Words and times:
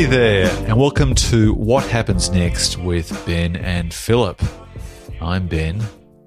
Hey 0.00 0.06
there, 0.06 0.50
and 0.66 0.78
welcome 0.78 1.14
to 1.14 1.52
What 1.52 1.84
Happens 1.84 2.30
Next 2.30 2.78
with 2.78 3.26
Ben 3.26 3.54
and 3.54 3.92
Philip. 3.92 4.40
I'm 5.20 5.46
Ben, 5.46 5.82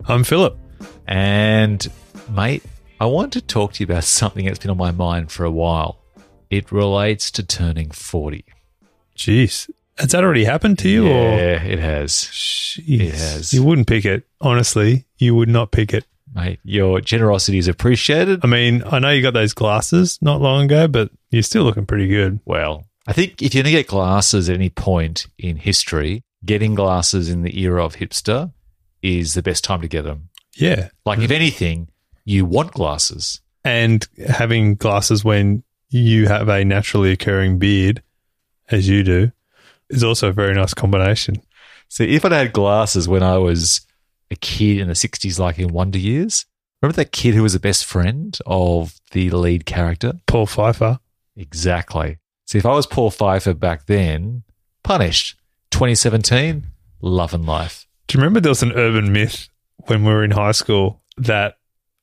I'm 0.05 0.23
Philip. 0.23 0.59
and 1.07 1.91
mate, 2.29 2.61
I 2.99 3.07
want 3.07 3.33
to 3.33 3.41
talk 3.41 3.73
to 3.73 3.79
you 3.79 3.85
about 3.91 4.03
something 4.03 4.45
that's 4.45 4.59
been 4.59 4.69
on 4.69 4.77
my 4.77 4.91
mind 4.91 5.31
for 5.31 5.43
a 5.43 5.49
while. 5.49 6.03
It 6.51 6.71
relates 6.71 7.31
to 7.31 7.43
turning 7.43 7.89
40. 7.89 8.45
Jeez. 9.17 9.71
Has 9.97 10.11
that 10.11 10.23
already 10.23 10.43
happened 10.43 10.77
to 10.77 10.89
you? 10.89 11.07
Or? 11.07 11.09
Yeah, 11.09 11.63
it 11.63 11.79
has. 11.79 12.11
Jeez. 12.13 13.07
It 13.07 13.15
has. 13.15 13.53
You 13.55 13.63
wouldn't 13.63 13.87
pick 13.87 14.05
it. 14.05 14.27
Honestly, 14.39 15.07
you 15.17 15.33
would 15.33 15.49
not 15.49 15.71
pick 15.71 15.95
it. 15.95 16.05
Mate, 16.35 16.59
your 16.63 17.01
generosity 17.01 17.57
is 17.57 17.67
appreciated. 17.67 18.41
I 18.43 18.47
mean, 18.47 18.83
I 18.85 18.99
know 18.99 19.09
you 19.09 19.23
got 19.23 19.33
those 19.33 19.53
glasses 19.55 20.19
not 20.21 20.41
long 20.41 20.65
ago, 20.65 20.87
but 20.87 21.09
you're 21.31 21.41
still 21.41 21.63
looking 21.63 21.87
pretty 21.87 22.07
good. 22.07 22.39
Well, 22.45 22.85
I 23.05 23.13
think 23.13 23.41
if 23.41 23.53
you're 23.53 23.63
going 23.63 23.73
to 23.73 23.79
get 23.79 23.87
glasses 23.87 24.49
at 24.49 24.55
any 24.55 24.69
point 24.69 25.27
in 25.37 25.57
history, 25.57 26.23
getting 26.45 26.75
glasses 26.75 27.29
in 27.29 27.41
the 27.43 27.59
era 27.59 27.83
of 27.83 27.95
hipster 27.95 28.53
is 29.01 29.33
the 29.33 29.43
best 29.43 29.63
time 29.63 29.81
to 29.81 29.87
get 29.87 30.03
them. 30.03 30.29
Yeah. 30.55 30.89
Like, 31.05 31.19
if 31.19 31.31
anything, 31.31 31.89
you 32.23 32.45
want 32.45 32.71
glasses. 32.71 33.41
And 33.65 34.07
having 34.27 34.75
glasses 34.75 35.23
when 35.23 35.63
you 35.89 36.27
have 36.27 36.47
a 36.49 36.63
naturally 36.63 37.11
occurring 37.11 37.59
beard, 37.59 38.01
as 38.69 38.87
you 38.87 39.03
do, 39.03 39.31
is 39.89 40.03
also 40.03 40.29
a 40.29 40.33
very 40.33 40.53
nice 40.53 40.73
combination. 40.73 41.35
See, 41.89 42.15
if 42.15 42.25
I'd 42.25 42.31
had 42.31 42.53
glasses 42.53 43.07
when 43.07 43.23
I 43.23 43.37
was 43.37 43.81
a 44.31 44.35
kid 44.35 44.79
in 44.79 44.87
the 44.87 44.93
60s, 44.93 45.39
like 45.39 45.59
in 45.59 45.73
Wonder 45.73 45.99
Years, 45.99 46.45
remember 46.81 46.95
that 46.95 47.11
kid 47.11 47.35
who 47.35 47.43
was 47.43 47.53
the 47.53 47.59
best 47.59 47.85
friend 47.85 48.37
of 48.45 48.95
the 49.11 49.29
lead 49.29 49.65
character? 49.65 50.13
Paul 50.25 50.45
Pfeiffer. 50.45 50.99
Exactly. 51.35 52.17
See, 52.53 52.59
if 52.59 52.67
I 52.67 52.75
was 52.75 52.85
Paul 52.85 53.09
Pfeiffer 53.09 53.55
back 53.55 53.87
then, 53.87 54.43
punished. 54.83 55.35
2017, 55.71 56.67
love 57.01 57.33
and 57.33 57.47
life. 57.47 57.87
Do 58.05 58.15
you 58.15 58.21
remember 58.21 58.39
there 58.41 58.51
was 58.51 58.61
an 58.61 58.73
urban 58.73 59.11
myth 59.11 59.49
when 59.87 60.03
we 60.05 60.13
were 60.13 60.23
in 60.23 60.29
high 60.29 60.51
school 60.51 61.01
that 61.17 61.57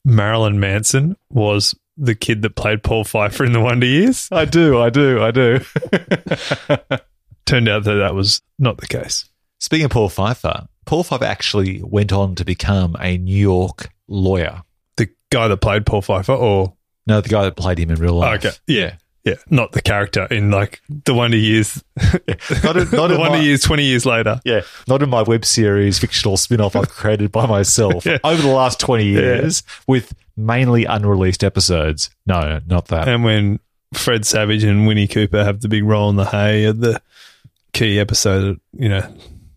Marilyn 0.05 0.59
Manson 0.59 1.17
was 1.29 1.77
the 1.97 2.17
kid 2.17 2.43
that 2.43 2.57
played 2.57 2.83
Paul 2.83 3.05
Pfeiffer 3.05 3.45
in 3.45 3.53
the 3.53 3.61
Wonder 3.61 3.87
Years? 3.87 4.29
I 4.33 4.45
do, 4.45 4.81
I 4.81 4.91
do, 4.91 5.23
I 5.23 5.31
do. 5.31 5.61
Turned 7.47 7.69
out 7.69 7.85
that 7.85 7.95
that 7.95 8.17
was 8.17 8.43
not 8.59 8.79
the 8.79 8.89
case. 8.89 9.27
Speaking 9.61 9.85
of 9.85 9.93
Paul 9.93 10.09
Pfeiffer, 10.09 10.67
Paul 10.85 11.05
Pfeiffer 11.05 11.27
actually 11.27 11.81
went 11.81 12.13
on 12.13 12.35
to 12.35 12.45
become 12.45 12.97
a 12.99 13.17
New 13.19 13.37
York 13.41 13.91
lawyer. 14.09 14.63
The 14.97 15.11
guy 15.31 15.47
that 15.47 15.59
played 15.59 15.87
Paul 15.87 16.03
Pfeiffer, 16.03 16.33
or 16.33 16.75
No, 17.07 17.21
the 17.21 17.29
guy 17.29 17.45
that 17.45 17.55
played 17.55 17.79
him 17.79 17.91
in 17.93 18.01
real 18.01 18.15
life. 18.15 18.45
okay, 18.45 18.57
yeah, 18.67 18.97
yeah, 19.25 19.35
not 19.51 19.73
the 19.73 19.83
character 19.83 20.25
in 20.31 20.51
like 20.51 20.81
the 21.05 21.13
Wonder 21.15 21.37
Years, 21.37 21.83
Not 22.65 22.77
in, 22.77 22.91
not 22.91 23.09
the 23.09 23.17
Wonder 23.19 23.37
my, 23.37 23.41
Years 23.41 23.63
twenty 23.63 23.85
years 23.85 24.07
later. 24.07 24.41
Yeah, 24.45 24.63
not 24.89 25.03
in 25.03 25.11
my 25.11 25.23
web 25.23 25.45
series 25.45 25.99
fictional 25.99 26.37
spin-off 26.37 26.75
I've 26.75 26.89
created 26.89 27.31
by 27.31 27.47
myself 27.47 28.07
Yeah. 28.07 28.19
over 28.25 28.41
the 28.41 28.49
last 28.49 28.81
20 28.81 29.05
years 29.07 29.63
with 29.87 30.15
mainly 30.37 30.85
unreleased 30.87 31.45
episodes. 31.45 32.09
No, 32.27 32.61
not 32.67 32.89
that. 32.89 33.09
And 33.09 33.23
when 33.25 33.61
Fred 33.93 34.25
Savage 34.25 34.65
and 34.65 34.87
Winnie 34.87 35.07
Cooper 35.09 35.45
have 35.45 35.61
the 35.61 35.69
big 35.69 35.85
role 35.85 36.09
in 36.09 36.17
the 36.17 36.25
hay 36.25 36.65
at 36.67 36.81
the 36.81 37.01
key 37.75 37.99
episode, 38.01 38.59
you 38.73 38.89
know, 38.89 39.07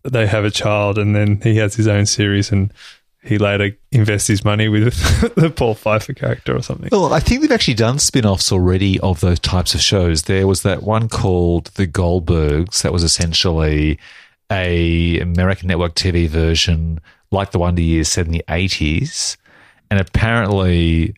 they 0.02 0.26
have 0.26 0.44
a 0.44 0.50
child, 0.50 0.98
and 0.98 1.16
then 1.16 1.40
he 1.40 1.56
has 1.56 1.74
his 1.74 1.88
own 1.88 2.04
series, 2.04 2.52
and 2.52 2.70
he 3.24 3.38
later 3.38 3.76
invests 3.90 4.28
his 4.28 4.44
money 4.44 4.68
with 4.68 4.94
the 5.34 5.50
Paul 5.50 5.74
Pfeiffer 5.74 6.12
character 6.12 6.54
or 6.54 6.62
something. 6.62 6.90
Well, 6.92 7.12
I 7.12 7.20
think 7.20 7.40
they've 7.40 7.50
actually 7.50 7.74
done 7.74 7.98
spin-offs 7.98 8.52
already 8.52 9.00
of 9.00 9.20
those 9.20 9.40
types 9.40 9.74
of 9.74 9.80
shows. 9.80 10.24
There 10.24 10.46
was 10.46 10.62
that 10.62 10.82
one 10.82 11.08
called 11.08 11.66
The 11.74 11.86
Goldbergs 11.86 12.82
that 12.82 12.92
was 12.92 13.02
essentially 13.02 13.98
a 14.50 15.18
American 15.20 15.68
network 15.68 15.94
TV 15.94 16.28
version 16.28 17.00
like 17.30 17.50
the 17.50 17.58
Wonder 17.58 17.80
Years 17.80 18.08
set 18.08 18.26
in 18.26 18.32
the 18.32 18.44
80s. 18.46 19.38
And 19.90 19.98
apparently, 19.98 21.14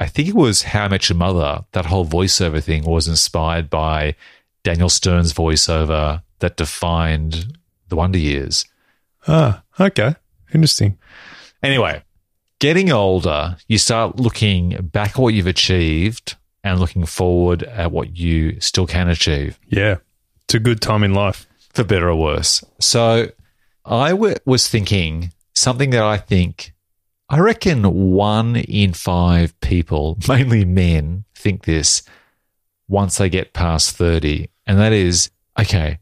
I 0.00 0.06
think 0.06 0.28
it 0.28 0.34
was 0.34 0.62
How 0.62 0.84
I 0.84 0.88
Met 0.88 1.08
Your 1.08 1.16
Mother, 1.16 1.64
that 1.72 1.86
whole 1.86 2.06
voiceover 2.06 2.62
thing 2.62 2.84
was 2.84 3.06
inspired 3.06 3.70
by 3.70 4.16
Daniel 4.64 4.88
Stern's 4.88 5.32
voiceover 5.32 6.22
that 6.40 6.56
defined 6.56 7.58
the 7.88 7.96
Wonder 7.96 8.18
Years. 8.18 8.64
Ah, 9.28 9.62
okay, 9.78 10.16
interesting. 10.52 10.98
Anyway, 11.64 12.02
getting 12.60 12.92
older, 12.92 13.56
you 13.68 13.78
start 13.78 14.16
looking 14.16 14.70
back 14.92 15.10
at 15.10 15.18
what 15.18 15.34
you've 15.34 15.46
achieved 15.46 16.36
and 16.62 16.78
looking 16.80 17.04
forward 17.06 17.62
at 17.64 17.90
what 17.92 18.16
you 18.16 18.60
still 18.60 18.86
can 18.86 19.08
achieve, 19.08 19.58
Yeah, 19.68 19.96
it's 20.44 20.54
a 20.54 20.58
good 20.58 20.80
time 20.80 21.02
in 21.04 21.14
life. 21.14 21.46
for 21.72 21.84
better 21.84 22.08
or 22.08 22.16
worse. 22.16 22.62
So 22.80 23.30
I 23.84 24.10
w- 24.10 24.36
was 24.46 24.68
thinking 24.68 25.32
something 25.54 25.90
that 25.90 26.02
I 26.02 26.16
think, 26.18 26.72
I 27.28 27.38
reckon 27.38 28.12
one 28.12 28.56
in 28.56 28.92
five 28.92 29.58
people, 29.60 30.18
mainly 30.28 30.64
men, 30.64 31.24
think 31.34 31.64
this 31.64 32.02
once 32.88 33.16
they 33.18 33.28
get 33.28 33.52
past 33.54 33.96
30. 33.96 34.48
And 34.66 34.78
that 34.78 34.92
is, 34.92 35.30
okay, 35.58 35.98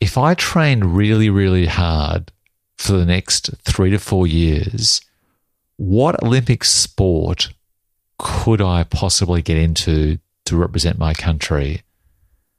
if 0.00 0.16
I 0.16 0.34
train 0.34 0.84
really, 0.84 1.28
really 1.30 1.66
hard 1.66 2.30
for 2.78 2.92
the 2.92 3.06
next 3.06 3.50
three 3.64 3.90
to 3.90 3.98
four 3.98 4.26
years, 4.26 5.00
what 5.76 6.22
Olympic 6.22 6.64
sport 6.64 7.50
could 8.18 8.60
I 8.60 8.84
possibly 8.84 9.42
get 9.42 9.56
into 9.56 10.18
to 10.46 10.56
represent 10.56 10.98
my 10.98 11.14
country? 11.14 11.82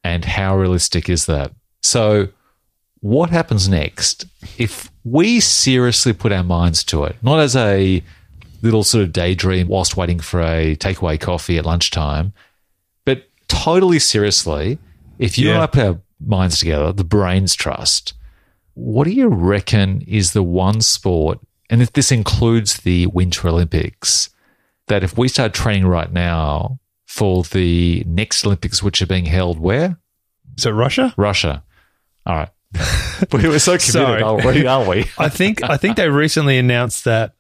And 0.03 0.23
how 0.23 0.57
realistic 0.57 1.09
is 1.09 1.25
that? 1.25 1.51
So, 1.81 2.29
what 3.01 3.29
happens 3.29 3.69
next 3.69 4.25
if 4.57 4.91
we 5.03 5.39
seriously 5.39 6.13
put 6.13 6.31
our 6.31 6.43
minds 6.43 6.83
to 6.85 7.03
it, 7.03 7.15
not 7.21 7.39
as 7.39 7.55
a 7.55 8.03
little 8.61 8.83
sort 8.83 9.03
of 9.03 9.13
daydream 9.13 9.67
whilst 9.67 9.97
waiting 9.97 10.19
for 10.19 10.41
a 10.41 10.75
takeaway 10.77 11.19
coffee 11.19 11.57
at 11.57 11.65
lunchtime, 11.65 12.33
but 13.05 13.29
totally 13.47 13.99
seriously, 13.99 14.79
if 15.19 15.37
you 15.37 15.51
and 15.51 15.61
I 15.61 15.67
put 15.67 15.85
our 15.85 16.01
minds 16.25 16.59
together, 16.59 16.91
the 16.91 17.03
brains 17.03 17.55
trust, 17.55 18.13
what 18.73 19.05
do 19.05 19.11
you 19.11 19.27
reckon 19.27 20.01
is 20.07 20.33
the 20.33 20.43
one 20.43 20.81
sport, 20.81 21.39
and 21.69 21.81
if 21.81 21.91
this 21.93 22.11
includes 22.11 22.77
the 22.77 23.07
Winter 23.07 23.47
Olympics, 23.47 24.29
that 24.87 25.03
if 25.03 25.17
we 25.17 25.27
start 25.27 25.53
training 25.53 25.87
right 25.87 26.11
now 26.11 26.79
for 27.05 27.43
the 27.43 28.03
next 28.05 28.45
Olympics, 28.45 28.81
which 28.81 29.01
are 29.01 29.07
being 29.07 29.25
held 29.25 29.59
where? 29.59 29.97
So 30.57 30.71
Russia? 30.71 31.13
Russia. 31.17 31.63
All 32.25 32.35
right. 32.35 32.49
we 33.33 33.47
were 33.47 33.59
so 33.59 33.71
committed 33.77 33.91
Sorry. 33.91 34.23
already, 34.23 34.67
aren't 34.67 34.89
we? 34.89 35.05
I 35.17 35.29
think 35.29 35.63
I 35.63 35.77
think 35.77 35.95
they 35.97 36.09
recently 36.09 36.57
announced 36.57 37.05
that 37.05 37.33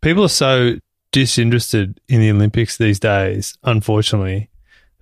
people 0.00 0.24
are 0.24 0.28
so 0.28 0.76
disinterested 1.12 2.00
in 2.08 2.20
the 2.20 2.30
Olympics 2.30 2.76
these 2.76 3.00
days, 3.00 3.56
unfortunately, 3.64 4.50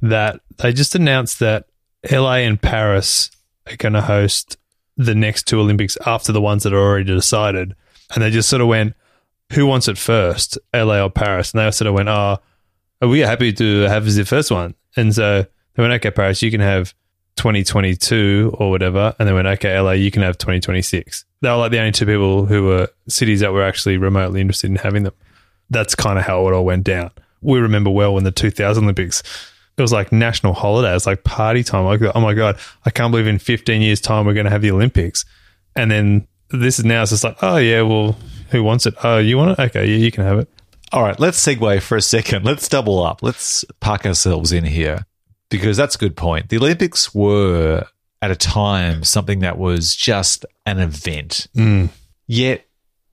that 0.01 0.41
they 0.59 0.73
just 0.73 0.95
announced 0.95 1.41
that 1.41 1.67
LA 2.11 2.37
and 2.37 2.61
Paris 2.61 3.31
are 3.67 3.77
going 3.77 3.93
to 3.93 4.01
host 4.01 4.57
the 4.97 5.15
next 5.15 5.47
two 5.47 5.61
Olympics 5.61 5.97
after 6.07 6.33
the 6.33 6.41
ones 6.41 6.63
that 6.63 6.73
are 6.73 6.79
already 6.79 7.05
decided. 7.05 7.75
And 8.15 8.23
they 8.23 8.31
just 8.31 8.49
sort 8.49 8.63
of 8.63 8.69
went, 8.69 8.95
who 9.53 9.67
wants 9.67 9.89
it 9.89 9.99
first, 9.99 10.59
LA 10.75 11.03
or 11.03 11.11
Paris? 11.11 11.53
And 11.53 11.61
they 11.61 11.71
sort 11.71 11.89
of 11.89 11.95
went, 11.95 12.09
oh, 12.09 12.39
oh 13.03 13.07
are 13.07 13.09
we 13.09 13.21
happy 13.21 13.53
to 13.53 13.83
have 13.83 14.05
the 14.05 14.25
first 14.25 14.51
one? 14.51 14.75
And 14.97 15.15
so 15.15 15.47
they 15.75 15.83
went, 15.83 15.93
okay, 15.95 16.11
Paris, 16.11 16.43
you 16.43 16.51
can 16.51 16.61
have 16.61 16.95
2022 17.37 18.57
or 18.59 18.71
whatever. 18.71 19.15
And 19.19 19.29
they 19.29 19.33
went, 19.33 19.47
okay, 19.47 19.79
LA, 19.79 19.93
you 19.93 20.11
can 20.11 20.23
have 20.23 20.39
2026. 20.39 21.25
They 21.41 21.49
were 21.49 21.57
like 21.57 21.71
the 21.71 21.79
only 21.79 21.93
two 21.93 22.07
people 22.07 22.47
who 22.47 22.65
were 22.65 22.89
cities 23.09 23.41
that 23.41 23.53
were 23.53 23.63
actually 23.63 23.97
remotely 23.97 24.41
interested 24.41 24.71
in 24.71 24.77
having 24.77 25.05
them. 25.05 25.15
That's 25.71 25.95
kind 25.95 26.19
of 26.19 26.25
how 26.25 26.47
it 26.49 26.55
all 26.55 26.65
went 26.65 26.85
down. 26.85 27.11
We 27.41 27.61
remember 27.61 27.91
well 27.91 28.15
when 28.15 28.25
the 28.25 28.33
2000 28.33 28.83
Olympics, 28.83 29.23
it 29.77 29.83
was 29.83 29.93
like 29.93 30.11
national 30.11 30.55
holiday. 30.55 30.91
It 30.91 30.95
was 30.95 31.07
like 31.07 31.23
party 31.23 31.63
time. 31.63 31.85
Like, 31.85 32.03
oh 32.03 32.21
my 32.21 32.35
God, 32.35 32.59
I 32.85 32.91
can't 32.91 33.13
believe 33.13 33.29
in 33.29 33.39
15 33.39 33.81
years' 33.81 34.01
time 34.01 34.27
we're 34.27 34.35
going 34.35 34.47
to 34.47 34.51
have 34.51 34.63
the 34.63 34.73
Olympics. 34.73 35.25
And 35.77 35.91
then 35.91 36.27
this 36.51 36.79
is 36.79 36.85
now, 36.85 37.03
it's 37.03 37.11
just 37.11 37.25
like, 37.25 37.37
oh 37.43 37.57
yeah, 37.57 37.83
well, 37.83 38.17
who 38.51 38.63
wants 38.63 38.87
it? 38.87 38.95
Oh, 39.03 39.19
you 39.19 39.37
want 39.37 39.59
it? 39.59 39.63
Okay, 39.63 39.87
yeah, 39.87 39.97
you 39.97 40.11
can 40.11 40.25
have 40.25 40.39
it. 40.39 40.49
All 40.93 41.03
right, 41.03 41.19
let's 41.21 41.39
segue 41.45 41.83
for 41.83 41.97
a 41.97 42.03
second. 42.03 42.45
Let's 42.45 42.69
double 42.69 43.03
up. 43.03 43.23
Let's 43.23 43.65
park 43.81 44.07
ourselves 44.07 44.53
in 44.53 44.65
here 44.65 45.07
because 45.51 45.77
that's 45.77 45.97
a 45.97 45.99
good 45.99 46.17
point. 46.17 46.49
The 46.49 46.57
Olympics 46.57 47.15
were 47.15 47.87
at 48.23 48.31
a 48.31 48.37
time 48.37 49.05
something 49.05 49.41
that 49.41 49.59
was 49.59 49.95
just 49.95 50.47
an 50.65 50.79
event. 50.79 51.47
Mm. 51.55 51.91
Yet, 52.27 52.67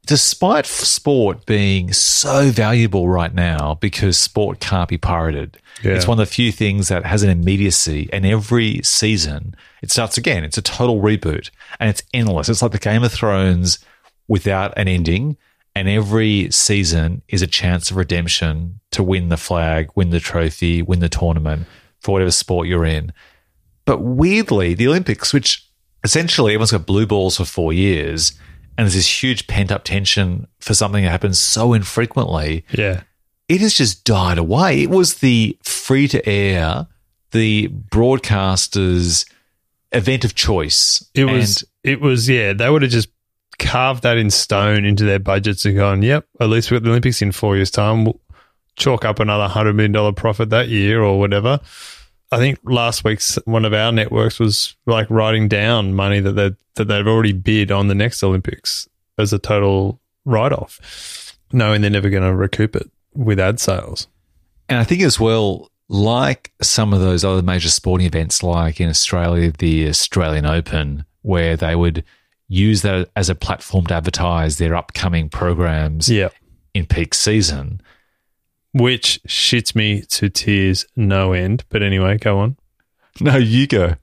despite 0.05 0.65
sport 0.65 1.45
being 1.45 1.91
so 1.93 2.49
valuable 2.51 3.09
right 3.09 3.33
now 3.33 3.75
because 3.75 4.17
sport 4.17 4.59
can't 4.59 4.89
be 4.89 4.97
pirated, 4.97 5.57
Yeah. 5.83 5.93
it's 5.93 6.07
one 6.07 6.19
of 6.19 6.27
the 6.27 6.33
few 6.33 6.51
things 6.51 6.87
that 6.89 7.05
has 7.05 7.23
an 7.23 7.29
immediacy. 7.29 8.09
And 8.13 8.25
every 8.25 8.81
season, 8.83 9.55
it 9.81 9.91
starts 9.91 10.17
again. 10.17 10.43
It's 10.43 10.57
a 10.57 10.61
total 10.61 11.01
reboot 11.01 11.49
and 11.79 11.89
it's 11.89 12.03
endless. 12.13 12.49
It's 12.49 12.61
like 12.61 12.71
the 12.71 12.77
Game 12.79 13.03
of 13.03 13.11
Thrones 13.11 13.79
without 14.27 14.73
an 14.77 14.87
ending. 14.87 15.37
And 15.77 15.89
every 15.89 16.49
season 16.51 17.21
is 17.27 17.41
a 17.41 17.47
chance 17.47 17.91
of 17.91 17.97
redemption 17.97 18.79
to 18.91 19.03
win 19.03 19.27
the 19.29 19.35
flag, 19.37 19.89
win 19.95 20.09
the 20.11 20.21
trophy, 20.21 20.81
win 20.81 20.99
the 20.99 21.09
tournament 21.09 21.67
for 22.01 22.13
whatever 22.13 22.31
sport 22.31 22.67
you're 22.67 22.85
in. 22.85 23.11
But 23.85 24.01
weirdly, 24.01 24.73
the 24.73 24.87
Olympics, 24.87 25.33
which 25.33 25.67
essentially 26.03 26.53
everyone's 26.53 26.71
got 26.71 26.85
blue 26.85 27.05
balls 27.05 27.37
for 27.37 27.45
four 27.45 27.73
years, 27.73 28.33
and 28.77 28.85
there's 28.85 28.93
this 28.95 29.23
huge 29.23 29.47
pent 29.47 29.71
up 29.71 29.83
tension 29.83 30.47
for 30.59 30.73
something 30.73 31.03
that 31.03 31.09
happens 31.11 31.39
so 31.39 31.73
infrequently, 31.73 32.65
Yeah. 32.71 33.01
it 33.47 33.61
has 33.61 33.73
just 33.73 34.03
died 34.03 34.37
away. 34.37 34.81
It 34.83 34.89
was 34.89 35.15
the 35.15 35.57
free 35.63 36.07
to 36.09 36.27
air, 36.27 36.87
the 37.31 37.69
broadcasters' 37.69 39.25
event 39.91 40.25
of 40.25 40.35
choice. 40.35 41.03
It 41.13 41.25
was, 41.25 41.63
it 41.83 42.01
was, 42.01 42.27
yeah, 42.29 42.53
they 42.53 42.69
would 42.69 42.81
have 42.81 42.91
just 42.91 43.09
carved 43.59 44.03
that 44.03 44.17
in 44.17 44.29
stone 44.29 44.83
into 44.85 45.05
their 45.05 45.19
budgets 45.19 45.65
and 45.65 45.75
gone, 45.77 46.01
yep, 46.01 46.25
at 46.39 46.49
least 46.49 46.69
we've 46.71 46.79
got 46.81 46.83
the 46.85 46.89
Olympics 46.91 47.21
in 47.21 47.31
four 47.31 47.55
years' 47.55 47.71
time. 47.71 48.05
We'll 48.05 48.19
chalk 48.75 49.05
up 49.05 49.19
another 49.19 49.47
$100 49.53 49.75
million 49.75 50.13
profit 50.15 50.49
that 50.49 50.67
year 50.67 51.01
or 51.01 51.17
whatever. 51.19 51.59
I 52.31 52.37
think 52.37 52.59
last 52.63 53.03
week's 53.03 53.35
one 53.45 53.65
of 53.65 53.73
our 53.73 53.91
networks 53.91 54.39
was 54.39 54.75
like 54.85 55.09
writing 55.09 55.47
down 55.47 55.93
money 55.93 56.19
that 56.19 56.31
they 56.33 56.55
that 56.75 56.85
they've 56.85 57.07
already 57.07 57.31
bid 57.31 57.71
on 57.71 57.87
the 57.87 57.95
next 57.95 58.21
Olympics 58.23 58.87
as 59.17 59.31
a 59.31 59.39
total 59.39 60.01
write 60.25 60.51
off, 60.51 61.37
knowing 61.53 61.81
they're 61.81 61.89
never 61.89 62.09
going 62.09 62.23
to 62.23 62.35
recoup 62.35 62.75
it 62.75 62.89
with 63.13 63.39
ad 63.39 63.59
sales. 63.59 64.07
And 64.67 64.79
I 64.79 64.83
think 64.83 65.01
as 65.01 65.19
well, 65.19 65.71
like 65.87 66.51
some 66.61 66.93
of 66.93 66.99
those 66.99 67.23
other 67.23 67.41
major 67.41 67.69
sporting 67.69 68.07
events, 68.07 68.43
like 68.43 68.81
in 68.81 68.89
Australia, 68.89 69.51
the 69.57 69.87
Australian 69.87 70.45
Open, 70.45 71.05
where 71.21 71.55
they 71.55 71.75
would 71.75 72.03
use 72.47 72.81
that 72.81 73.09
as 73.15 73.29
a 73.29 73.35
platform 73.35 73.87
to 73.87 73.93
advertise 73.93 74.57
their 74.57 74.75
upcoming 74.75 75.29
programs 75.29 76.09
Yeah, 76.09 76.29
in 76.73 76.85
peak 76.85 77.13
season. 77.13 77.81
Which 78.75 79.21
shits 79.25 79.73
me 79.73 80.01
to 80.01 80.29
tears 80.29 80.85
no 80.97 81.31
end. 81.31 81.63
But 81.69 81.81
anyway, 81.81 82.17
go 82.17 82.39
on. 82.39 82.57
No, 83.21 83.37
you 83.37 83.67
go. 83.67 83.95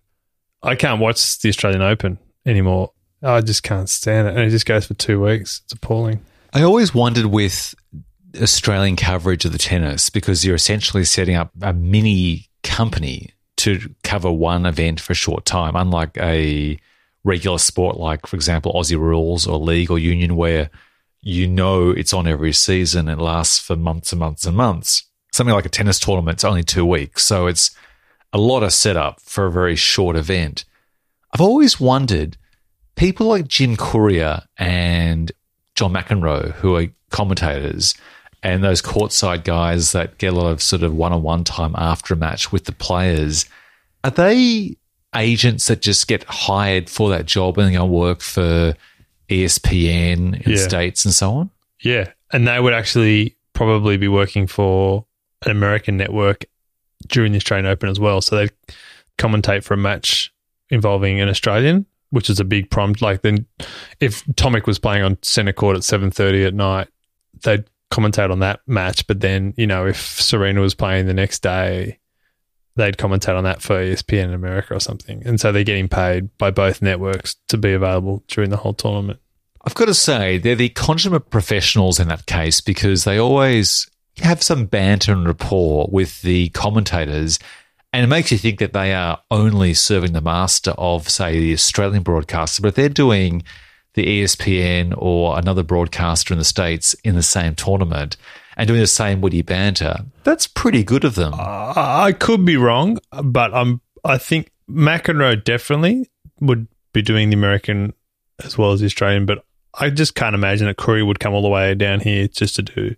I 0.63 0.77
can't 0.77 0.99
watch 0.99 1.41
the 1.41 1.51
Australian 1.51 1.83
Open 1.83 2.19
anymore. 2.47 2.93
I 3.23 3.43
just 3.43 3.63
can't 3.63 3.91
stand 3.91 4.29
it, 4.29 4.35
and 4.35 4.41
it 4.45 4.51
just 4.51 4.65
goes 4.65 4.87
for 4.87 4.95
two 4.95 5.21
weeks. 5.21 5.61
It's 5.65 5.75
appalling. 5.75 6.25
I 6.55 6.63
always 6.63 6.95
wondered 6.95 7.27
with 7.27 7.75
Australian 8.41 8.97
coverage 8.97 9.45
of 9.45 9.53
the 9.53 9.59
tennis 9.59 10.09
because 10.09 10.43
you're 10.43 10.55
essentially 10.57 11.05
setting 11.05 11.37
up 11.37 11.51
a 11.61 11.75
mini 11.75 12.49
company 12.63 13.31
to 13.59 13.95
cover 14.03 14.33
one 14.33 14.65
event 14.65 15.01
for 15.01 15.13
a 15.13 15.17
short 15.17 15.45
time, 15.45 15.77
unlike 15.77 16.17
a 16.17 16.79
regular 17.25 17.59
sport 17.59 17.99
like, 17.99 18.27
for 18.27 18.37
example, 18.37 18.73
Aussie 18.73 18.99
Rules 18.99 19.47
or 19.47 19.59
League 19.59 19.91
or 19.91 19.99
Union, 19.99 20.35
where 20.35 20.71
you 21.23 21.47
know 21.47 21.91
it's 21.91 22.13
on 22.13 22.27
every 22.27 22.53
season 22.53 23.09
and 23.09 23.21
lasts 23.21 23.59
for 23.59 23.77
months 23.77 24.13
and 24.13 24.21
months 24.21 24.45
and 24.45 24.57
months. 24.57 25.05
Something 25.33 25.55
like 25.55 25.65
a 25.65 25.71
tennis 25.71 25.99
tournament, 25.99 26.37
it's 26.37 26.45
only 26.45 26.65
two 26.65 26.85
weeks. 26.85 27.25
So 27.25 27.47
it's 27.47 27.71
a 28.33 28.39
lot 28.39 28.63
of 28.63 28.73
setup 28.73 29.21
for 29.21 29.47
a 29.47 29.53
very 29.53 29.77
short 29.77 30.17
event. 30.17 30.65
I've 31.33 31.41
always 31.41 31.81
wondered 31.81 32.37
people 32.97 33.27
like 33.29 33.49
Jim 33.49 33.77
Courier 33.77 34.43
and 34.59 35.33
John 35.75 35.93
McEnroe, 35.93 36.53
who 36.53 36.77
are 36.77 36.89
commentators, 37.11 37.95
and 38.43 38.63
those 38.63 38.83
courtside 38.83 39.45
guys 39.45 39.93
that 39.93 40.19
get 40.19 40.33
a 40.33 40.37
lot 40.37 40.51
of 40.51 40.61
sort 40.61 40.83
of 40.83 40.95
one 40.95 41.13
on 41.13 41.23
one 41.23 41.45
time 41.45 41.75
after 41.79 42.15
a 42.15 42.17
match 42.17 42.53
with 42.53 42.65
the 42.65 42.73
players, 42.73 43.47
are 44.05 44.11
they 44.11 44.77
agents 45.15 45.67
that 45.69 45.83
just 45.83 46.09
get 46.09 46.25
hired 46.25 46.89
for 46.91 47.11
that 47.11 47.27
job 47.27 47.59
and 47.59 47.75
go 47.75 47.85
work 47.85 48.21
for 48.21 48.75
ESPN 49.33 50.45
in 50.45 50.53
Yeah. 50.53 50.57
States 50.57 51.05
and 51.05 51.15
so 51.15 51.33
on? 51.33 51.51
Yeah, 51.81 52.11
and 52.33 52.47
they 52.47 52.61
would 52.61 52.75
actually 52.75 53.37
probably 53.55 53.97
be 53.97 54.09
working 54.09 54.47
for 54.47 55.05
an 55.45 55.51
American 55.51 55.97
network 55.97 56.45
during 57.09 57.33
the 57.33 57.37
Australian 57.37 57.67
Open 57.67 57.89
as 57.89 57.99
well. 57.99 58.21
So 58.21 58.37
they'd 58.37 58.53
commentate 59.19 59.65
for 59.65 59.75
a 59.75 59.79
match 59.79 60.33
involving 60.71 61.21
an 61.21 61.29
Australian, 61.29 61.87
which 62.11 62.31
is 62.31 62.39
a 62.41 62.45
big 62.45 62.71
prompt. 62.71 63.03
Like 63.03 63.23
then, 63.23 63.47
if 64.01 64.25
Tomic 64.35 64.67
was 64.67 64.79
playing 64.79 65.03
on 65.03 65.19
centre 65.23 65.53
court 65.53 65.77
at 65.77 65.85
seven 65.85 66.11
thirty 66.11 66.45
at 66.45 66.55
night, 66.55 66.89
they'd 67.43 67.65
commentate 67.91 68.31
on 68.31 68.39
that 68.41 68.61
match. 68.67 69.07
But 69.07 69.21
then, 69.21 69.53
you 69.57 69.67
know, 69.67 69.87
if 69.87 70.21
Serena 70.21 70.61
was 70.61 70.75
playing 70.75 71.07
the 71.07 71.15
next 71.15 71.43
day, 71.43 71.99
they'd 72.77 72.97
commentate 72.97 73.37
on 73.37 73.45
that 73.45 73.61
for 73.61 73.75
ESPN 73.77 74.25
in 74.25 74.35
America 74.35 74.75
or 74.75 74.81
something. 74.81 75.23
And 75.27 75.39
so 75.41 75.53
they're 75.53 75.65
getting 75.65 75.89
paid 75.89 76.37
by 76.39 76.51
both 76.51 76.81
networks 76.81 77.37
to 77.49 77.59
be 77.59 77.73
available 77.73 78.23
during 78.29 78.49
the 78.51 78.57
whole 78.57 78.73
tournament. 78.73 79.21
I've 79.65 79.75
got 79.75 79.87
to 79.87 79.95
say, 79.95 80.39
they're 80.39 80.57
the 80.57 80.71
consummate 80.71 81.31
professionals 81.31 82.01
in 82.01 82.09
that 82.09 82.27
case 82.27 82.61
because 82.61 83.05
they 83.05 83.19
always 83.19 83.89
have 84.19 84.43
some 84.43 84.67
banter 84.67 85.13
and 85.13 85.27
rapport 85.27 85.89
with 85.91 86.23
the 86.23 86.49
commentators. 86.51 87.39
And 87.93 88.05
it 88.05 88.09
makes 88.09 88.33
you 88.33 88.39
think 88.39 88.59
that 88.59 88.73
they 88.73 88.93
are 88.93 89.21
only 89.31 89.75
serving 89.75 90.13
the 90.13 90.21
master 90.21 90.73
of, 90.73 91.09
say, 91.09 91.39
the 91.39 91.53
Australian 91.53 92.03
broadcaster. 92.03 92.63
But 92.63 92.69
if 92.69 92.75
they're 92.75 92.89
doing 92.89 93.45
the 93.95 94.23
ESPN 94.23 94.95
or 94.97 95.39
another 95.39 95.63
broadcaster 95.63 96.35
in 96.35 96.39
the 96.39 96.45
States 96.45 96.95
in 97.05 97.15
the 97.15 97.23
same 97.23 97.55
tournament 97.55 98.17
and 98.57 98.67
doing 98.67 98.81
the 98.81 98.87
same 98.87 99.21
witty 99.21 99.43
banter, 99.43 99.99
that's 100.25 100.47
pretty 100.47 100.83
good 100.83 101.05
of 101.05 101.15
them. 101.15 101.35
I 101.35 102.07
I 102.07 102.13
could 102.13 102.45
be 102.45 102.57
wrong, 102.57 102.99
but 103.23 103.55
I'm. 103.55 103.81
I 104.05 104.19
think 104.19 104.51
McEnroe 104.69 105.45
definitely 105.45 106.11
would 106.41 106.67
be 106.93 107.03
doing 107.03 107.31
the 107.31 107.37
American 107.37 107.93
as 108.45 108.59
well 108.59 108.73
as 108.73 108.81
the 108.81 108.87
Australian, 108.87 109.27
but 109.27 109.45
I 109.75 109.91
just 109.91 110.15
can't 110.15 110.35
imagine 110.35 110.67
that 110.67 110.77
Courier 110.77 111.05
would 111.05 111.21
come 111.21 111.33
all 111.33 111.43
the 111.43 111.49
way 111.49 111.75
down 111.75 112.01
here 112.01 112.29
just 112.29 112.57
to 112.57 112.63
do. 112.63 112.95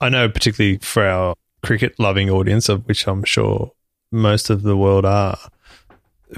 I 0.00 0.08
know, 0.08 0.28
particularly 0.28 0.78
for 0.78 1.06
our 1.06 1.36
cricket 1.62 1.98
loving 1.98 2.28
audience, 2.28 2.68
of 2.68 2.86
which 2.86 3.06
I'm 3.06 3.24
sure 3.24 3.72
most 4.12 4.50
of 4.50 4.62
the 4.62 4.76
world 4.76 5.04
are. 5.04 5.38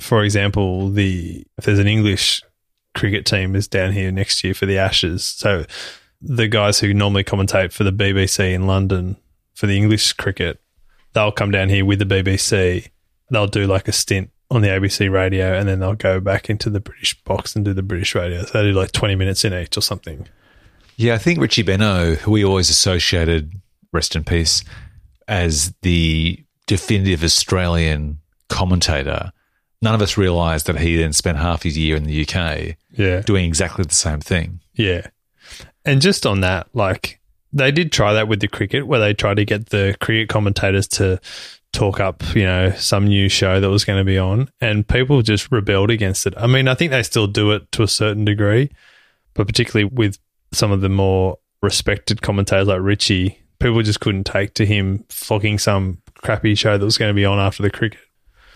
For 0.01 0.23
example, 0.23 0.91
the 0.91 1.45
if 1.57 1.65
there's 1.65 1.79
an 1.79 1.89
English 1.89 2.43
cricket 2.95 3.27
team 3.27 3.57
is 3.57 3.69
down 3.69 3.93
here 3.93 4.13
next 4.13 4.45
year 4.45 4.55
for 4.55 4.67
the 4.67 4.79
Ashes, 4.79 5.25
so 5.25 5.65
the 6.21 6.49
guys 6.49 6.81
who 6.81 6.93
normally 6.93 7.25
commentate 7.25 7.73
for 7.73 7.85
the 7.85 7.93
BBC 7.93 8.53
in 8.53 8.67
London 8.67 9.17
for 9.55 9.67
the 9.67 9.77
English 9.77 10.13
cricket 10.15 10.61
they'll 11.13 11.33
come 11.33 11.51
down 11.51 11.69
here 11.69 11.85
with 11.85 11.99
the 11.99 12.05
BBC. 12.05 12.89
They'll 13.31 13.47
do 13.47 13.67
like 13.67 13.89
a 13.89 13.93
stint 13.93 14.31
on 14.51 14.63
the 14.63 14.69
ABC 14.69 15.11
radio, 15.13 15.59
and 15.59 15.69
then 15.69 15.79
they'll 15.81 15.95
go 15.95 16.21
back 16.21 16.49
into 16.49 16.71
the 16.71 16.81
British 16.81 17.21
box 17.23 17.55
and 17.55 17.65
do 17.65 17.73
the 17.75 17.83
British 17.83 18.15
radio. 18.15 18.45
So 18.45 18.63
they 18.63 18.71
do 18.71 18.73
like 18.79 18.93
twenty 18.93 19.15
minutes 19.15 19.45
in 19.45 19.53
each 19.55 19.77
or 19.77 19.81
something. 19.83 20.27
Yeah, 20.97 21.15
I 21.15 21.19
think 21.19 21.39
Richie 21.39 21.63
Benaud, 21.63 22.17
who 22.17 22.33
we 22.33 22.45
always 22.45 22.71
associated, 22.71 23.53
rest 23.93 24.17
in 24.17 24.25
peace, 24.25 24.65
as 25.29 25.73
the 25.83 26.43
definitive 26.67 27.23
Australian 27.23 28.19
commentator, 28.49 29.33
none 29.81 29.95
of 29.95 30.03
us 30.03 30.17
realised 30.17 30.67
that 30.67 30.79
he 30.81 30.97
then 30.97 31.13
spent 31.13 31.39
half 31.39 31.63
his 31.63 31.79
year 31.79 31.95
in 31.97 32.05
the 32.05 32.23
UK 32.27 32.77
Yeah, 32.91 33.21
doing 33.21 33.45
exactly 33.45 33.85
the 33.85 33.95
same 33.95 34.21
thing. 34.21 34.61
yeah. 34.75 35.07
And 35.85 36.03
just 36.03 36.27
on 36.27 36.41
that, 36.41 36.67
like 36.75 37.21
they 37.53 37.71
did 37.71 37.93
try 37.93 38.13
that 38.13 38.29
with 38.29 38.41
the 38.41 38.49
cricket, 38.49 38.87
where 38.87 39.01
they 39.01 39.15
tried 39.15 39.37
to 39.39 39.45
get 39.47 39.67
the 39.71 39.97
cricket 40.01 40.29
commentators 40.29 40.87
to 40.89 41.19
talk 41.73 42.01
up, 42.01 42.23
you 42.35 42.45
know, 42.45 42.71
some 42.73 43.07
new 43.07 43.29
show 43.29 43.61
that 43.61 43.71
was 43.71 43.85
going 43.85 43.99
to 43.99 44.05
be 44.05 44.19
on, 44.19 44.49
and 44.61 44.87
people 44.87 45.23
just 45.23 45.51
rebelled 45.53 45.91
against 45.91 46.27
it. 46.27 46.35
I 46.37 46.47
mean, 46.47 46.69
I 46.69 46.75
think 46.75 46.91
they 46.91 47.03
still 47.03 47.27
do 47.27 47.51
it 47.53 47.71
to 47.73 47.83
a 47.83 47.89
certain 47.89 48.25
degree, 48.25 48.71
but 49.35 49.47
particularly 49.47 49.85
with 49.93 50.19
some 50.53 50.73
of 50.73 50.81
the 50.81 50.89
more 50.89 51.39
respected 51.63 52.23
commentators 52.23 52.69
like 52.69 52.81
Richie, 52.81 53.39
people 53.59 53.83
just 53.83 54.01
couldn't 54.01 54.25
take 54.25 54.55
to 54.55 54.65
him 54.67 55.05
flogging 55.09 55.59
some 55.59 55.99
crappy 56.23 56.55
show 56.55 56.79
that 56.79 56.85
was 56.85 56.99
going 56.99 57.11
to 57.11 57.15
be 57.15 57.25
on 57.25 57.39
after 57.39 57.63
the 57.63 57.71
cricket. 57.71 58.01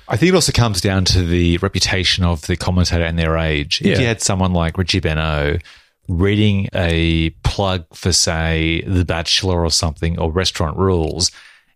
I 0.09 0.17
think 0.17 0.31
it 0.33 0.35
also 0.35 0.53
comes 0.53 0.81
down 0.81 1.05
to 1.07 1.23
the 1.25 1.59
reputation 1.59 2.25
of 2.25 2.43
the 2.43 2.57
commentator 2.57 3.05
and 3.05 3.19
their 3.19 3.37
age. 3.37 3.81
If 3.83 3.87
Yeah. 3.87 3.99
you 4.01 4.07
had 4.07 4.21
someone 4.21 4.53
like 4.53 4.77
Richie 4.79 5.01
Benaud 5.01 5.61
reading 6.09 6.69
a 6.75 7.31
plug 7.45 7.85
for, 7.95 8.13
say, 8.13 8.83
The 8.87 9.05
Bachelor 9.05 9.65
or 9.65 9.71
something, 9.71 10.19
or 10.19 10.33
Restaurant 10.33 10.77
Rules, 10.77 11.31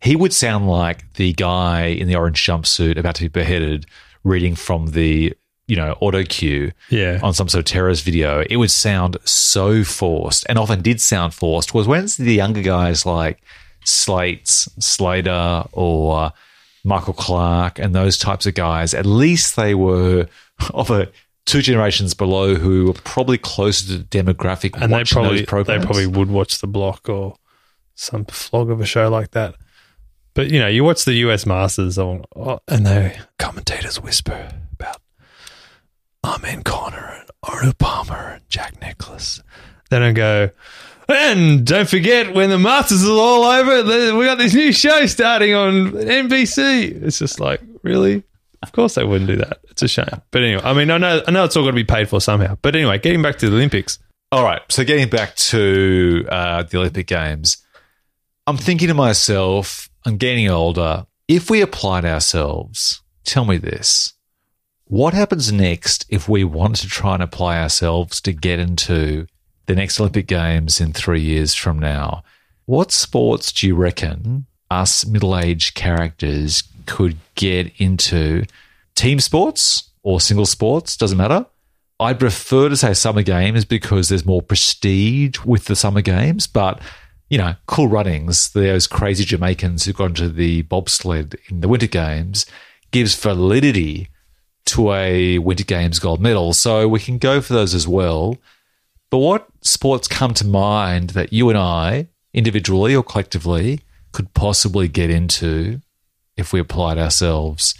he 0.07 0.17
would 0.17 0.33
sound 0.33 0.69
like 0.69 1.13
the 1.15 1.33
guy 1.35 1.87
in 1.87 2.09
the 2.09 2.17
orange 2.17 2.43
jumpsuit 2.45 2.97
about 2.99 3.15
to 3.17 3.23
be 3.25 3.29
beheaded 3.29 3.87
reading 4.25 4.55
from 4.55 4.89
the, 4.89 5.35
you 5.69 5.77
know, 5.77 5.97
auto 6.01 6.23
cue 6.25 6.73
Yeah. 6.91 7.19
on 7.23 7.35
some 7.35 7.49
sort 7.49 7.61
of 7.61 7.65
terrorist 7.67 8.05
video. 8.05 8.43
It 8.49 8.57
would 8.57 8.71
sound 8.71 9.17
so 9.25 9.85
forced 9.85 10.47
and 10.49 10.59
often 10.59 10.81
did 10.83 11.01
sound 11.01 11.35
forced. 11.35 11.75
Was 11.75 11.87
when 11.87 12.07
the 12.19 12.35
younger 12.35 12.63
guys 12.63 13.05
like 13.05 13.43
Slates, 13.85 14.69
Slater, 14.79 15.65
or 15.73 16.33
Michael 16.85 17.15
Clarke 17.15 17.79
and 17.79 17.95
those 17.95 18.19
types 18.19 18.47
of 18.47 18.55
guys, 18.55 18.95
at 18.95 19.07
least 19.07 19.57
they 19.57 19.75
were 19.75 20.27
of 20.75 20.91
a 20.91 21.09
two 21.47 21.63
generations 21.63 22.13
below 22.15 22.57
who 22.57 22.87
were 22.87 22.93
probably 22.93 23.39
closer 23.39 23.87
to 23.87 23.99
the 23.99 24.05
demographic 24.05 24.75
and 24.81 24.93
they 24.93 25.05
probably 25.05 25.39
they 25.43 25.79
probably 25.79 26.07
would 26.07 26.29
watch 26.29 26.59
the 26.61 26.67
block 26.67 27.09
or 27.09 27.37
some 27.95 28.25
flog 28.25 28.71
of 28.71 28.81
a 28.81 28.87
show 28.87 29.09
like 29.09 29.31
that. 29.31 29.55
But 30.37 30.51
you 30.51 30.61
know, 30.61 30.69
you 30.69 30.85
watch 30.85 31.07
the 31.07 31.15
US 31.15 31.47
Masters 31.47 31.97
on, 31.97 32.23
and 32.69 32.85
the 32.85 33.17
commentators 33.39 34.01
whisper 34.01 34.51
about 34.75 35.01
Amen 36.23 36.63
Corner 36.63 37.21
and 37.21 37.31
Arnold 37.43 37.79
Palmer 37.79 38.35
and 38.35 38.43
Jack 38.47 38.79
Nicklaus. 38.83 39.43
Then 39.89 40.03
I 40.03 40.13
go, 40.13 40.51
and 41.09 41.67
don't 41.67 41.89
forget 41.89 42.35
when 42.35 42.51
the 42.51 42.59
Masters 42.59 43.03
is 43.03 43.09
all 43.09 43.45
over, 43.45 44.15
we 44.15 44.27
got 44.27 44.37
this 44.37 44.53
new 44.53 44.75
show 44.75 45.07
starting 45.07 45.55
on 45.55 45.93
NBC. 45.93 47.03
It's 47.03 47.19
just 47.19 47.41
like, 47.41 47.63
really? 47.83 48.23
Of 48.63 48.73
course 48.73 48.97
they 48.97 49.05
wouldn't 49.05 49.29
do 49.29 49.37
that. 49.37 49.61
It's 49.71 49.83
a 49.83 49.89
shame. 49.89 50.21
But 50.33 50.43
anyway, 50.43 50.63
I 50.63 50.75
mean, 50.75 50.91
I 50.91 50.99
know, 50.99 51.23
I 51.27 51.31
know 51.31 51.45
it's 51.45 51.57
all 51.57 51.65
got 51.65 51.71
to 51.71 51.77
be 51.77 51.85
paid 51.85 52.11
for 52.11 52.21
somehow. 52.21 52.59
But 52.61 52.77
anyway, 52.77 52.99
getting 52.99 53.23
back 53.23 53.39
to 53.39 53.49
the 53.49 53.57
Olympics. 53.57 53.99
All 54.33 54.45
right. 54.45 54.61
So 54.69 54.85
getting 54.85 55.09
back 55.09 55.35
to 55.37 56.27
uh, 56.29 56.63
the 56.65 56.79
Olympic 56.79 57.07
Games, 57.07 57.59
I'm 58.49 58.57
thinking 58.57 58.87
to 58.87 58.95
myself, 58.95 59.91
I'm 60.05 60.19
getting 60.19 60.49
older. 60.49 61.07
If 61.27 61.51
we 61.51 61.61
applied 61.61 62.05
ourselves, 62.05 63.03
tell 63.25 63.45
me 63.45 63.57
this. 63.57 64.13
What 64.85 65.15
happens 65.15 65.51
next 65.51 66.07
if 66.11 66.29
we 66.29 66.45
want 66.45 66.77
to 66.77 66.87
try 66.87 67.15
and 67.15 67.25
apply 67.25 67.61
ourselves 67.61 68.21
to 68.21 68.33
get 68.33 68.61
into 68.61 69.27
the 69.67 69.75
next 69.75 69.99
Olympic 69.99 70.29
Games 70.29 70.81
in 70.81 70.93
three 70.93 71.23
years 71.23 71.55
from 71.55 71.81
now? 71.81 72.23
What 72.67 72.93
sports 72.93 73.51
do 73.51 73.67
you 73.67 73.75
reckon 73.75 74.47
us 74.71 75.05
middle 75.05 75.37
aged 75.37 75.75
characters 75.75 76.63
could 76.87 77.17
get 77.35 77.73
into? 77.79 78.45
Team 78.95 79.19
sports 79.19 79.91
or 80.05 80.21
single 80.21 80.47
sports? 80.47 80.97
Doesn't 80.97 81.19
matter. 81.19 81.47
I'd 81.99 82.21
prefer 82.21 82.69
to 82.69 82.77
say 82.77 82.95
summer 82.95 83.23
games 83.23 83.65
because 83.65 84.09
there's 84.09 84.25
more 84.25 84.43
prestige 84.43 85.41
with 85.45 85.65
the 85.65 85.75
summer 85.75 86.03
games, 86.03 86.47
but 86.47 86.81
you 87.29 87.39
know, 87.39 87.55
cool 87.67 87.89
runnings, 87.89 88.51
those 88.51 88.87
crazy 88.87 89.25
Jamaicans 89.25 89.85
who've 89.85 89.97
gone 89.97 90.15
to 90.15 90.29
the 90.29 90.63
bobsled 90.63 91.37
in 91.49 91.61
the 91.61 91.69
winter 91.69 91.87
games 91.87 92.47
gives 92.91 93.15
validity 93.15 94.09
to 94.67 94.93
a 94.93 95.39
winter 95.39 95.65
games 95.65 95.99
gold 95.99 96.21
medal. 96.21 96.53
So 96.53 96.89
we 96.89 97.01
can 97.01 97.19
go 97.19 97.41
for 97.41 97.53
those 97.53 97.75
as 97.75 97.87
well. 97.89 98.39
But 99.11 99.19
what 99.19 99.49
sports 99.61 100.09
come 100.09 100.35
to 100.35 100.47
mind 100.47 101.11
that 101.11 101.33
you 101.33 101.49
and 101.49 101.59
I, 101.59 102.09
individually 102.33 102.95
or 102.95 103.03
collectively, 103.03 103.81
could 104.13 104.33
possibly 104.35 104.89
get 104.89 105.11
into 105.11 105.81
if 106.37 106.53
we 106.53 106.61
applied 106.61 106.99
ourselves 106.99 107.75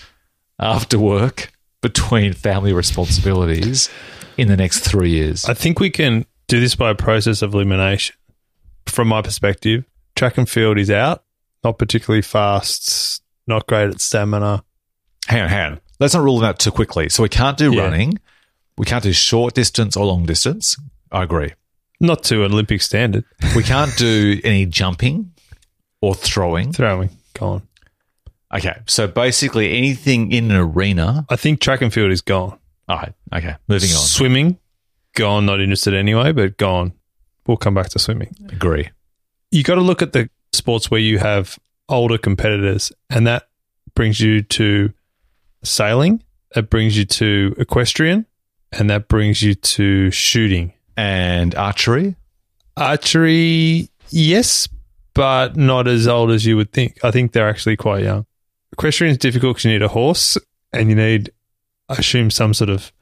after 0.59 0.99
work 0.99 1.53
between 1.83 2.33
family 2.33 2.73
responsibilities 2.73 3.91
in 4.37 4.49
the 4.49 4.57
next 4.57 4.81
three 4.81 5.11
years? 5.11 5.45
I 5.45 5.55
think 5.55 5.81
we 5.81 5.91
can 5.91 6.25
do 6.49 6.61
this 6.61 6.75
by 6.75 6.91
a 6.91 6.95
process 6.95 7.43
of 7.43 7.55
elimination. 7.55 8.15
From 8.87 9.09
my 9.09 9.23
perspective, 9.23 9.85
track 10.15 10.39
and 10.39 10.49
field 10.49 10.79
is 10.79 10.91
out, 10.91 11.25
not 11.65 11.79
particularly 11.79 12.23
fast, 12.23 13.23
not 13.47 13.67
great 13.67 13.91
at 13.91 14.01
stamina. 14.01 14.65
Hang 15.27 15.43
on, 15.43 15.49
hang 15.49 15.73
on. 15.73 15.81
Let's 16.01 16.15
not 16.15 16.23
rule 16.23 16.39
them 16.39 16.49
out 16.49 16.59
too 16.59 16.71
quickly. 16.71 17.09
So 17.09 17.23
we 17.23 17.29
can't 17.29 17.57
do 17.59 17.73
Yeah. 17.75 17.83
running. 17.83 18.19
We 18.79 18.85
can't 18.87 19.03
do 19.03 19.13
short 19.13 19.55
distance 19.55 19.97
or 19.97 20.05
long 20.07 20.27
distance. 20.27 20.77
I 21.11 21.23
agree. 21.23 21.53
Not 22.01 22.23
to 22.25 22.45
an 22.45 22.53
Olympic 22.53 22.83
standard. 22.83 23.25
We 23.55 23.63
can't 23.63 23.97
do 23.97 24.39
any 24.45 24.67
jumping 24.67 25.33
or 26.03 26.15
throwing. 26.15 26.73
Throwing, 26.73 27.11
gone. 27.35 27.63
Okay. 28.55 28.79
So 28.87 29.07
basically 29.09 29.77
anything 29.77 30.31
in 30.31 30.51
an 30.51 30.57
arena. 30.59 31.27
I 31.31 31.37
think 31.37 31.61
track 31.61 31.81
and 31.83 31.93
field 31.93 32.11
is 32.13 32.21
gone. 32.21 32.59
All 32.89 32.97
right. 32.99 33.13
Okay. 33.35 33.55
Moving 33.67 33.91
on. 33.91 33.97
Swimming, 33.97 34.59
gone. 35.15 35.47
Not 35.47 35.61
interested 35.61 35.95
anyway, 35.95 36.33
but 36.33 36.57
gone. 36.59 36.93
We'll 37.47 37.57
come 37.57 37.75
back 37.75 37.89
to 37.91 37.99
swimming. 37.99 38.35
Agree. 38.51 38.91
You 39.51 39.63
got 39.63 39.77
to 39.77 39.81
look 39.81 40.03
at 40.03 40.13
the 40.13 40.29
sports 40.53 40.91
where 40.91 41.01
you 41.01 41.19
have 41.19 41.59
older 41.89 42.19
competitors, 42.19 42.93
and 43.11 43.27
that 43.27 43.49
brings 43.95 44.21
you 44.21 44.43
to 44.43 44.93
sailing. 45.63 46.23
That 46.55 46.71
brings 46.71 46.97
you 46.97 47.05
to 47.05 47.55
equestrian, 47.59 48.27
and 48.73 48.91
that 48.91 49.09
brings 49.09 49.43
you 49.43 49.55
to 49.55 50.11
shooting. 50.11 50.73
And 50.97 51.55
archery. 51.55 52.17
Archery, 52.77 53.91
yes, 54.09 54.69
but 55.15 55.57
not 55.57 55.87
as 55.87 56.09
old 56.09 56.31
as 56.31 56.47
you 56.47 56.57
would 56.57 56.73
think. 56.73 56.99
I 57.05 57.11
think 57.11 57.33
they're 57.33 57.49
actually 57.49 57.77
quite 57.77 58.03
young. 58.03 58.27
Equestrian 58.73 59.13
is 59.13 59.19
difficult 59.19 59.57
because 59.57 59.65
you 59.65 59.73
need 59.73 59.83
a 59.83 59.89
horse 59.89 60.37
and 60.73 60.89
you 60.89 60.97
need, 60.97 61.31
I 61.89 61.95
assume, 61.95 62.31
some 62.31 62.55
sort 62.55 62.71
of 62.71 62.93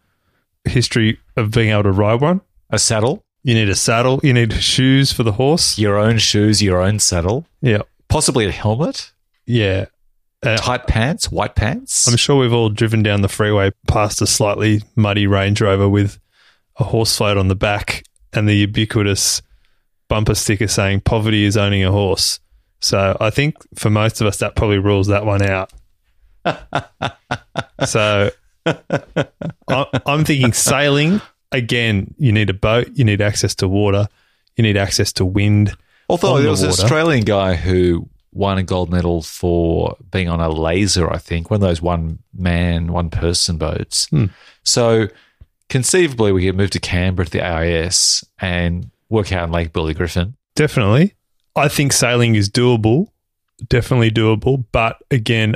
history 0.64 1.18
of 1.36 1.50
being 1.50 1.70
able 1.70 1.84
to 1.84 1.92
ride 1.92 2.20
one. 2.20 2.40
A 2.70 2.78
saddle. 2.78 3.23
You 3.44 3.54
need 3.54 3.68
a 3.68 3.74
saddle. 3.74 4.20
You 4.22 4.32
need 4.32 4.52
shoes 4.54 5.12
for 5.12 5.22
the 5.22 5.32
horse. 5.32 5.78
Your 5.78 5.96
own 5.98 6.18
shoes, 6.18 6.62
your 6.62 6.80
own 6.80 6.98
saddle. 6.98 7.46
Yeah. 7.60 7.82
Possibly 8.08 8.46
a 8.46 8.50
helmet. 8.50 9.12
Yeah. 9.46 9.86
Uh, 10.42 10.56
Tight 10.56 10.86
pants, 10.86 11.30
white 11.30 11.54
pants. 11.54 12.08
I'm 12.08 12.16
sure 12.16 12.36
we've 12.40 12.52
all 12.52 12.68
driven 12.70 13.02
down 13.02 13.20
the 13.22 13.28
freeway 13.28 13.70
past 13.86 14.20
a 14.22 14.26
slightly 14.26 14.82
muddy 14.96 15.26
Range 15.26 15.58
Rover 15.60 15.88
with 15.88 16.18
a 16.78 16.84
horse 16.84 17.16
float 17.16 17.36
on 17.36 17.48
the 17.48 17.54
back 17.54 18.04
and 18.32 18.48
the 18.48 18.54
ubiquitous 18.56 19.42
bumper 20.08 20.34
sticker 20.34 20.66
saying 20.68 21.00
poverty 21.02 21.44
is 21.44 21.56
owning 21.56 21.84
a 21.84 21.92
horse. 21.92 22.40
So 22.80 23.16
I 23.20 23.30
think 23.30 23.56
for 23.78 23.88
most 23.90 24.20
of 24.20 24.26
us, 24.26 24.38
that 24.38 24.54
probably 24.56 24.78
rules 24.78 25.06
that 25.08 25.24
one 25.24 25.40
out. 25.42 25.70
so 27.86 28.30
I- 28.66 30.00
I'm 30.06 30.24
thinking 30.24 30.52
sailing. 30.52 31.20
Again, 31.54 32.14
you 32.18 32.32
need 32.32 32.50
a 32.50 32.54
boat, 32.54 32.88
you 32.94 33.04
need 33.04 33.20
access 33.20 33.54
to 33.56 33.68
water, 33.68 34.08
you 34.56 34.62
need 34.62 34.76
access 34.76 35.12
to 35.14 35.24
wind. 35.24 35.76
Although 36.08 36.34
there 36.34 36.44
the 36.44 36.50
was 36.50 36.62
an. 36.62 36.70
Australian 36.70 37.24
guy 37.24 37.54
who 37.54 38.08
won 38.32 38.58
a 38.58 38.62
gold 38.62 38.90
medal 38.90 39.22
for 39.22 39.96
being 40.10 40.28
on 40.28 40.40
a 40.40 40.48
laser, 40.48 41.10
I 41.10 41.18
think, 41.18 41.50
one 41.50 41.62
of 41.62 41.68
those 41.68 41.80
one 41.80 42.18
man, 42.34 42.92
one 42.92 43.08
person 43.08 43.56
boats. 43.56 44.06
Hmm. 44.08 44.26
So 44.64 45.08
conceivably, 45.68 46.32
we 46.32 46.44
could 46.44 46.56
move 46.56 46.70
to 46.70 46.80
Canberra 46.80 47.26
to 47.26 47.30
the 47.30 47.46
AIS 47.46 48.24
and 48.40 48.90
work 49.08 49.32
out 49.32 49.44
in 49.44 49.52
Lake 49.52 49.72
Burley 49.72 49.94
Griffin. 49.94 50.34
Definitely. 50.54 51.14
I 51.56 51.68
think 51.68 51.92
sailing 51.92 52.34
is 52.34 52.50
doable, 52.50 53.08
definitely 53.68 54.10
doable. 54.10 54.64
But 54.72 55.00
again, 55.10 55.54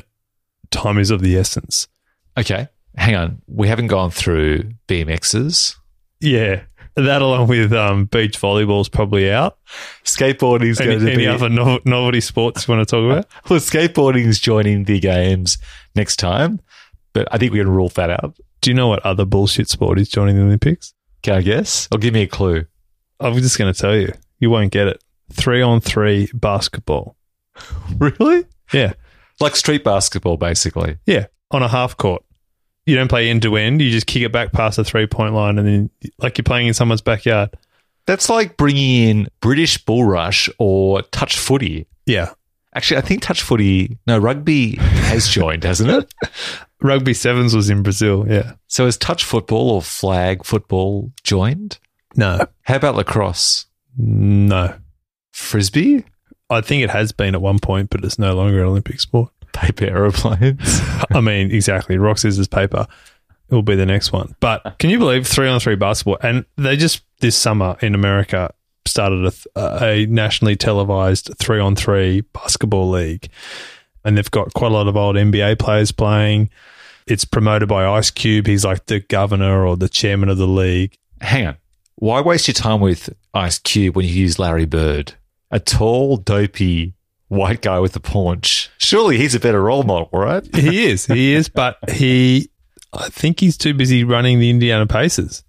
time 0.71 0.99
is 0.99 1.11
of 1.11 1.21
the 1.21 1.37
essence. 1.37 1.89
Okay, 2.37 2.69
hang 2.97 3.17
on. 3.17 3.43
We 3.49 3.67
haven't 3.67 3.89
gone 3.89 4.11
through 4.11 4.71
BMXs. 4.87 5.77
Yeah. 6.21 6.63
That 6.97 7.23
along 7.23 7.47
with 7.47 7.73
um, 7.73 8.07
beach 8.07 8.41
volleyball 8.41 8.81
is 8.81 8.89
probably 8.89 9.31
out. 9.31 9.59
Skateboarding 10.05 10.67
is 10.67 10.79
going 10.79 10.99
to 10.99 11.07
any 11.07 11.19
be. 11.19 11.27
other 11.29 11.49
no- 11.49 11.79
novelty 11.85 12.21
sports 12.21 12.67
you 12.67 12.75
want 12.75 12.89
to 12.89 12.91
talk 12.97 13.05
about? 13.05 13.27
well, 13.51 13.61
skateboarding 13.61 14.27
is 14.27 14.41
joining 14.41 14.83
the 14.85 14.99
games 14.99 15.59
next 15.95 16.17
time, 16.17 16.61
but 17.13 17.29
I 17.31 17.39
think 17.39 17.53
we 17.53 17.59
can 17.59 17.69
rule 17.69 17.89
that 17.91 18.11
out. 18.11 18.37
Do 18.61 18.71
you 18.71 18.75
know 18.75 18.89
what 18.89 19.05
other 19.07 19.25
bullshit 19.25 19.69
sport 19.69 20.01
is 20.01 20.09
joining 20.09 20.35
the 20.37 20.43
Olympics? 20.43 20.93
Can 21.23 21.35
I 21.35 21.43
guess? 21.43 21.87
Or 21.93 21.99
give 21.99 22.13
me 22.15 22.23
a 22.23 22.27
clue. 22.27 22.67
I'm 23.21 23.35
just 23.35 23.59
going 23.59 23.73
to 23.73 23.79
tell 23.79 23.97
you. 23.97 24.13
You 24.41 24.51
won't 24.51 24.73
get 24.73 24.89
it. 24.89 25.03
Three 25.33 25.63
on 25.63 25.81
three 25.81 26.29
basketball. 26.35 27.17
Really? 27.99 28.45
Yeah. 28.73 28.93
Like 29.41 29.57
street 29.57 29.83
basketball, 29.85 30.37
basically. 30.37 30.99
Yeah. 31.07 31.27
On 31.51 31.63
a 31.63 31.69
half 31.69 31.97
court. 31.97 32.23
You 32.89 32.95
don't 32.95 33.09
play 33.09 33.29
end 33.29 33.43
to 33.43 33.55
end. 33.57 33.83
You 33.83 33.91
just 33.91 34.07
kick 34.07 34.23
it 34.23 34.33
back 34.33 34.51
past 34.51 34.79
the 34.79 34.85
three 34.85 35.07
point 35.07 35.35
line 35.35 35.59
and 35.59 35.69
then, 35.69 35.91
like 36.17 36.39
you're 36.39 36.43
playing 36.43 36.69
in 36.69 36.73
someone's 36.73 37.03
backyard. 37.03 37.51
That's 38.07 38.31
like 38.31 38.57
bringing 38.57 39.09
in 39.11 39.29
British 39.43 39.85
bull 39.85 40.05
rush 40.05 40.49
or 40.59 41.03
touch 41.03 41.39
footy. 41.39 41.87
Yeah. 42.07 42.33
Actually, 42.75 42.97
I 42.97 43.01
think 43.03 43.21
touch 43.21 43.43
footy, 43.43 43.99
no, 44.07 44.17
rugby 44.17 44.77
has 44.77 45.29
joined, 45.29 45.65
hasn't 45.65 45.91
it? 45.91 46.15
Rugby 46.81 47.13
sevens 47.13 47.55
was 47.55 47.69
in 47.69 47.83
Brazil. 47.83 48.25
Yeah. 48.27 48.55
So 48.69 48.87
has 48.87 48.97
touch 48.97 49.23
football 49.23 49.69
or 49.69 49.83
flag 49.83 50.47
football 50.47 51.13
joined? 51.25 51.79
No. 52.17 52.47
How 52.63 52.77
about 52.77 52.95
lacrosse? 52.95 53.67
No. 53.99 54.75
Frisbee? 55.33 56.07
I 56.49 56.63
think 56.63 56.83
it 56.83 56.91
has 56.91 57.13
been 57.13 57.35
at 57.35 57.43
one 57.43 57.59
point, 57.59 57.91
but 57.91 58.03
it's 58.03 58.19
no 58.19 58.35
longer 58.35 58.63
an 58.63 58.69
Olympic 58.69 58.99
sport. 59.01 59.31
Paper 59.59 59.87
aeroplanes? 59.87 60.81
I 61.11 61.21
mean, 61.21 61.51
exactly. 61.51 61.99
Rock, 61.99 62.19
scissors, 62.19 62.49
paper. 62.49 62.87
It 63.51 63.55
will 63.55 63.63
be 63.63 63.75
the 63.77 63.87
next 63.87 64.13
one. 64.13 64.37
But 64.41 64.77
can 64.79 64.91
you 64.91 64.99
believe 64.99 65.27
three 65.27 65.49
on 65.49 65.59
three 65.59 65.75
basketball? 65.75 66.19
And 66.23 66.45
they 66.57 66.77
just 66.77 67.03
this 67.21 67.35
summer 67.35 67.77
in 67.81 67.95
America 67.95 68.53
started 68.87 69.25
a, 69.25 69.31
th- 69.31 69.47
a 69.57 70.07
nationally 70.07 70.55
televised 70.55 71.31
three 71.39 71.59
on 71.59 71.75
three 71.75 72.21
basketball 72.33 72.89
league, 72.91 73.29
and 74.05 74.17
they've 74.17 74.31
got 74.31 74.53
quite 74.55 74.71
a 74.71 74.75
lot 74.75 74.87
of 74.87 74.97
old 74.97 75.17
NBA 75.17 75.59
players 75.59 75.93
playing. 75.93 76.51
It's 77.07 77.25
promoted 77.25 77.69
by 77.69 77.87
Ice 77.87 78.11
Cube. 78.11 78.47
He's 78.47 78.65
like 78.65 78.87
the 78.87 79.01
governor 79.01 79.67
or 79.67 79.77
the 79.77 79.89
chairman 79.89 80.29
of 80.29 80.37
the 80.37 80.47
league. 80.47 80.95
Hang 81.21 81.47
on. 81.47 81.57
Why 81.97 82.21
waste 82.21 82.47
your 82.47 82.55
time 82.55 82.81
with 82.81 83.13
Ice 83.35 83.59
Cube 83.59 83.97
when 83.97 84.07
you 84.07 84.13
use 84.13 84.39
Larry 84.39 84.67
Bird? 84.67 85.15
A 85.51 85.59
tall, 85.59 86.19
dopey 86.19 86.95
white 87.29 87.63
guy 87.63 87.79
with 87.79 87.97
a 87.97 88.01
paunch. 88.01 88.68
Surely 88.89 89.19
he's 89.19 89.35
a 89.35 89.41
better 89.41 89.63
role 89.63 89.83
model, 89.83 90.09
right? 90.13 90.43
He 90.57 90.87
is. 90.87 91.05
He 91.05 91.35
is. 91.35 91.51
But 91.51 91.77
he, 91.91 92.49
I 92.91 93.11
think 93.11 93.39
he's 93.39 93.59
too 93.59 93.75
busy 93.75 94.03
running 94.03 94.41
the 94.41 94.49
Indiana 94.49 94.87
Pacers. 94.87 95.45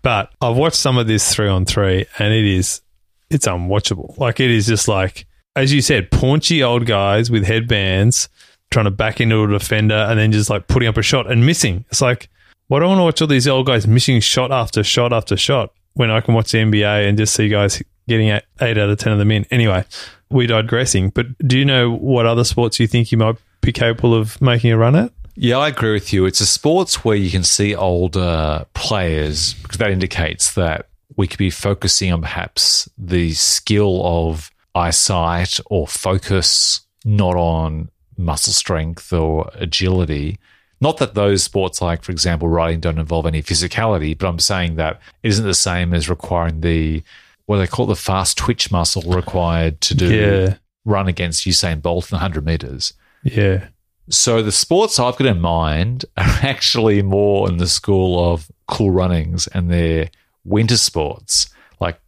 But 0.00 0.32
I've 0.40 0.56
watched 0.56 0.76
some 0.76 0.96
of 0.96 1.06
this 1.06 1.34
three 1.34 1.48
on 1.48 1.66
three, 1.66 2.06
and 2.18 2.32
it 2.32 2.46
is, 2.46 2.80
it's 3.28 3.46
unwatchable. 3.46 4.16
Like 4.16 4.40
it 4.40 4.50
is 4.50 4.66
just 4.66 4.88
like, 4.88 5.26
as 5.54 5.70
you 5.70 5.82
said, 5.82 6.10
paunchy 6.10 6.62
old 6.62 6.86
guys 6.86 7.30
with 7.30 7.44
headbands 7.44 8.30
trying 8.70 8.86
to 8.86 8.90
back 8.90 9.20
into 9.20 9.44
a 9.44 9.48
defender 9.48 10.06
and 10.08 10.18
then 10.18 10.32
just 10.32 10.48
like 10.48 10.66
putting 10.66 10.88
up 10.88 10.96
a 10.96 11.02
shot 11.02 11.30
and 11.30 11.44
missing. 11.44 11.84
It's 11.90 12.00
like, 12.00 12.30
why 12.68 12.78
do 12.78 12.86
I 12.86 12.88
want 12.88 13.00
to 13.00 13.04
watch 13.04 13.20
all 13.20 13.28
these 13.28 13.48
old 13.48 13.66
guys 13.66 13.86
missing 13.86 14.20
shot 14.20 14.50
after 14.50 14.82
shot 14.82 15.12
after 15.12 15.36
shot 15.36 15.74
when 15.92 16.10
I 16.10 16.22
can 16.22 16.32
watch 16.32 16.52
the 16.52 16.58
NBA 16.58 17.06
and 17.06 17.18
just 17.18 17.34
see 17.34 17.50
guys 17.50 17.82
getting 18.08 18.28
eight, 18.28 18.44
eight 18.62 18.78
out 18.78 18.88
of 18.88 18.98
10 18.98 19.12
of 19.12 19.18
them 19.18 19.30
in? 19.30 19.44
Anyway, 19.50 19.84
we 20.30 20.46
digressing. 20.46 21.10
But 21.10 21.36
do 21.46 21.58
you 21.58 21.64
know 21.64 21.90
what 21.90 22.26
other 22.26 22.44
sports 22.44 22.78
you 22.80 22.86
think 22.86 23.12
you 23.12 23.18
might 23.18 23.36
be 23.60 23.72
capable 23.72 24.14
of 24.14 24.40
making 24.40 24.72
a 24.72 24.78
run 24.78 24.96
at? 24.96 25.12
Yeah, 25.34 25.58
I 25.58 25.68
agree 25.68 25.92
with 25.92 26.12
you. 26.12 26.26
It's 26.26 26.40
a 26.40 26.46
sports 26.46 27.04
where 27.04 27.16
you 27.16 27.30
can 27.30 27.44
see 27.44 27.74
older 27.74 28.66
players 28.74 29.54
because 29.54 29.78
that 29.78 29.90
indicates 29.90 30.54
that 30.54 30.88
we 31.16 31.28
could 31.28 31.38
be 31.38 31.50
focusing 31.50 32.12
on 32.12 32.22
perhaps 32.22 32.88
the 32.98 33.32
skill 33.34 34.00
of 34.04 34.50
eyesight 34.74 35.60
or 35.66 35.86
focus, 35.86 36.80
not 37.04 37.36
on 37.36 37.88
muscle 38.16 38.52
strength 38.52 39.12
or 39.12 39.50
agility. 39.54 40.38
Not 40.80 40.98
that 40.98 41.14
those 41.14 41.42
sports, 41.42 41.80
like 41.80 42.02
for 42.02 42.12
example, 42.12 42.48
riding, 42.48 42.80
don't 42.80 42.98
involve 42.98 43.26
any 43.26 43.42
physicality, 43.42 44.16
but 44.16 44.28
I'm 44.28 44.38
saying 44.38 44.76
that 44.76 45.00
isn't 45.22 45.44
the 45.44 45.54
same 45.54 45.94
as 45.94 46.08
requiring 46.08 46.60
the 46.60 47.02
what 47.48 47.58
they 47.58 47.66
call 47.66 47.86
the 47.86 47.96
fast 47.96 48.36
twitch 48.38 48.70
muscle 48.70 49.02
required 49.10 49.80
to 49.80 49.94
do 49.94 50.14
Yeah. 50.14 50.54
run 50.84 51.08
against 51.08 51.46
Usain 51.46 51.80
Bolt 51.82 52.10
in 52.12 52.16
100 52.16 52.44
meters. 52.44 52.92
Yeah. 53.22 53.68
So 54.10 54.42
the 54.42 54.52
sports 54.52 54.98
I've 54.98 55.16
got 55.16 55.26
in 55.26 55.40
mind 55.40 56.04
are 56.16 56.24
actually 56.42 57.02
more 57.02 57.48
in 57.48 57.56
the 57.56 57.66
school 57.66 58.32
of 58.32 58.50
cool 58.66 58.90
runnings 58.90 59.46
and 59.48 59.70
they're 59.70 60.10
winter 60.44 60.76
sports 60.76 61.48
like 61.80 61.98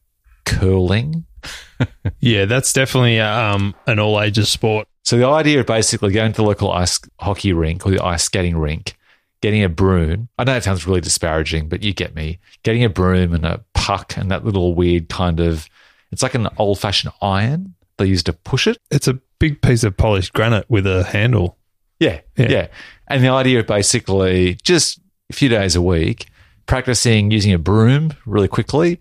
curling. 0.45 1.25
Yeah, 2.21 2.45
that's 2.45 2.75
definitely 2.75 3.19
um, 3.21 3.75
an 3.87 3.99
all 3.99 4.21
ages 4.21 4.51
sport. 4.51 4.87
So 5.05 5.17
the 5.17 5.27
idea 5.27 5.61
of 5.61 5.67
basically 5.67 6.13
going 6.13 6.33
to 6.33 6.37
the 6.37 6.47
local 6.47 6.71
ice 6.71 7.01
hockey 7.19 7.55
rink 7.55 7.87
or 7.87 7.91
the 7.91 8.05
ice 8.05 8.25
skating 8.25 8.59
rink, 8.59 8.97
getting 9.41 9.65
a 9.65 9.69
broom. 9.71 10.29
I 10.39 10.45
know 10.45 10.57
it 10.57 10.65
sounds 10.65 10.87
really 10.87 11.01
disparaging, 11.01 11.71
but 11.71 11.83
you 11.83 11.95
get 11.95 12.15
me. 12.15 12.39
Getting 12.63 12.85
a 12.85 12.91
broom 12.91 13.33
and 13.33 13.47
a 13.47 13.65
puck 13.91 14.17
and 14.17 14.31
that 14.31 14.45
little 14.45 14.75
weird 14.75 15.09
kind 15.09 15.41
of 15.41 15.69
it's 16.13 16.23
like 16.23 16.35
an 16.35 16.49
old 16.59 16.79
fashioned 16.79 17.13
iron 17.23 17.75
they 17.99 18.07
use 18.07 18.23
to 18.25 18.33
push 18.33 18.67
it. 18.67 18.79
It's 18.91 19.09
a 19.09 19.19
big 19.39 19.61
piece 19.63 19.85
of 19.85 19.97
polished 19.97 20.33
granite 20.33 20.65
with 20.69 20.87
a 20.87 21.05
handle. 21.05 21.57
Yeah, 21.99 22.21
Yeah. 22.37 22.49
yeah. 22.49 22.67
And 23.09 23.23
the 23.23 23.29
idea 23.29 23.61
of 23.61 23.67
basically 23.67 24.57
just 24.63 25.01
a 25.31 25.33
few 25.35 25.49
days 25.49 25.77
a 25.77 25.83
week 25.83 26.27
practicing 26.67 27.31
using 27.31 27.53
a 27.53 27.59
broom 27.59 28.13
really 28.27 28.49
quickly. 28.49 29.01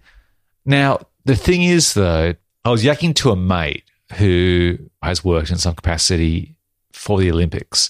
Now, 0.66 1.00
the 1.26 1.36
thing 1.36 1.64
is, 1.64 1.94
though, 1.94 2.34
I 2.66 2.70
was 2.70 2.84
yakking 2.84 3.16
to 3.16 3.32
a 3.32 3.36
mate 3.36 3.84
who 4.18 4.78
has 5.02 5.24
worked 5.24 5.50
in 5.52 5.58
some 5.58 5.76
capacity 5.76 6.56
for 6.92 7.20
the 7.20 7.32
Olympics. 7.32 7.90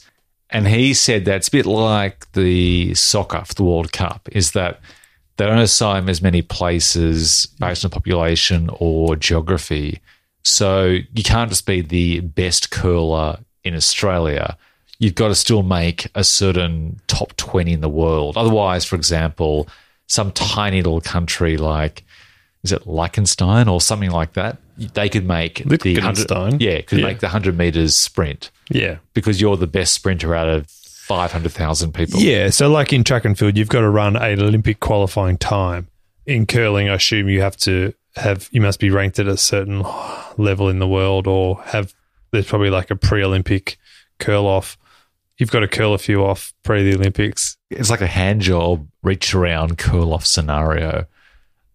And 0.50 0.68
he 0.68 0.94
said 0.94 1.26
that 1.26 1.38
it's 1.38 1.48
a 1.48 1.52
bit 1.52 1.66
like 1.66 2.32
the 2.34 2.94
soccer 2.96 3.44
for 3.46 3.54
the 3.54 3.64
World 3.64 3.92
Cup, 3.92 4.28
is 4.32 4.52
that 4.52 4.80
they 5.40 5.46
don't 5.46 5.58
assign 5.60 6.08
as 6.10 6.22
many 6.22 6.42
places 6.42 7.48
based 7.60 7.84
on 7.86 7.92
population 7.92 8.70
or 8.74 9.16
geography. 9.16 10.00
So 10.44 10.98
you 11.14 11.24
can't 11.24 11.50
just 11.50 11.66
be 11.66 11.82
the 11.82 12.20
best 12.20 12.72
curler 12.72 13.40
in 13.64 13.74
Australia. 13.76 14.58
You've 15.00 15.16
got 15.16 15.30
to 15.30 15.36
still 15.36 15.64
make 15.64 16.08
a 16.14 16.24
certain 16.24 17.00
top 17.08 17.36
20 17.38 17.72
in 17.72 17.82
the 17.82 17.90
world. 17.90 18.36
Otherwise, 18.36 18.84
for 18.84 18.96
example, 18.98 19.68
some 20.08 20.32
tiny 20.34 20.82
little 20.82 21.00
country 21.02 21.56
like, 21.56 22.04
is 22.64 22.74
it 22.74 22.86
Liechtenstein 22.86 23.70
or 23.70 23.80
something 23.80 24.12
like 24.12 24.34
that? 24.34 24.58
They 24.78 25.08
could 25.08 25.26
make 25.26 25.56
the 25.64 25.64
100, 25.96 25.96
Liechtenstein? 25.96 26.58
yeah, 26.60 26.82
could 26.82 27.00
Yeah. 27.00 27.06
make 27.06 27.20
the 27.20 27.28
100 27.28 27.58
meters 27.58 27.96
sprint 27.96 28.52
Yeah. 28.70 28.98
because 29.14 29.40
you're 29.40 29.56
the 29.58 29.68
best 29.68 29.94
sprinter 29.94 30.36
out 30.36 30.50
of 30.50 30.68
500,000 31.10 31.92
people. 31.92 32.20
Yeah. 32.20 32.52
So, 32.52 32.70
like 32.70 32.94
in 32.94 33.04
track 33.04 33.26
and 33.26 33.38
field, 33.38 33.58
you've 33.58 33.68
got 33.68 33.82
to 33.82 33.90
run 33.90 34.16
an 34.16 34.40
Olympic 34.40 34.80
qualifying 34.80 35.40
time. 35.40 35.88
In 36.28 36.46
curling, 36.46 36.88
I 36.88 36.94
assume 36.94 37.28
you 37.28 37.42
have 37.42 37.58
to 37.58 37.94
have, 38.16 38.48
you 38.52 38.62
must 38.62 38.80
be 38.80 38.92
ranked 38.92 39.18
at 39.18 39.26
a 39.26 39.36
certain 39.36 39.84
level 40.38 40.70
in 40.70 40.78
the 40.78 40.88
world 40.88 41.26
or 41.26 41.64
have, 41.64 41.96
there's 42.32 42.46
probably 42.46 42.70
like 42.70 42.92
a 42.92 42.96
pre 42.96 43.24
Olympic 43.24 43.80
curl 44.20 44.46
off. 44.46 44.78
You've 45.40 45.50
got 45.50 45.62
to 45.62 45.68
curl 45.68 45.96
a 45.96 45.98
few 45.98 46.24
off 46.24 46.54
pre 46.62 46.84
the 46.84 46.96
Olympics. 46.96 47.58
It's 47.72 47.90
like 47.90 48.02
a 48.02 48.08
hand 48.08 48.42
job, 48.42 48.88
reach 49.02 49.34
around, 49.34 49.80
curl 49.80 50.14
off 50.14 50.28
scenario. 50.28 51.08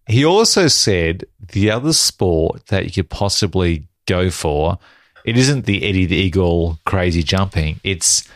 He 0.07 0.23
also 0.23 0.69
said 0.69 1.25
the 1.39 1.71
other 1.71 1.91
sport 1.91 2.67
that 2.67 2.85
you 2.85 2.91
could 2.91 3.09
possibly 3.09 3.89
go 4.05 4.29
for, 4.29 4.79
it 5.25 5.37
isn't 5.37 5.65
the 5.65 5.83
Eddie 5.83 6.05
the 6.05 6.15
Eagle 6.15 6.79
crazy 6.85 7.21
jumping. 7.21 7.81
It's 7.83 8.29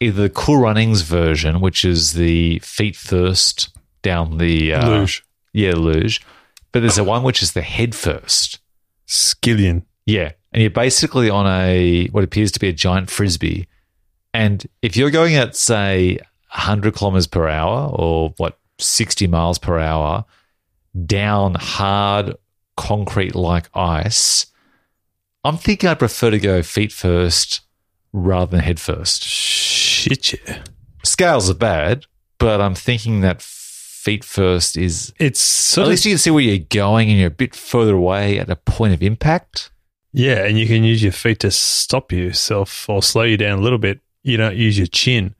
either 0.00 0.22
the 0.22 0.30
Cool 0.30 0.58
Runnings 0.58 1.02
version, 1.02 1.60
which 1.60 1.84
is 1.84 2.14
the 2.14 2.58
feet 2.60 2.96
first 2.96 3.76
down 4.02 4.38
the 4.38 4.74
uh, 4.74 4.88
Luge. 4.88 5.24
Yeah, 5.52 5.74
luge. 5.74 6.22
But 6.72 6.80
there's 6.80 6.98
a 6.98 7.04
one 7.04 7.22
which 7.22 7.42
is 7.42 7.52
the 7.52 7.62
head 7.62 7.94
first. 7.94 8.60
Skillion. 9.06 9.84
Yeah. 10.06 10.32
And 10.52 10.62
you're 10.62 10.70
basically 10.70 11.28
on 11.28 11.46
a 11.46 12.06
what 12.08 12.24
appears 12.24 12.52
to 12.52 12.60
be 12.60 12.68
a 12.68 12.72
giant 12.72 13.10
frisbee. 13.10 13.68
And 14.32 14.64
if 14.82 14.96
you're 14.96 15.10
going 15.10 15.34
at, 15.34 15.56
say, 15.56 16.16
100 16.52 16.94
kilometers 16.94 17.26
per 17.26 17.48
hour 17.48 17.90
or 17.92 18.34
what, 18.36 18.58
60 18.78 19.26
miles 19.26 19.58
per 19.58 19.78
hour 19.78 20.24
down 21.06 21.54
hard 21.54 22.34
concrete 22.76 23.34
like 23.34 23.68
ice, 23.74 24.46
I'm 25.44 25.56
thinking 25.56 25.88
I'd 25.88 25.98
prefer 25.98 26.30
to 26.30 26.38
go 26.38 26.62
feet 26.62 26.92
first 26.92 27.60
rather 28.12 28.52
than 28.52 28.60
head 28.60 28.80
first. 28.80 29.22
Shit, 30.00 30.32
yeah. 30.32 30.62
Scales 31.04 31.50
are 31.50 31.54
bad, 31.54 32.06
but 32.38 32.60
I'm 32.60 32.74
thinking 32.74 33.20
that 33.20 33.42
feet 33.42 34.24
first 34.24 34.78
is 34.78 35.12
It's 35.18 35.40
sort 35.40 35.84
at 35.84 35.88
of 35.88 35.90
least 35.90 36.06
you 36.06 36.12
can 36.12 36.18
see 36.18 36.30
where 36.30 36.42
you're 36.42 36.58
going 36.58 37.10
and 37.10 37.18
you're 37.18 37.28
a 37.28 37.30
bit 37.30 37.54
further 37.54 37.94
away 37.94 38.38
at 38.38 38.48
a 38.48 38.56
point 38.56 38.94
of 38.94 39.02
impact. 39.02 39.70
Yeah, 40.12 40.46
and 40.46 40.58
you 40.58 40.66
can 40.66 40.84
use 40.84 41.02
your 41.02 41.12
feet 41.12 41.40
to 41.40 41.50
stop 41.50 42.12
yourself 42.12 42.88
or 42.88 43.02
slow 43.02 43.24
you 43.24 43.36
down 43.36 43.58
a 43.58 43.62
little 43.62 43.78
bit. 43.78 44.00
You 44.22 44.38
don't 44.38 44.56
use 44.56 44.78
your 44.78 44.86
chin, 44.86 45.34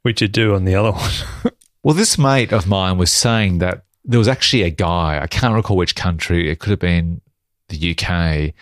which 0.00 0.22
you 0.22 0.28
do 0.28 0.54
on 0.54 0.64
the 0.64 0.74
other 0.74 0.92
one. 1.42 1.52
Well, 1.82 1.94
this 1.94 2.18
mate 2.18 2.52
of 2.52 2.66
mine 2.66 2.96
was 2.96 3.12
saying 3.12 3.58
that 3.58 3.84
there 4.02 4.18
was 4.18 4.28
actually 4.28 4.62
a 4.62 4.70
guy, 4.70 5.20
I 5.22 5.26
can't 5.26 5.54
recall 5.54 5.76
which 5.76 5.94
country, 5.94 6.50
it 6.50 6.58
could 6.58 6.70
have 6.70 6.78
been 6.78 7.20
the 7.68 7.94
UK, 7.94 8.54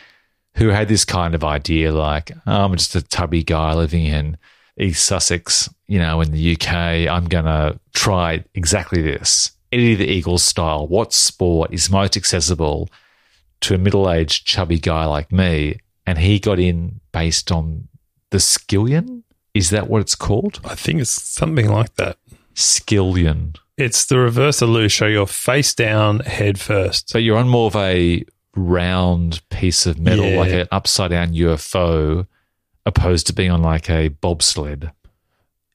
who 0.57 0.69
had 0.69 0.89
this 0.89 1.05
kind 1.05 1.35
of 1.35 1.45
idea 1.45 1.93
like, 1.93 2.33
oh, 2.47 2.65
I'm 2.65 2.77
just 2.77 2.97
a 2.97 3.03
tubby 3.03 3.45
guy 3.45 3.73
living 3.73 4.05
in 4.05 4.37
East 4.79 5.05
Sussex, 5.07 5.69
you 5.87 5.99
know, 5.99 6.21
in 6.21 6.31
the 6.33 6.53
UK. 6.55 6.73
I'm 7.09 7.27
going 7.27 7.45
to 7.45 7.79
try 7.95 8.45
exactly 8.55 9.03
this 9.03 9.53
Eddie 9.73 9.95
the 9.95 10.07
Eagle 10.11 10.39
style. 10.39 10.87
What 10.87 11.13
sport 11.13 11.73
is 11.73 11.91
most 11.91 12.17
accessible 12.17 12.89
to 13.61 13.75
a 13.75 13.79
middle 13.79 14.11
aged 14.11 14.47
chubby 14.47 14.79
guy 14.79 15.05
like 15.05 15.31
me? 15.33 15.79
And 16.07 16.19
he 16.19 16.39
got 16.39 16.59
in 16.59 17.01
based 17.13 17.51
on 17.51 17.89
the 18.31 18.39
skillion. 18.39 19.23
Is 19.55 19.71
that 19.71 19.89
what 19.89 20.01
it's 20.01 20.15
called? 20.17 20.61
I 20.65 20.75
think 20.75 21.01
it's 21.01 21.11
something 21.23 21.69
like 21.71 21.95
that. 21.95 22.19
Skillion. 22.55 23.57
It's 23.77 24.07
the 24.07 24.19
reverse 24.19 24.63
of 24.63 24.69
luge, 24.69 24.97
so 24.97 25.07
you're 25.07 25.27
face 25.27 25.75
down, 25.75 26.21
head 26.21 26.59
first. 26.61 27.09
So 27.11 27.19
you're 27.19 27.39
on 27.39 27.49
more 27.49 27.67
of 27.69 27.77
a 27.77 28.25
round 28.57 29.41
piece 29.51 29.87
of 29.87 29.99
metal, 29.99 30.27
Yeah. 30.27 30.39
like 30.39 30.53
an 30.53 30.69
upside 30.71 31.11
down 31.11 31.33
UFO, 31.35 32.27
opposed 32.87 33.27
to 33.29 33.33
being 33.33 33.51
on 33.51 33.63
like 33.63 33.89
a 33.91 34.09
bobsled. 34.09 34.91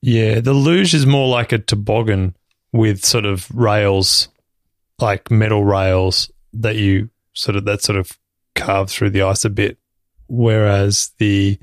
Yeah, 0.01 0.39
the 0.39 0.53
luge 0.53 0.93
is 0.93 1.05
more 1.05 1.27
like 1.27 1.51
a 1.51 1.59
toboggan 1.59 2.35
with 2.71 3.03
sort 3.03 3.25
of 3.25 3.49
rails, 3.53 4.29
like 4.99 5.29
metal 5.29 5.63
rails 5.65 6.31
that 6.53 6.75
you 6.75 7.09
sort 7.33 7.55
of 7.55 7.65
that 7.65 7.81
sort 7.81 7.97
of 7.97 8.17
carve 8.55 8.89
through 8.89 9.09
the 9.09 9.21
ice 9.23 9.43
a 9.45 9.49
bit, 9.49 9.77
whereas 10.27 11.11
the 11.17 11.59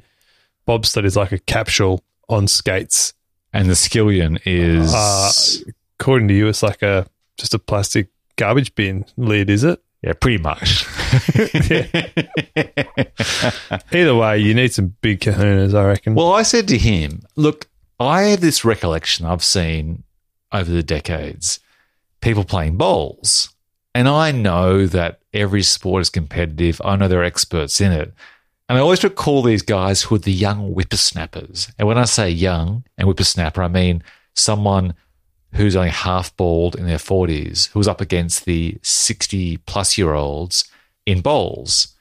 bobsled 0.66 1.04
is 1.04 1.16
like 1.16 1.32
a 1.32 1.38
capsule 1.38 2.02
on 2.28 2.46
skates. 2.48 3.14
And 3.52 3.70
the 3.70 3.74
skillion 3.74 4.38
is 4.44 4.92
Uh, 4.94 5.70
According 5.98 6.28
to 6.28 6.34
you, 6.34 6.46
it's 6.48 6.62
like 6.62 6.82
a 6.82 7.06
just 7.38 7.54
a 7.54 7.58
plastic 7.58 8.08
garbage 8.36 8.74
bin 8.74 9.06
lid, 9.16 9.48
is 9.48 9.64
it? 9.64 9.82
Yeah, 10.02 10.12
pretty 10.12 10.38
much. 10.38 10.86
Either 13.92 14.14
way, 14.14 14.38
you 14.38 14.54
need 14.54 14.72
some 14.72 14.94
big 15.00 15.20
kahunas, 15.20 15.74
I 15.74 15.84
reckon. 15.84 16.14
well, 16.14 16.32
I 16.32 16.42
said 16.42 16.68
to 16.68 16.78
him, 16.78 17.22
"Look, 17.36 17.68
I 17.98 18.22
have 18.24 18.40
this 18.40 18.64
recollection 18.64 19.26
I've 19.26 19.44
seen 19.44 20.04
over 20.52 20.70
the 20.70 20.82
decades, 20.82 21.60
people 22.20 22.44
playing 22.44 22.76
bowls, 22.76 23.50
and 23.94 24.08
I 24.08 24.32
know 24.32 24.86
that 24.86 25.20
every 25.32 25.62
sport 25.62 26.02
is 26.02 26.10
competitive. 26.10 26.80
I 26.84 26.96
know 26.96 27.08
there 27.08 27.20
are 27.20 27.24
experts 27.24 27.80
in 27.80 27.92
it." 27.92 28.12
And 28.68 28.76
I 28.76 28.80
always 28.80 29.04
recall 29.04 29.42
these 29.42 29.62
guys 29.62 30.02
who 30.02 30.16
are 30.16 30.18
the 30.18 30.32
young 30.32 30.72
whippersnappers. 30.72 31.70
And 31.78 31.86
when 31.86 31.98
I 31.98 32.04
say 32.04 32.28
young 32.30 32.82
and 32.98 33.06
whippersnapper, 33.06 33.62
I 33.62 33.68
mean 33.68 34.02
someone 34.34 34.94
who's 35.56 35.76
only 35.76 35.90
half 35.90 36.36
bald 36.36 36.76
in 36.76 36.86
their 36.86 36.98
40s, 36.98 37.70
who's 37.72 37.88
up 37.88 38.00
against 38.00 38.44
the 38.44 38.78
60 38.82 39.58
plus 39.58 39.96
year 39.96 40.12
olds 40.12 40.70
in 41.04 41.20
bowls. 41.20 41.94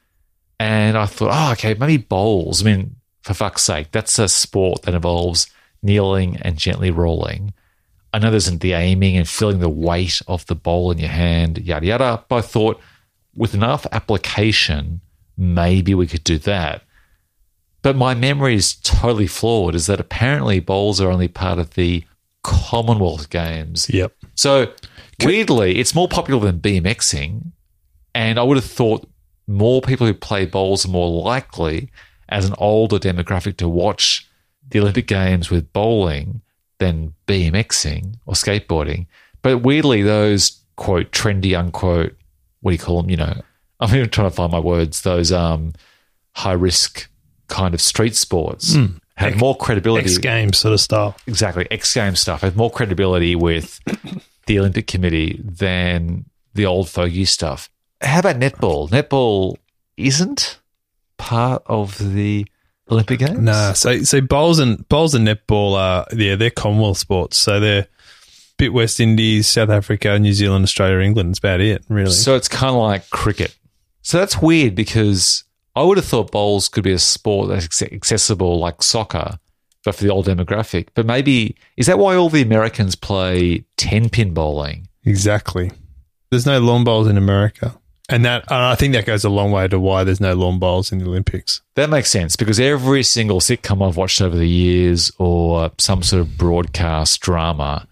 And 0.60 0.98
I 0.98 1.06
thought, 1.06 1.32
oh, 1.34 1.52
okay, 1.54 1.74
maybe 1.74 1.98
bowls. 1.98 2.62
I 2.62 2.66
mean, 2.66 2.96
for 3.22 3.34
fuck's 3.34 3.64
sake, 3.64 3.92
that's 3.92 4.20
a 4.20 4.28
sport 4.28 4.84
that 4.84 4.94
involves 4.94 5.48
kneeling 5.82 6.38
and 6.38 6.58
gently 6.58 6.92
rolling. 6.92 7.54
I 8.14 8.20
know 8.20 8.32
there's 8.32 8.50
the 8.50 8.74
aiming 8.74 9.18
and 9.18 9.28
feeling 9.28 9.60
the 9.60 9.70
weight 9.70 10.22
of 10.28 10.46
the 10.46 10.56
bowl 10.56 10.92
in 10.92 10.98
your 10.98 11.10
hand, 11.10 11.58
yada, 11.58 11.86
yada. 11.86 12.24
But 12.30 12.36
I 12.36 12.42
thought 12.42 12.80
with 13.36 13.54
enough 13.54 13.86
application, 13.92 15.02
maybe 15.38 15.94
we 15.94 16.08
could 16.08 16.24
do 16.24 16.38
that. 16.40 16.84
But 17.82 17.96
my 17.96 18.16
memory 18.16 18.56
is 18.56 18.76
totally 18.76 19.28
flawed. 19.28 19.76
Is 19.76 19.88
that 19.88 20.00
apparently 20.00 20.60
bowls 20.60 21.00
are 21.02 21.12
only 21.12 21.28
part 21.28 21.60
of 21.60 21.76
the 21.76 22.04
Commonwealth 22.46 23.32
Games. 23.32 23.90
Yep. 23.90 24.14
So 24.36 24.72
weirdly, 25.24 25.80
it's 25.80 25.96
more 25.96 26.08
popular 26.08 26.46
than 26.46 26.60
BMXing, 26.60 27.52
and 28.14 28.40
I 28.40 28.44
would 28.44 28.58
have 28.58 28.66
thought 28.66 29.10
more 29.48 29.82
people 29.82 30.06
who 30.06 30.14
play 30.14 30.46
bowls 30.46 30.86
are 30.86 30.90
more 30.90 31.24
likely 31.24 31.90
as 32.30 32.46
an 32.46 32.54
older 32.60 33.00
demographic 33.00 33.58
to 33.58 33.68
watch 33.68 34.30
the 34.70 34.80
Olympic 34.80 35.08
Games 35.08 35.50
with 35.50 35.74
bowling 35.74 36.42
than 36.78 37.14
BMXing 37.28 38.20
or 38.28 38.36
skateboarding. 38.36 39.08
But 39.42 39.60
weirdly, 39.60 40.04
those 40.04 40.62
quote 40.76 41.12
trendy 41.12 41.58
unquote, 41.58 42.16
what 42.62 42.72
do 42.72 42.76
you 42.76 42.80
call 42.80 43.02
them? 43.02 43.10
You 43.10 43.18
know, 43.18 43.42
I'm 43.80 43.96
even 43.96 44.10
trying 44.10 44.30
to 44.30 44.36
find 44.36 44.52
my 44.52 44.60
words. 44.60 45.02
Those 45.02 45.32
um, 45.32 45.74
high 46.36 46.54
risk 46.54 47.10
kind 47.48 47.74
of 47.74 47.82
street 47.82 48.16
sports 48.16 48.76
have 49.18 49.34
X- 49.34 49.40
more 49.40 49.56
credibility. 49.56 50.06
X 50.06 50.18
Games 50.18 50.58
sort 50.58 50.74
of 50.74 50.80
style. 50.82 51.16
exactly 51.28 51.68
X 51.72 51.94
Games 51.94 52.20
stuff 52.20 52.42
have 52.42 52.56
more 52.56 52.70
credibility 52.70 53.36
with 53.36 53.80
the 54.46 54.60
Olympic 54.60 54.88
Committee 54.88 55.42
than 55.44 56.26
the 56.54 56.66
old 56.66 56.90
fogey 56.90 57.26
stuff. 57.26 57.70
How 58.02 58.20
about 58.20 58.38
netball? 58.38 58.90
Netball 58.90 59.56
isn't 59.98 60.60
part 61.18 61.64
of 61.66 61.98
the 62.14 62.46
Olympic 62.92 63.20
Games. 63.20 63.40
Nah, 63.40 63.74
so 63.74 64.04
so 64.04 64.22
bowls 64.22 64.60
and 64.60 64.88
bowls 64.90 65.16
and 65.16 65.28
netball 65.28 65.76
are 65.78 66.06
yeah 66.14 66.36
they're 66.36 66.52
Commonwealth 66.52 66.98
sports, 66.98 67.38
so 67.38 67.60
they're 67.60 67.88
bit 68.58 68.74
West 68.74 69.00
Indies, 69.00 69.48
South 69.48 69.70
Africa, 69.70 70.18
New 70.20 70.34
Zealand, 70.34 70.64
Australia, 70.64 71.00
England. 71.00 71.30
That's 71.30 71.40
about 71.40 71.62
it, 71.62 71.84
really. 71.90 72.12
So 72.12 72.36
it's 72.36 72.48
kind 72.48 72.76
of 72.76 72.82
like 72.82 73.10
cricket. 73.10 73.56
So 74.02 74.20
that's 74.20 74.40
weird 74.42 74.76
because 74.76 75.45
I 75.76 75.84
would 75.84 75.98
have 75.98 76.06
thought 76.06 76.32
bowls 76.32 76.70
could 76.70 76.84
be 76.84 76.94
a 76.94 77.00
sport 77.00 77.50
that's 77.50 77.82
accessible 77.82 78.60
like 78.60 78.82
soccer, 78.82 79.40
but 79.84 79.96
for 79.96 80.04
the 80.04 80.10
old 80.10 80.26
demographic. 80.28 80.88
But 80.94 81.06
maybe 81.06 81.56
is 81.76 81.88
that 81.88 82.00
why 82.00 82.16
all 82.16 82.30
the 82.30 82.42
Americans 82.42 82.96
play 82.96 83.66
ten 83.78 84.10
pin 84.10 84.34
bowling? 84.34 84.88
exactly. 85.04 85.72
There's 86.32 86.46
no 86.46 86.60
lawn 86.60 86.84
bowls 86.84 87.08
in 87.08 87.18
America, 87.18 87.78
and 88.10 88.26
that 88.26 88.44
and 88.50 88.58
I 88.58 88.76
think 88.76 88.94
that 88.94 89.06
goes 89.06 89.24
a 89.24 89.30
long 89.30 89.52
way 89.52 89.68
to 89.68 89.80
why 89.80 90.04
there's 90.04 90.22
no 90.22 90.34
lawn 90.34 90.60
bowls 90.60 90.92
in 90.92 91.00
the 91.00 91.06
Olympics. 91.06 91.62
That 91.76 91.90
makes 91.90 92.10
sense 92.10 92.36
because 92.36 92.60
every 92.60 93.04
single 93.04 93.40
sitcom 93.40 93.86
I've 93.88 93.98
watched 93.98 94.22
over 94.22 94.36
the 94.36 94.50
years 94.50 95.12
or 95.20 95.72
some 95.78 96.04
sort 96.04 96.22
of 96.22 96.38
broadcast 96.38 97.20
drama, 97.22 97.88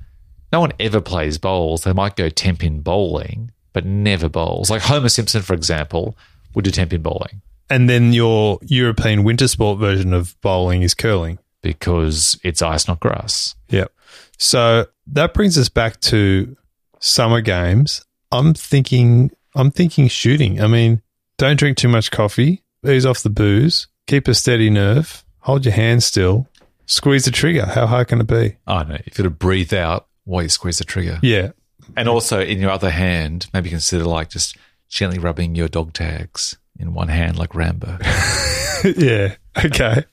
no 0.52 0.60
one 0.62 0.72
ever 0.80 1.02
plays 1.02 1.38
bowls. 1.38 1.84
They 1.84 1.94
might 1.94 2.16
go 2.16 2.30
10 2.30 2.58
pin 2.58 2.82
bowling, 2.82 3.52
but 3.72 3.86
never 3.86 4.30
bowls. 4.30 4.70
Like 4.70 4.82
Homer 4.84 5.10
Simpson, 5.10 5.42
for 5.42 5.54
example, 5.54 6.18
would 6.56 6.66
do 6.66 6.72
10 6.72 6.90
pin 6.90 7.02
bowling 7.02 7.42
And 7.70 7.90
then 7.90 8.14
your 8.14 8.60
European 8.64 9.24
winter 9.24 9.48
sport 9.48 9.80
version 9.80 10.14
of 10.14 10.40
bowling 10.42 10.82
is 10.82 10.94
curling. 10.94 11.40
because 11.64 12.40
it's 12.44 12.62
ice, 12.62 12.88
not 12.88 13.00
grass. 13.00 13.56
Yep. 13.70 13.92
So 14.38 14.86
that 15.08 15.34
brings 15.34 15.58
us 15.58 15.70
back 15.70 16.00
to 16.02 16.56
summer 17.00 17.42
games. 17.42 18.06
I'm 18.32 18.54
thinking 18.54 19.32
I'm 19.56 19.72
thinking 19.72 20.08
shooting. 20.08 20.62
I 20.62 20.68
mean, 20.68 21.02
don't 21.38 21.58
drink 21.58 21.78
too 21.78 21.88
much 21.88 22.12
coffee, 22.12 22.64
ease 22.86 23.06
off 23.06 23.24
the 23.24 23.30
booze, 23.30 23.88
keep 24.08 24.28
a 24.28 24.34
steady 24.34 24.70
nerve, 24.70 25.24
hold 25.40 25.66
your 25.66 25.74
hand 25.74 26.04
still, 26.04 26.48
squeeze 26.86 27.26
the 27.26 27.32
trigger. 27.32 27.66
How 27.66 27.88
hard 27.88 28.10
can 28.10 28.20
it 28.22 28.28
be? 28.28 28.58
I 28.68 28.84
know. 28.84 28.98
If 29.06 29.18
you 29.18 29.24
to 29.24 29.30
breathe 29.30 29.74
out 29.74 30.08
while 30.26 30.44
you 30.44 30.50
squeeze 30.50 30.80
the 30.80 30.84
trigger. 30.84 31.20
Yeah. 31.24 31.52
And 31.96 32.08
also, 32.08 32.40
in 32.40 32.60
your 32.60 32.72
other 32.72 32.90
hand, 32.90 33.48
maybe 33.54 33.70
consider 33.70 34.06
like 34.06 34.30
just 34.30 34.58
gently 34.90 35.20
rubbing 35.20 35.56
your 35.56 35.68
dog 35.68 35.94
tags 35.94 36.58
in 36.80 36.94
one 36.94 37.08
hand, 37.08 37.38
like 37.38 37.56
Rambo. 37.56 37.98
yeah. 38.98 39.36
Okay. 39.64 40.04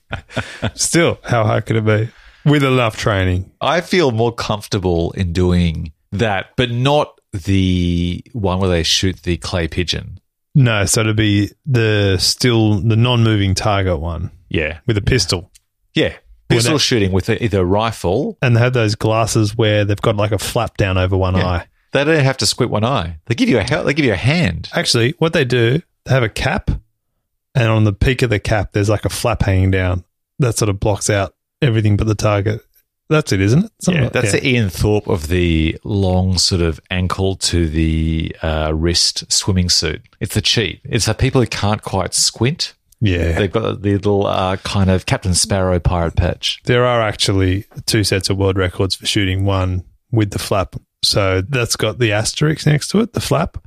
Still, 0.75 1.19
how 1.23 1.43
hard 1.43 1.65
could 1.65 1.77
it 1.77 1.85
be? 1.85 2.09
With 2.49 2.63
enough 2.63 2.97
training. 2.97 3.51
I 3.61 3.81
feel 3.81 4.11
more 4.11 4.33
comfortable 4.33 5.11
in 5.11 5.33
doing 5.33 5.91
that, 6.11 6.47
but 6.57 6.71
not 6.71 7.19
the 7.33 8.23
one 8.33 8.59
where 8.59 8.69
they 8.69 8.83
shoot 8.83 9.21
the 9.23 9.37
clay 9.37 9.67
pigeon. 9.67 10.19
No, 10.53 10.85
so 10.85 11.01
it'd 11.01 11.15
be 11.15 11.49
the 11.65 12.17
still 12.19 12.79
the 12.79 12.95
non-moving 12.97 13.55
target 13.55 13.99
one 13.99 14.31
Yeah. 14.49 14.79
with 14.85 14.97
a 14.97 15.01
pistol. 15.01 15.51
Yeah. 15.93 16.13
Pistol 16.49 16.73
that- 16.73 16.79
shooting 16.79 17.11
with 17.13 17.29
either 17.29 17.61
a 17.61 17.65
rifle. 17.65 18.37
And 18.41 18.55
they 18.55 18.59
have 18.59 18.73
those 18.73 18.95
glasses 18.95 19.55
where 19.57 19.85
they've 19.85 20.01
got 20.01 20.17
like 20.17 20.33
a 20.33 20.37
flap 20.37 20.75
down 20.77 20.97
over 20.97 21.15
one 21.15 21.35
Yeah. 21.35 21.47
eye. 21.47 21.65
They 21.93 22.03
don't 22.03 22.23
have 22.23 22.37
to 22.37 22.45
squint 22.45 22.71
one 22.71 22.83
eye. 22.83 23.17
They 23.27 23.35
give 23.35 23.49
you 23.49 23.59
a 23.59 23.83
they 23.83 23.93
give 23.93 24.05
you 24.05 24.13
a 24.13 24.17
hand. 24.17 24.69
Actually, 24.73 25.13
what 25.19 25.33
they 25.33 25.45
do, 25.45 25.81
they 26.05 26.13
have 26.13 26.23
a 26.23 26.29
cap, 26.29 26.71
and 27.55 27.67
on 27.69 27.83
the 27.83 27.93
peak 27.93 28.21
of 28.21 28.29
the 28.29 28.39
cap, 28.39 28.71
there's 28.73 28.89
like 28.89 29.05
a 29.05 29.09
flap 29.09 29.43
hanging 29.43 29.71
down 29.71 30.03
that 30.39 30.57
sort 30.57 30.69
of 30.69 30.79
blocks 30.79 31.09
out 31.09 31.35
everything 31.61 31.97
but 31.97 32.07
the 32.07 32.15
target. 32.15 32.61
That's 33.09 33.33
it, 33.33 33.41
isn't 33.41 33.65
it? 33.65 33.71
Something 33.81 33.99
Yeah, 34.03 34.05
like- 34.05 34.13
that's 34.13 34.31
the 34.31 34.47
Ian 34.47 34.69
Thorpe 34.69 35.07
of 35.07 35.27
the 35.27 35.77
long 35.83 36.37
sort 36.37 36.61
of 36.61 36.79
ankle 36.89 37.35
to 37.35 37.67
the 37.67 38.33
uh, 38.41 38.71
wrist 38.73 39.29
swimming 39.31 39.69
suit. 39.69 40.01
It's 40.21 40.33
the 40.33 40.41
cheat. 40.41 40.79
It's 40.85 41.07
the 41.07 41.13
people 41.13 41.41
who 41.41 41.47
can't 41.47 41.81
quite 41.81 42.13
squint. 42.13 42.73
yeah. 43.01 43.33
They've 43.37 43.51
got 43.51 43.81
the 43.81 43.91
little 43.93 44.25
uh, 44.27 44.55
kind 44.57 44.89
of 44.89 45.05
Captain 45.05 45.33
Sparrow 45.33 45.77
pirate 45.79 46.15
patch. 46.15 46.61
there 46.63 46.85
are 46.85 47.01
actually 47.01 47.65
two 47.85 48.05
sets 48.05 48.29
of 48.29 48.37
world 48.37 48.57
records 48.57 48.95
for 48.95 49.05
shooting. 49.05 49.43
One 49.43 49.83
with 50.11 50.31
the 50.31 50.39
flap, 50.39 50.75
so 51.03 51.41
that's 51.41 51.75
got 51.75 51.99
the 51.99 52.13
asterisk 52.13 52.65
next 52.65 52.87
to 52.91 52.99
it, 53.01 53.11
the 53.13 53.19
flap, 53.21 53.57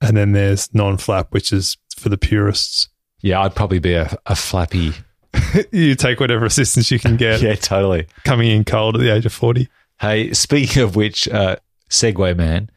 and 0.00 0.16
then 0.16 0.32
there's 0.32 0.72
non-flap, 0.74 1.32
which 1.32 1.52
is 1.52 1.76
for 1.96 2.08
the 2.08 2.18
purists. 2.18 2.88
Yeah, 3.20 3.40
I'd 3.42 3.54
probably 3.54 3.78
be 3.78 3.94
a, 3.94 4.16
a 4.26 4.34
flappy. 4.34 4.92
you 5.72 5.94
take 5.94 6.20
whatever 6.20 6.44
assistance 6.44 6.90
you 6.90 6.98
can 6.98 7.16
get. 7.16 7.42
Yeah, 7.42 7.54
totally. 7.54 8.06
Coming 8.24 8.50
in 8.50 8.64
cold 8.64 8.96
at 8.96 9.00
the 9.00 9.14
age 9.14 9.26
of 9.26 9.32
forty. 9.32 9.68
Hey, 10.00 10.32
speaking 10.32 10.82
of 10.82 10.96
which, 10.96 11.28
uh, 11.28 11.56
segue 11.90 12.36
man, 12.36 12.70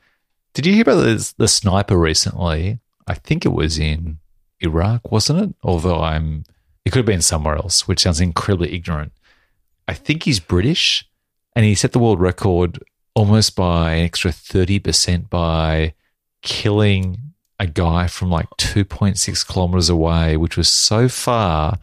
did 0.54 0.66
you 0.66 0.74
hear 0.74 0.82
about 0.82 1.02
the, 1.02 1.34
the 1.38 1.48
sniper 1.48 1.98
recently? 1.98 2.80
I 3.08 3.14
think 3.16 3.46
it 3.46 3.54
was 3.54 3.80
in 3.80 4.20
Iraq, 4.60 5.12
wasn't 5.12 5.40
it? 5.40 5.56
Although 5.64 6.02
I'm, 6.02 6.44
it 6.86 6.92
could 6.92 7.00
have 7.00 7.06
been 7.06 7.22
somewhere 7.22 7.56
else, 7.56 7.88
which 7.88 8.02
sounds 8.02 8.22
incredibly 8.22 8.74
ignorant. 8.74 9.14
I 9.88 9.94
think 9.94 10.24
he's 10.24 10.40
British, 10.40 11.06
and 11.56 11.66
he 11.66 11.76
set 11.76 11.92
the 11.92 12.00
world 12.00 12.20
record 12.20 12.84
almost 13.16 13.56
by 13.56 13.94
an 13.94 14.06
extra 14.06 14.32
thirty 14.32 14.80
percent 14.80 15.30
by 15.30 15.94
killing 16.44 17.18
a 17.60 17.66
guy 17.66 18.08
from 18.08 18.30
like 18.30 18.48
two 18.58 18.86
point 18.86 19.18
six 19.18 19.44
kilometers 19.44 19.90
away, 19.90 20.38
which 20.38 20.58
was 20.58 20.70
so 20.70 21.10
far 21.10 21.80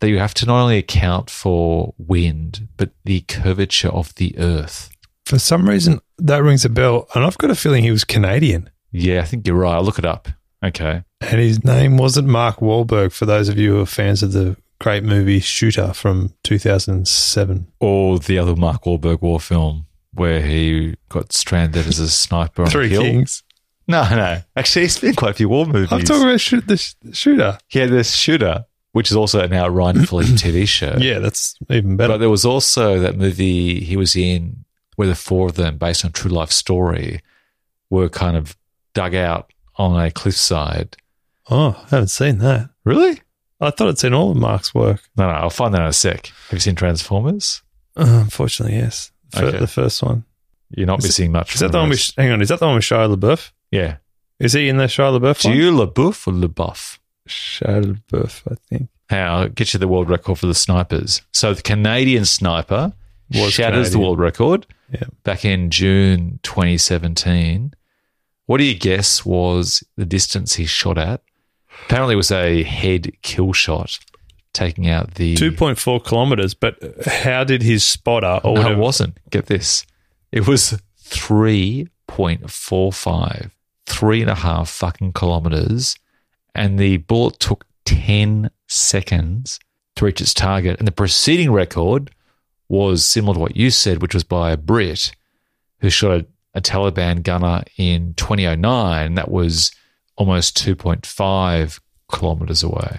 that 0.00 0.08
you 0.08 0.18
have 0.18 0.34
to 0.34 0.46
not 0.46 0.62
only 0.62 0.78
account 0.78 1.30
for 1.30 1.94
wind 1.98 2.68
but 2.76 2.90
the 3.04 3.20
curvature 3.22 3.88
of 3.88 4.14
the 4.14 4.36
earth. 4.38 4.90
For 5.26 5.38
some 5.38 5.68
reason, 5.68 6.00
that 6.18 6.42
rings 6.42 6.64
a 6.64 6.68
bell, 6.68 7.08
and 7.14 7.24
I've 7.24 7.38
got 7.38 7.50
a 7.50 7.54
feeling 7.54 7.82
he 7.82 7.90
was 7.90 8.04
Canadian. 8.04 8.70
Yeah, 8.92 9.22
I 9.22 9.24
think 9.24 9.46
you're 9.46 9.56
right. 9.56 9.74
I'll 9.74 9.84
look 9.84 9.98
it 9.98 10.04
up. 10.04 10.28
Okay. 10.62 11.02
And 11.20 11.40
his 11.40 11.64
name 11.64 11.96
wasn't 11.96 12.28
Mark 12.28 12.58
Wahlberg, 12.58 13.12
for 13.12 13.26
those 13.26 13.48
of 13.48 13.58
you 13.58 13.74
who 13.74 13.80
are 13.80 13.86
fans 13.86 14.22
of 14.22 14.32
the 14.32 14.56
great 14.80 15.02
movie 15.02 15.40
Shooter 15.40 15.92
from 15.94 16.34
2007. 16.42 17.66
Or 17.80 18.18
the 18.18 18.38
other 18.38 18.54
Mark 18.54 18.84
Wahlberg 18.84 19.22
war 19.22 19.40
film 19.40 19.86
where 20.12 20.42
he 20.42 20.94
got 21.08 21.32
stranded 21.32 21.86
as 21.86 21.98
a 21.98 22.08
sniper 22.08 22.62
on 22.62 22.70
Three 22.70 22.86
a 22.86 22.88
hill. 22.88 23.02
Kings. 23.02 23.42
No, 23.86 24.02
no. 24.08 24.40
Actually, 24.56 24.82
he's 24.82 24.98
been 24.98 25.14
quite 25.14 25.32
a 25.32 25.34
few 25.34 25.48
war 25.48 25.66
movies. 25.66 25.92
I'm 25.92 26.00
talking 26.02 26.22
about 26.22 26.40
shoot, 26.40 26.66
the 26.66 26.76
sh- 26.76 26.94
Shooter. 27.12 27.58
he 27.68 27.78
had 27.80 27.90
this 27.90 28.14
shooter, 28.14 28.64
which 28.92 29.10
is 29.10 29.16
also 29.16 29.46
now 29.46 29.66
a 29.66 29.70
Ryan 29.70 29.96
Phillippe 30.06 30.28
TV 30.28 30.66
show. 30.66 30.96
Yeah, 30.98 31.18
that's 31.18 31.54
even 31.68 31.96
better. 31.96 32.14
But 32.14 32.18
there 32.18 32.30
was 32.30 32.44
also 32.44 32.98
that 33.00 33.16
movie 33.16 33.80
he 33.84 33.96
was 33.96 34.16
in 34.16 34.64
where 34.96 35.08
the 35.08 35.14
four 35.14 35.48
of 35.48 35.56
them, 35.56 35.76
based 35.76 36.04
on 36.04 36.12
true 36.12 36.30
life 36.30 36.50
story, 36.52 37.20
were 37.90 38.08
kind 38.08 38.36
of 38.36 38.56
dug 38.94 39.14
out 39.14 39.52
on 39.76 40.00
a 40.02 40.10
cliffside. 40.10 40.96
oh, 41.50 41.76
I 41.86 41.88
haven't 41.90 42.08
seen 42.08 42.38
that. 42.38 42.70
Really? 42.84 43.20
I 43.60 43.70
thought 43.70 43.88
I'd 43.88 43.98
seen 43.98 44.14
all 44.14 44.30
of 44.30 44.36
Mark's 44.36 44.74
work. 44.74 45.02
No, 45.16 45.26
no. 45.26 45.32
I'll 45.34 45.50
find 45.50 45.74
that 45.74 45.80
in 45.80 45.86
a 45.88 45.92
sec. 45.92 46.26
Have 46.48 46.52
you 46.54 46.60
seen 46.60 46.74
Transformers? 46.74 47.62
Uh, 47.96 48.20
unfortunately, 48.24 48.76
yes. 48.76 49.10
Okay. 49.36 49.58
The 49.58 49.66
first 49.66 50.02
one. 50.02 50.24
You're 50.70 50.86
not 50.86 51.00
Is 51.00 51.04
it- 51.04 51.08
missing 51.08 51.32
much. 51.32 51.54
Is 51.54 51.60
that 51.60 51.72
the 51.72 51.78
one 51.78 51.88
with, 51.90 52.10
hang 52.16 52.30
on, 52.30 52.40
is 52.42 52.48
that 52.50 52.60
the 52.60 52.66
one 52.66 52.74
with 52.76 52.84
Shia 52.84 53.14
LaBeouf? 53.14 53.50
Yeah. 53.74 53.96
Is 54.40 54.52
he 54.52 54.68
in 54.68 54.76
the 54.78 54.84
Shia 54.84 55.16
LaBeouf 55.18 55.44
one? 55.44 55.54
Do 55.54 55.58
you 55.62 55.70
LaBeouf 55.72 56.26
or 56.26 56.32
LaBeouf? 56.32 56.98
Shia 57.28 57.82
LaBeouf, 58.10 58.42
I 58.50 58.54
think. 58.68 58.88
Hey, 59.08 59.20
I'll 59.20 59.48
get 59.48 59.72
you 59.74 59.80
the 59.80 59.88
world 59.88 60.08
record 60.08 60.38
for 60.38 60.46
the 60.46 60.54
snipers. 60.54 61.22
So 61.32 61.52
the 61.54 61.62
Canadian 61.62 62.24
sniper 62.24 62.92
Was 63.34 63.52
shatters 63.52 63.90
the 63.92 63.98
world 63.98 64.18
record 64.18 64.66
Yeah. 64.92 65.04
back 65.24 65.44
in 65.44 65.70
June 65.70 66.38
2017. 66.42 67.74
What 68.46 68.58
do 68.58 68.64
you 68.64 68.74
guess 68.74 69.24
was 69.24 69.82
the 69.96 70.04
distance 70.06 70.54
he 70.54 70.66
shot 70.66 70.98
at? 70.98 71.22
Apparently, 71.86 72.14
it 72.14 72.16
was 72.16 72.30
a 72.30 72.62
head 72.62 73.12
kill 73.22 73.52
shot, 73.52 73.98
taking 74.52 74.88
out 74.88 75.14
the 75.14 75.34
2.4 75.36 76.00
kilometers, 76.04 76.54
but 76.54 76.76
how 77.06 77.44
did 77.44 77.62
his 77.62 77.84
spotter 77.84 78.40
or 78.44 78.54
No, 78.54 78.60
whatever? 78.60 78.72
it 78.74 78.78
wasn't. 78.78 79.18
Get 79.30 79.46
this. 79.46 79.84
It 80.32 80.46
was 80.46 80.78
3.45, 81.08 83.50
three 83.86 84.20
and 84.20 84.30
a 84.30 84.34
half 84.34 84.68
fucking 84.68 85.12
kilometers. 85.12 85.96
And 86.54 86.78
the 86.78 86.98
bullet 86.98 87.38
took 87.40 87.66
10 87.84 88.50
seconds 88.68 89.58
to 89.96 90.04
reach 90.04 90.20
its 90.20 90.34
target. 90.34 90.78
And 90.78 90.86
the 90.86 90.92
preceding 90.92 91.52
record 91.52 92.10
was 92.68 93.06
similar 93.06 93.34
to 93.34 93.40
what 93.40 93.56
you 93.56 93.70
said, 93.70 94.02
which 94.02 94.14
was 94.14 94.24
by 94.24 94.52
a 94.52 94.56
Brit 94.56 95.12
who 95.80 95.90
shot 95.90 96.20
a, 96.20 96.26
a 96.54 96.60
Taliban 96.60 97.22
gunner 97.22 97.62
in 97.76 98.14
2009. 98.14 99.14
That 99.14 99.30
was 99.30 99.72
almost 100.16 100.56
2.5 100.58 101.80
kilometers 102.10 102.62
away. 102.62 102.98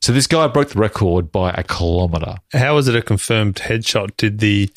So 0.00 0.12
this 0.12 0.26
guy 0.26 0.46
broke 0.48 0.70
the 0.70 0.78
record 0.78 1.32
by 1.32 1.50
a 1.52 1.62
kilometer. 1.62 2.36
How 2.52 2.74
was 2.74 2.88
it 2.88 2.96
a 2.96 3.02
confirmed 3.02 3.56
headshot? 3.56 4.16
Did 4.16 4.38
the 4.38 4.70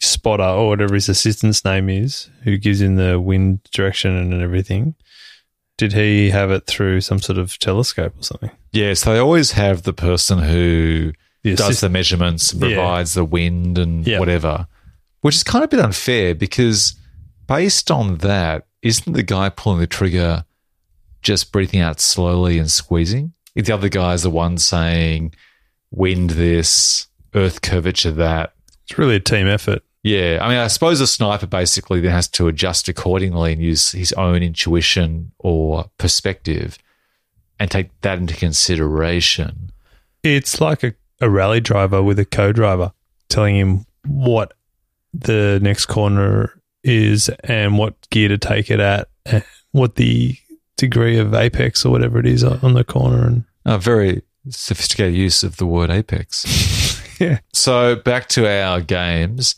spotter 0.00 0.42
or 0.44 0.68
whatever 0.68 0.94
his 0.94 1.08
assistant's 1.08 1.64
name 1.64 1.88
is, 1.88 2.30
who 2.44 2.56
gives 2.56 2.80
him 2.80 2.96
the 2.96 3.18
wind 3.20 3.60
direction 3.72 4.14
and 4.16 4.40
everything, 4.42 4.94
did 5.76 5.92
he 5.92 6.30
have 6.30 6.50
it 6.50 6.66
through 6.66 7.00
some 7.00 7.18
sort 7.20 7.38
of 7.38 7.58
telescope 7.58 8.14
or 8.18 8.22
something? 8.22 8.50
Yes, 8.72 9.04
they 9.04 9.18
always 9.18 9.52
have 9.52 9.82
the 9.82 9.92
person 9.92 10.38
who 10.40 11.12
The 11.42 11.54
does 11.56 11.80
the 11.80 11.88
measurements, 11.88 12.52
Yeah. 12.52 12.60
provides 12.60 13.14
the 13.14 13.24
wind 13.24 13.78
and 13.78 14.06
Yeah. 14.06 14.18
whatever, 14.18 14.66
which 15.20 15.34
is 15.36 15.44
kind 15.44 15.62
of 15.64 15.68
a 15.68 15.76
bit 15.76 15.84
unfair 15.84 16.34
because 16.34 16.94
based 17.46 17.90
on 17.90 18.18
that, 18.18 18.66
isn't 18.82 19.12
the 19.12 19.22
guy 19.22 19.48
pulling 19.48 19.80
the 19.80 19.86
trigger 19.86 20.44
just 21.22 21.50
breathing 21.52 21.80
out 21.80 22.00
slowly 22.00 22.58
and 22.58 22.70
squeezing? 22.70 23.32
If 23.54 23.66
the 23.66 23.74
other 23.74 23.88
guy 23.88 24.14
is 24.14 24.22
the 24.22 24.30
one 24.30 24.58
saying 24.58 25.34
wind 25.90 26.30
this, 26.30 27.06
earth 27.34 27.60
curvature 27.62 28.12
that. 28.12 28.52
It's 28.84 28.98
really 28.98 29.16
a 29.16 29.20
team 29.20 29.46
effort. 29.48 29.82
Yeah, 30.08 30.38
I 30.40 30.48
mean, 30.48 30.56
I 30.56 30.68
suppose 30.68 31.02
a 31.02 31.06
sniper 31.06 31.46
basically 31.46 32.00
then 32.00 32.12
has 32.12 32.28
to 32.28 32.48
adjust 32.48 32.88
accordingly 32.88 33.52
and 33.52 33.60
use 33.60 33.92
his 33.92 34.14
own 34.14 34.42
intuition 34.42 35.32
or 35.38 35.90
perspective 35.98 36.78
and 37.60 37.70
take 37.70 37.88
that 38.00 38.18
into 38.18 38.34
consideration. 38.34 39.70
It's 40.22 40.62
like 40.62 40.82
a, 40.82 40.94
a 41.20 41.28
rally 41.28 41.60
driver 41.60 42.02
with 42.02 42.18
a 42.18 42.24
co-driver 42.24 42.92
telling 43.28 43.56
him 43.56 43.84
what 44.06 44.54
the 45.12 45.58
next 45.60 45.86
corner 45.86 46.58
is 46.82 47.28
and 47.44 47.76
what 47.76 47.94
gear 48.08 48.28
to 48.28 48.38
take 48.38 48.70
it 48.70 48.80
at 48.80 49.08
and 49.26 49.44
what 49.72 49.96
the 49.96 50.38
degree 50.78 51.18
of 51.18 51.34
apex 51.34 51.84
or 51.84 51.90
whatever 51.90 52.18
it 52.18 52.26
is 52.26 52.42
on 52.42 52.72
the 52.72 52.84
corner 52.84 53.26
and 53.26 53.44
A 53.66 53.78
very 53.78 54.22
sophisticated 54.48 55.14
use 55.14 55.42
of 55.42 55.58
the 55.58 55.66
word 55.66 55.90
apex. 55.90 57.10
yeah 57.20 57.40
So 57.52 57.96
back 57.96 58.28
to 58.30 58.48
our 58.48 58.80
games. 58.80 59.56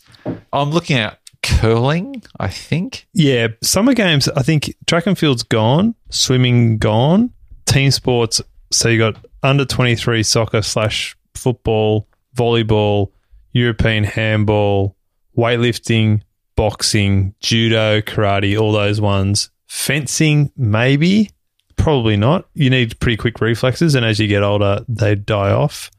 I'm 0.53 0.71
looking 0.71 0.97
at 0.97 1.19
curling, 1.43 2.21
I 2.39 2.49
think. 2.49 3.07
yeah 3.13 3.47
summer 3.63 3.93
games 3.95 4.29
i 4.29 4.43
think 4.43 4.75
track 4.85 5.07
and 5.07 5.17
field's 5.17 5.41
gone 5.41 5.95
swimming 6.11 6.77
gone 6.77 7.31
team 7.65 7.89
sports 7.89 8.39
so 8.71 8.89
you 8.89 8.99
got 8.99 9.15
under 9.41 9.65
23 9.65 10.21
soccer 10.21 10.61
slash 10.61 11.17
football 11.33 12.07
volleyball 12.35 13.11
european 13.53 14.03
handball 14.03 14.95
weightlifting 15.35 16.21
boxing 16.55 17.33
judo 17.39 18.01
karate 18.01 18.59
all 18.59 18.71
those 18.71 19.01
ones. 19.01 19.49
Fencing 19.67 20.51
maybe? 20.57 21.31
Probably 21.75 22.17
not. 22.17 22.45
You 22.53 22.69
need 22.69 22.99
pretty 22.99 23.17
quick 23.17 23.41
reflexes 23.41 23.95
and 23.95 24.05
as 24.05 24.19
you 24.19 24.27
get 24.27 24.43
older 24.43 24.85
they 24.87 25.15
die 25.15 25.49
off. 25.51 25.89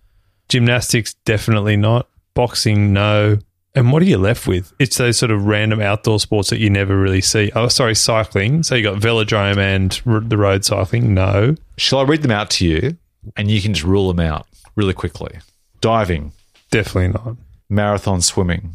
Gymnastics 0.49 1.15
definitely 1.25 1.77
not. 1.77 2.09
Boxing 2.35 2.93
no 2.93 3.38
and 3.74 3.90
what 3.92 4.02
are 4.02 4.06
you 4.06 4.18
left 4.18 4.46
with? 4.46 4.72
It's 4.78 4.98
those 4.98 5.16
sort 5.16 5.30
of 5.30 5.44
random 5.46 5.80
outdoor 5.80 6.20
sports 6.20 6.50
that 6.50 6.58
you 6.58 6.68
never 6.70 6.96
really 6.98 7.20
see. 7.22 7.50
Oh, 7.54 7.68
sorry, 7.68 7.94
cycling. 7.94 8.62
So 8.62 8.74
you 8.74 8.82
got 8.82 9.00
velodrome 9.00 9.56
and 9.58 10.00
r- 10.06 10.20
the 10.20 10.37
road 10.37 10.64
cycling. 10.64 11.14
No. 11.14 11.54
Shall 11.78 12.00
I 12.00 12.02
read 12.04 12.22
them 12.22 12.30
out 12.30 12.50
to 12.50 12.66
you 12.66 12.96
and 13.37 13.50
you 13.50 13.61
can 13.62 13.72
just 13.74 13.87
rule 13.87 14.08
them 14.12 14.20
out 14.20 14.46
really 14.76 14.92
quickly? 14.94 15.38
Diving, 15.80 16.32
Definitely 16.70 17.08
not. 17.14 17.37
marathon 17.70 18.20
swimming, 18.20 18.74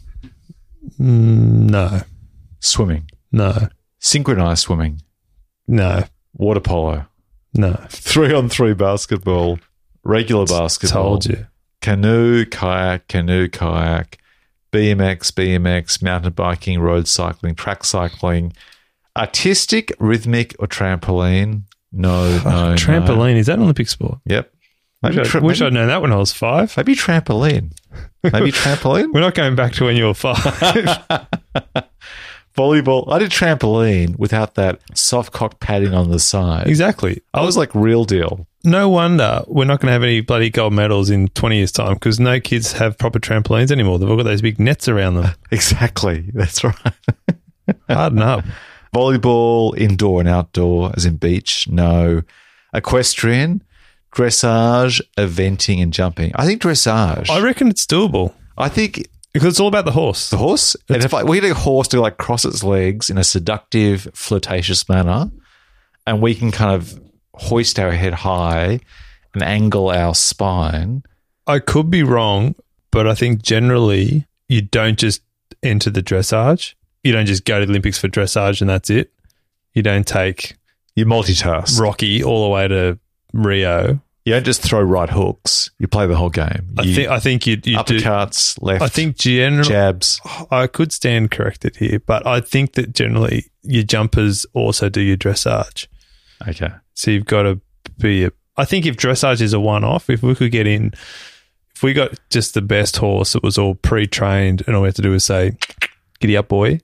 Mm, 0.99 1.69
No. 1.69 2.01
swimming, 2.59 3.09
No. 3.31 3.67
synchronized 3.99 4.61
swimming, 4.61 5.01
No. 5.67 6.03
water 6.33 6.59
polo, 6.59 7.05
No. 7.53 7.77
three 7.89 8.33
on 8.33 8.49
three 8.49 8.73
basketball, 8.73 9.59
regular 10.03 10.45
basketball, 10.45 11.03
Told 11.19 11.25
you. 11.25 11.47
canoe, 11.81 12.45
kayak, 12.45 13.07
canoe, 13.07 13.47
kayak, 13.49 14.17
BMX, 14.71 15.31
BMX, 15.31 16.01
mountain 16.01 16.33
biking, 16.33 16.79
road 16.79 17.07
cycling, 17.07 17.55
track 17.55 17.83
cycling, 17.83 18.53
artistic, 19.15 19.91
rhythmic, 19.99 20.55
or 20.59 20.67
trampoline. 20.67 21.63
No, 21.91 22.37
no, 22.43 22.69
no. 22.69 22.75
Trampoline. 22.75 23.35
Is 23.35 23.47
that 23.47 23.57
an 23.57 23.63
Olympic 23.63 23.87
sport? 23.89 24.19
Yep. 24.25 24.51
Maybe, 25.03 25.19
I, 25.19 25.23
tra- 25.23 25.41
wish 25.41 25.59
maybe, 25.59 25.67
I'd 25.67 25.73
known 25.73 25.87
that 25.87 26.01
when 26.01 26.11
I 26.11 26.15
was 26.15 26.33
five. 26.33 26.75
maybe 26.75 26.95
trampoline. 26.95 27.71
Maybe 28.23 28.51
trampoline. 28.51 29.11
We're 29.13 29.21
not 29.21 29.35
going 29.35 29.55
back 29.55 29.73
to 29.73 29.85
when 29.85 29.95
you 29.95 30.05
were 30.05 30.13
five. 30.15 30.35
Volleyball. 32.57 33.11
I 33.11 33.19
did 33.19 33.29
trampoline 33.29 34.17
without 34.17 34.55
that 34.55 34.81
soft 34.97 35.31
cock 35.31 35.59
padding 35.59 35.93
on 35.93 36.09
the 36.09 36.19
side. 36.19 36.67
exactly. 36.67 37.21
I 37.33 37.41
was 37.41 37.55
like 37.55 37.73
real 37.75 38.03
deal. 38.05 38.47
No 38.63 38.89
wonder 38.89 39.43
we're 39.47 39.65
not 39.65 39.79
going 39.79 39.87
to 39.87 39.93
have 39.93 40.03
any 40.03 40.21
bloody 40.21 40.49
gold 40.49 40.73
medals 40.73 41.09
in 41.09 41.27
20 41.29 41.57
years' 41.57 41.71
time 41.71 41.93
because 41.93 42.19
no 42.19 42.39
kids 42.39 42.73
have 42.73 42.97
proper 42.97 43.19
trampolines 43.19 43.71
anymore. 43.71 43.99
They've 43.99 44.09
all 44.09 44.17
got 44.17 44.23
those 44.23 44.41
big 44.41 44.59
nets 44.59 44.87
around 44.87 45.15
them. 45.15 45.33
Exactly. 45.51 46.29
That's 46.33 46.63
right. 46.63 46.75
Harden 47.89 48.21
up. 48.21 48.43
Volleyball, 48.93 49.77
indoor 49.77 50.19
and 50.19 50.27
outdoor, 50.29 50.91
as 50.95 51.05
in 51.05 51.17
beach. 51.17 51.67
No. 51.69 52.23
Equestrian, 52.73 53.63
dressage, 54.13 55.01
eventing, 55.17 55.81
and 55.81 55.93
jumping. 55.93 56.31
I 56.35 56.45
think 56.45 56.61
dressage. 56.61 57.29
I 57.29 57.39
reckon 57.41 57.67
it's 57.69 57.85
doable 57.85 58.33
I 58.57 58.69
think 58.69 59.07
because 59.33 59.49
it's 59.49 59.59
all 59.59 59.67
about 59.67 59.85
the 59.85 59.91
horse. 59.91 60.31
the 60.31 60.37
horse. 60.37 60.75
And 60.89 61.03
if 61.03 61.13
like 61.13 61.25
we 61.25 61.39
get 61.39 61.51
a 61.51 61.53
horse 61.53 61.87
to 61.89 62.01
like 62.01 62.17
cross 62.17 62.43
its 62.43 62.63
legs 62.63 63.09
in 63.09 63.17
a 63.17 63.23
seductive, 63.23 64.07
flirtatious 64.13 64.89
manner, 64.89 65.29
and 66.07 66.21
we 66.21 66.33
can 66.33 66.51
kind 66.51 66.73
of 66.73 66.99
hoist 67.37 67.79
our 67.79 67.91
head 67.91 68.13
high 68.13 68.79
and 69.33 69.43
angle 69.43 69.89
our 69.89 70.13
spine. 70.15 71.03
I 71.45 71.59
could 71.59 71.89
be 71.89 72.03
wrong, 72.03 72.55
but 72.91 73.07
I 73.07 73.15
think 73.15 73.41
generally 73.41 74.25
you 74.49 74.61
don't 74.61 74.97
just 74.97 75.21
enter 75.63 75.89
the 75.89 76.03
dressage. 76.03 76.73
You 77.03 77.11
don't 77.13 77.25
just 77.25 77.45
go 77.45 77.59
to 77.59 77.65
the 77.65 77.71
Olympics 77.71 77.97
for 77.97 78.07
dressage 78.07 78.61
and 78.61 78.69
that's 78.69 78.89
it. 78.89 79.11
You 79.73 79.81
don't 79.83 80.05
take 80.07 80.55
You 80.95 81.05
multitask. 81.05 81.79
Rocky 81.79 82.23
all 82.23 82.43
the 82.43 82.49
way 82.49 82.67
to 82.67 82.99
Rio. 83.33 84.01
You 84.25 84.33
don't 84.33 84.43
just 84.43 84.61
throw 84.61 84.81
right 84.81 85.09
hooks. 85.09 85.69
You 85.79 85.87
play 85.87 86.05
the 86.05 86.15
whole 86.17 86.29
game. 86.29 86.67
I 86.77 86.81
You- 86.83 86.95
think 86.95 87.09
I 87.09 87.19
think 87.19 87.47
you, 87.47 87.53
you 87.53 87.59
do. 87.59 87.99
uppercuts, 87.99 88.57
left. 88.61 88.81
I 88.81 88.89
think 88.89 89.17
generally 89.17 89.69
jabs. 89.69 90.19
I 90.51 90.67
could 90.67 90.91
stand 90.91 91.31
corrected 91.31 91.77
here, 91.77 91.99
but 92.05 92.27
I 92.27 92.41
think 92.41 92.73
that 92.73 92.93
generally 92.93 93.45
your 93.63 93.83
jumpers 93.83 94.45
also 94.53 94.89
do 94.89 94.99
your 94.99 95.15
dressage. 95.15 95.87
Okay. 96.45 96.71
So 96.97 97.11
you've 97.11 97.25
got 97.25 97.43
to 97.43 97.61
be. 97.99 98.25
A, 98.25 98.31
I 98.57 98.65
think 98.65 98.87
if 98.87 98.97
dressage 98.97 99.39
is 99.39 99.53
a 99.53 99.59
one-off, 99.59 100.09
if 100.09 100.23
we 100.23 100.33
could 100.33 100.51
get 100.51 100.65
in, 100.65 100.93
if 101.75 101.83
we 101.83 101.93
got 101.93 102.17
just 102.31 102.55
the 102.55 102.61
best 102.61 102.97
horse 102.97 103.33
that 103.33 103.43
was 103.43 103.55
all 103.59 103.75
pre-trained, 103.75 104.63
and 104.65 104.75
all 104.75 104.81
we 104.81 104.87
have 104.87 104.95
to 104.95 105.03
do 105.03 105.13
is 105.13 105.23
say, 105.23 105.55
"Giddy 106.19 106.35
up, 106.35 106.47
boy," 106.47 106.79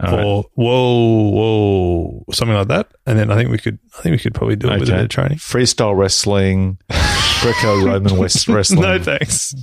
All 0.00 0.16
right. 0.16 0.24
or 0.24 0.44
"Whoa, 0.54 1.30
whoa," 1.30 2.24
something 2.32 2.56
like 2.56 2.66
that, 2.68 2.90
and 3.06 3.16
then 3.16 3.30
I 3.30 3.36
think 3.36 3.50
we 3.50 3.58
could. 3.58 3.78
I 3.96 4.02
think 4.02 4.14
we 4.14 4.18
could 4.18 4.34
probably 4.34 4.56
do 4.56 4.68
it 4.68 4.80
with 4.80 4.88
a 4.88 4.92
bit 4.92 5.02
of 5.02 5.08
training. 5.10 5.38
Freestyle 5.38 5.96
wrestling, 5.96 6.78
Greco-Roman 7.40 8.16
West 8.16 8.48
wrestling, 8.48 8.82
No 8.82 8.98
thanks. 8.98 9.54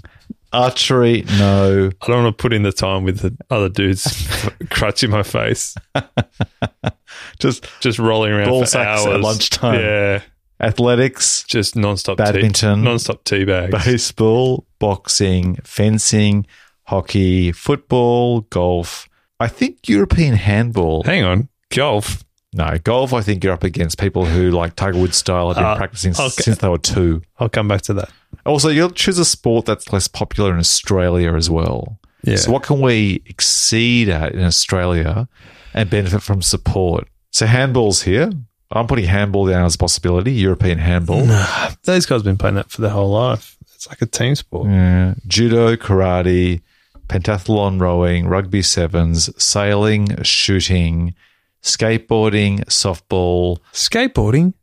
archery. 0.54 1.26
No. 1.38 1.90
I 2.02 2.08
don't 2.08 2.24
want 2.24 2.38
to 2.38 2.42
put 2.42 2.54
in 2.54 2.64
the 2.64 2.72
time 2.72 3.04
with 3.04 3.20
the 3.20 3.36
other 3.50 3.68
dudes 3.68 4.30
crutch 4.70 5.04
in 5.04 5.10
my 5.12 5.24
face, 5.24 5.76
Just 7.40 7.66
just 7.80 8.00
rolling 8.00 8.32
around 8.32 8.50
Ball 8.50 8.62
for 8.62 8.66
sacks 8.68 9.02
hours 9.06 9.16
at 9.16 9.22
lunchtime. 9.22 9.80
Yeah, 9.80 10.22
athletics, 10.60 11.44
just 11.44 11.76
non-stop 11.76 12.18
Badminton. 12.18 12.80
tea, 12.80 12.84
non-stop 12.86 13.24
tea 13.24 13.46
bags. 13.46 13.86
baseball, 13.86 14.66
boxing, 14.80 15.56
fencing, 15.64 16.46
hockey, 16.84 17.52
football, 17.52 18.42
golf. 18.42 19.08
I 19.40 19.48
think 19.48 19.88
European 19.88 20.36
handball. 20.36 21.04
Hang 21.04 21.24
on, 21.24 21.50
golf. 21.72 22.24
No, 22.52 22.78
golf. 22.84 23.14
I 23.14 23.22
think 23.22 23.44
you're 23.44 23.54
up 23.54 23.64
against 23.64 24.00
people 24.00 24.26
who 24.26 24.50
like 24.52 24.76
Tiger 24.76 24.98
Woods 24.98 25.18
style 25.18 25.48
have 25.50 25.56
been 25.58 25.64
Uh, 25.66 25.76
practicing 25.76 26.14
okay. 26.14 26.30
since 26.30 26.58
they 26.58 26.68
were 26.68 26.80
two. 26.80 27.22
I'll 27.38 27.48
come 27.48 27.68
back 27.68 27.84
to 27.84 27.94
that. 27.94 28.10
Also, 28.46 28.70
you'll 28.70 28.90
choose 28.90 29.20
a 29.20 29.26
sport 29.26 29.66
that's 29.66 29.94
less 29.94 30.08
popular 30.08 30.52
in 30.52 30.58
Australia 30.60 31.36
as 31.36 31.50
well. 31.50 32.00
Yeah. 32.24 32.38
So, 32.38 32.52
what 32.52 32.64
can 32.64 32.82
we 32.82 33.22
exceed 33.28 34.10
at 34.10 34.34
in 34.34 34.44
Australia 34.44 35.28
and 35.74 35.90
benefit 35.90 36.22
from 36.22 36.42
support? 36.42 37.08
So, 37.32 37.46
handball's 37.46 38.04
here. 38.04 38.32
I'm 38.72 38.86
putting 38.88 39.06
handball 39.06 39.48
down 39.48 39.66
as 39.66 39.76
a 39.76 39.78
possibility. 39.80 40.32
European 40.34 40.78
handball, 40.78 41.26
Nah, 41.26 41.72
Those 41.86 42.06
guys 42.06 42.18
have 42.18 42.24
been 42.24 42.38
playing 42.38 42.56
that 42.56 42.70
for 42.70 42.82
their 42.82 42.92
whole 42.92 43.10
life. 43.12 43.58
It's 43.74 43.88
like 43.88 44.02
a 44.02 44.06
team 44.06 44.36
sport. 44.36 44.68
Yeah. 44.70 45.16
judo, 45.26 45.76
karate, 45.76 46.62
pentathlon, 47.08 47.80
rowing, 47.82 48.28
rugby 48.28 48.62
sevens, 48.62 49.30
sailing, 49.42 50.22
shooting, 50.24 51.16
skateboarding, 51.64 52.60
softball. 52.66 53.58
Skateboarding. 53.74 54.54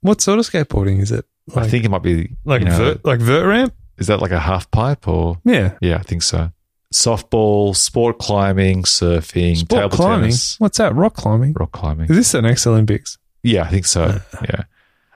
What 0.00 0.20
sort 0.20 0.38
of 0.38 0.46
skateboarding 0.46 1.00
is 1.00 1.10
it? 1.10 1.26
I 1.54 1.66
think 1.68 1.84
it 1.84 1.90
might 1.90 2.02
be 2.02 2.30
like 2.44 2.60
you 2.62 2.68
know, 2.68 2.76
vert, 2.76 3.04
like 3.04 3.20
vert 3.20 3.46
ramp. 3.46 3.74
Is 3.98 4.06
that 4.06 4.20
like 4.20 4.30
a 4.30 4.40
half 4.40 4.70
pipe 4.70 5.06
or? 5.06 5.38
Yeah. 5.44 5.72
Yeah, 5.80 5.96
I 5.96 6.02
think 6.02 6.22
so. 6.22 6.50
Softball, 6.94 7.74
sport 7.74 8.18
climbing, 8.18 8.84
surfing, 8.84 9.56
Sport 9.56 9.82
table 9.82 9.96
climbing. 9.96 10.20
tennis, 10.30 10.60
What's 10.60 10.78
that? 10.78 10.94
Rock 10.94 11.14
climbing. 11.14 11.52
rock 11.54 11.72
climbing. 11.72 12.08
Is 12.08 12.16
this 12.16 12.32
the 12.32 12.40
next 12.40 12.66
Olympics? 12.68 13.18
Yeah, 13.42 13.64
I 13.64 13.68
think 13.68 13.84
so. 13.84 14.04
Uh, 14.04 14.20
yeah. 14.42 14.62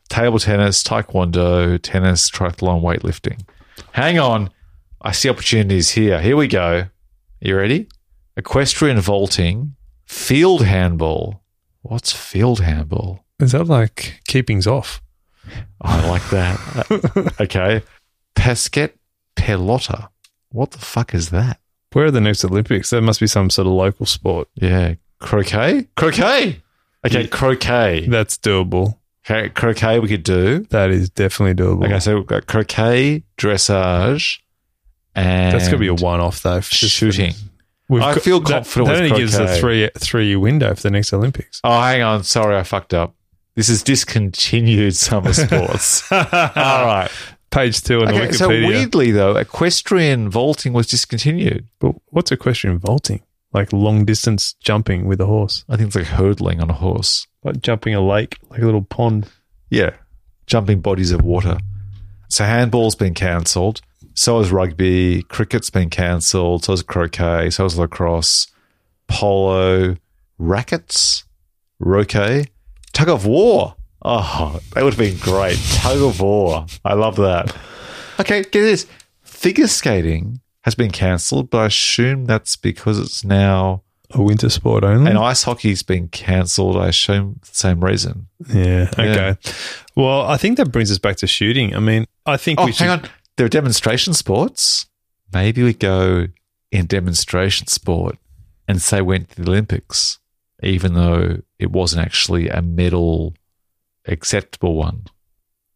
Table 0.08 0.40
tennis, 0.40 0.82
taekwondo, 0.82 1.78
tennis, 1.80 2.28
triathlon, 2.30 2.82
weightlifting. 2.82 3.40
Hang 3.92 4.18
on. 4.18 4.50
I 5.00 5.12
see 5.12 5.28
opportunities 5.30 5.90
here. 5.90 6.20
Here 6.20 6.36
we 6.36 6.48
go. 6.48 6.86
You 7.40 7.56
ready? 7.56 7.86
Equestrian 8.36 8.98
vaulting, 9.00 9.76
field 10.04 10.64
handball. 10.64 11.42
What's 11.82 12.12
field 12.12 12.60
handball? 12.60 13.24
Is 13.38 13.52
that 13.52 13.68
like 13.68 14.20
keepings 14.26 14.66
off? 14.66 15.00
I 15.80 16.08
like 16.08 16.28
that. 16.30 17.36
okay. 17.40 17.82
Pesket 18.34 18.94
pelota. 19.36 20.08
What 20.50 20.72
the 20.72 20.78
fuck 20.78 21.14
is 21.14 21.30
that? 21.30 21.60
Where 21.92 22.06
are 22.06 22.10
the 22.10 22.20
next 22.20 22.44
Olympics? 22.44 22.90
There 22.90 23.00
must 23.00 23.20
be 23.20 23.26
some 23.26 23.50
sort 23.50 23.66
of 23.66 23.72
local 23.72 24.06
sport. 24.06 24.48
Yeah. 24.54 24.94
Croquet? 25.20 25.86
Croquet. 25.96 26.60
Okay, 27.06 27.26
croquet. 27.28 28.06
That's 28.08 28.36
doable. 28.36 28.96
Okay, 29.28 29.48
croquet 29.50 29.98
we 29.98 30.08
could 30.08 30.22
do. 30.22 30.60
That 30.70 30.90
is 30.90 31.10
definitely 31.10 31.54
doable. 31.62 31.84
Okay, 31.86 32.00
so 32.00 32.16
we've 32.16 32.26
got 32.26 32.46
croquet, 32.46 33.22
dressage, 33.36 34.38
and 35.14 35.52
That's 35.54 35.64
going 35.68 35.76
to 35.76 35.78
be 35.78 35.88
a 35.88 35.94
one 35.94 36.20
off, 36.20 36.42
though. 36.42 36.60
For- 36.60 36.74
shooting. 36.74 37.34
We've 37.88 38.02
I 38.02 38.14
feel 38.16 38.40
that- 38.40 38.52
confident 38.52 38.86
That, 38.88 38.92
with 39.02 39.12
only 39.12 39.18
gives 39.22 39.34
a 39.36 39.56
three 39.58 39.88
three 39.98 40.26
year 40.28 40.38
window 40.38 40.74
for 40.74 40.82
the 40.82 40.90
next 40.90 41.12
Olympics. 41.12 41.60
Oh, 41.64 41.80
hang 41.80 42.02
on. 42.02 42.22
Sorry, 42.24 42.56
I 42.56 42.62
fucked 42.62 42.92
up. 42.94 43.14
This 43.54 43.68
is 43.70 43.82
discontinued 43.82 44.94
summer 44.94 45.32
sports. 45.32 46.10
All 46.12 46.18
right. 46.24 47.08
Page 47.50 47.82
two 47.82 48.00
on 48.02 48.08
Okay, 48.08 48.32
so 48.32 48.48
weirdly, 48.48 49.10
though, 49.10 49.36
equestrian 49.36 50.28
vaulting 50.28 50.72
was 50.74 50.86
discontinued. 50.86 51.66
but 51.78 51.94
what's 52.08 52.30
equestrian 52.30 52.78
vaulting? 52.78 53.22
Like 53.52 53.72
long 53.72 54.04
distance 54.04 54.54
jumping 54.60 55.06
with 55.06 55.20
a 55.22 55.26
horse, 55.26 55.64
I 55.68 55.76
think 55.76 55.86
it's 55.88 55.96
like 55.96 56.06
hurdling 56.06 56.60
on 56.60 56.68
a 56.68 56.74
horse. 56.74 57.26
like 57.42 57.62
jumping 57.62 57.94
a 57.94 58.00
lake, 58.06 58.36
like 58.50 58.60
a 58.60 58.64
little 58.66 58.82
pond. 58.82 59.28
Yeah. 59.70 59.92
Jumping 60.46 60.80
bodies 60.80 61.12
of 61.12 61.22
water. 61.22 61.58
So 62.28 62.44
handball's 62.44 62.94
been 62.94 63.14
cancelled. 63.14 63.80
So 64.12 64.40
is 64.40 64.50
rugby. 64.50 65.22
Cricket's 65.22 65.70
been 65.70 65.88
cancelled. 65.88 66.64
So 66.64 66.74
is 66.74 66.82
croquet. 66.82 67.50
So 67.50 67.64
is 67.64 67.78
lacrosse. 67.78 68.48
Polo. 69.06 69.96
Rackets. 70.38 71.24
Roquet. 71.80 72.48
Tug 72.92 73.08
of 73.08 73.24
war. 73.26 73.76
Oh, 74.04 74.60
that 74.74 74.84
would 74.84 74.94
have 74.94 74.98
been 74.98 75.18
great. 75.18 75.58
Tug 75.72 76.00
of 76.00 76.20
war. 76.20 76.66
I 76.84 76.94
love 76.94 77.16
that. 77.16 77.54
Okay, 78.20 78.42
get 78.42 78.52
this. 78.52 78.86
Figure 79.22 79.66
skating 79.66 80.40
has 80.62 80.74
been 80.74 80.90
cancelled, 80.90 81.50
but 81.50 81.58
I 81.58 81.66
assume 81.66 82.24
that's 82.26 82.56
because 82.56 82.98
it's 82.98 83.24
now. 83.24 83.82
A 84.12 84.22
winter 84.22 84.48
sport 84.48 84.84
only. 84.84 85.10
And 85.10 85.18
ice 85.18 85.42
hockey's 85.42 85.82
been 85.82 86.08
cancelled. 86.08 86.78
I 86.78 86.88
assume 86.88 87.40
the 87.42 87.54
same 87.54 87.84
reason. 87.84 88.26
yeah. 88.48 88.88
Yeah. 88.96 89.04
Okay. 89.04 89.36
Well, 89.96 90.22
I 90.22 90.38
think 90.38 90.56
that 90.56 90.72
brings 90.72 90.90
us 90.90 90.96
back 90.96 91.16
to 91.16 91.26
shooting. 91.26 91.76
I 91.76 91.78
mean, 91.80 92.06
I 92.24 92.38
think 92.38 92.58
Oh, 92.58 92.64
we 92.64 92.72
should. 92.72 92.86
hang 92.86 93.00
on. 93.00 93.10
There 93.36 93.44
are 93.44 93.50
demonstration 93.50 94.14
sports. 94.14 94.86
Maybe 95.30 95.62
we 95.62 95.74
go 95.74 96.28
in 96.72 96.86
demonstration 96.86 97.66
sport 97.66 98.16
and 98.66 98.80
say 98.80 99.02
went 99.02 99.28
to 99.32 99.42
the 99.42 99.50
Olympics, 99.50 100.18
even 100.62 100.94
though 100.94 101.42
it 101.58 101.70
wasn't 101.70 102.02
actually 102.02 102.48
a 102.48 102.62
medal 102.62 103.34
acceptable 104.08 104.74
one. 104.74 105.06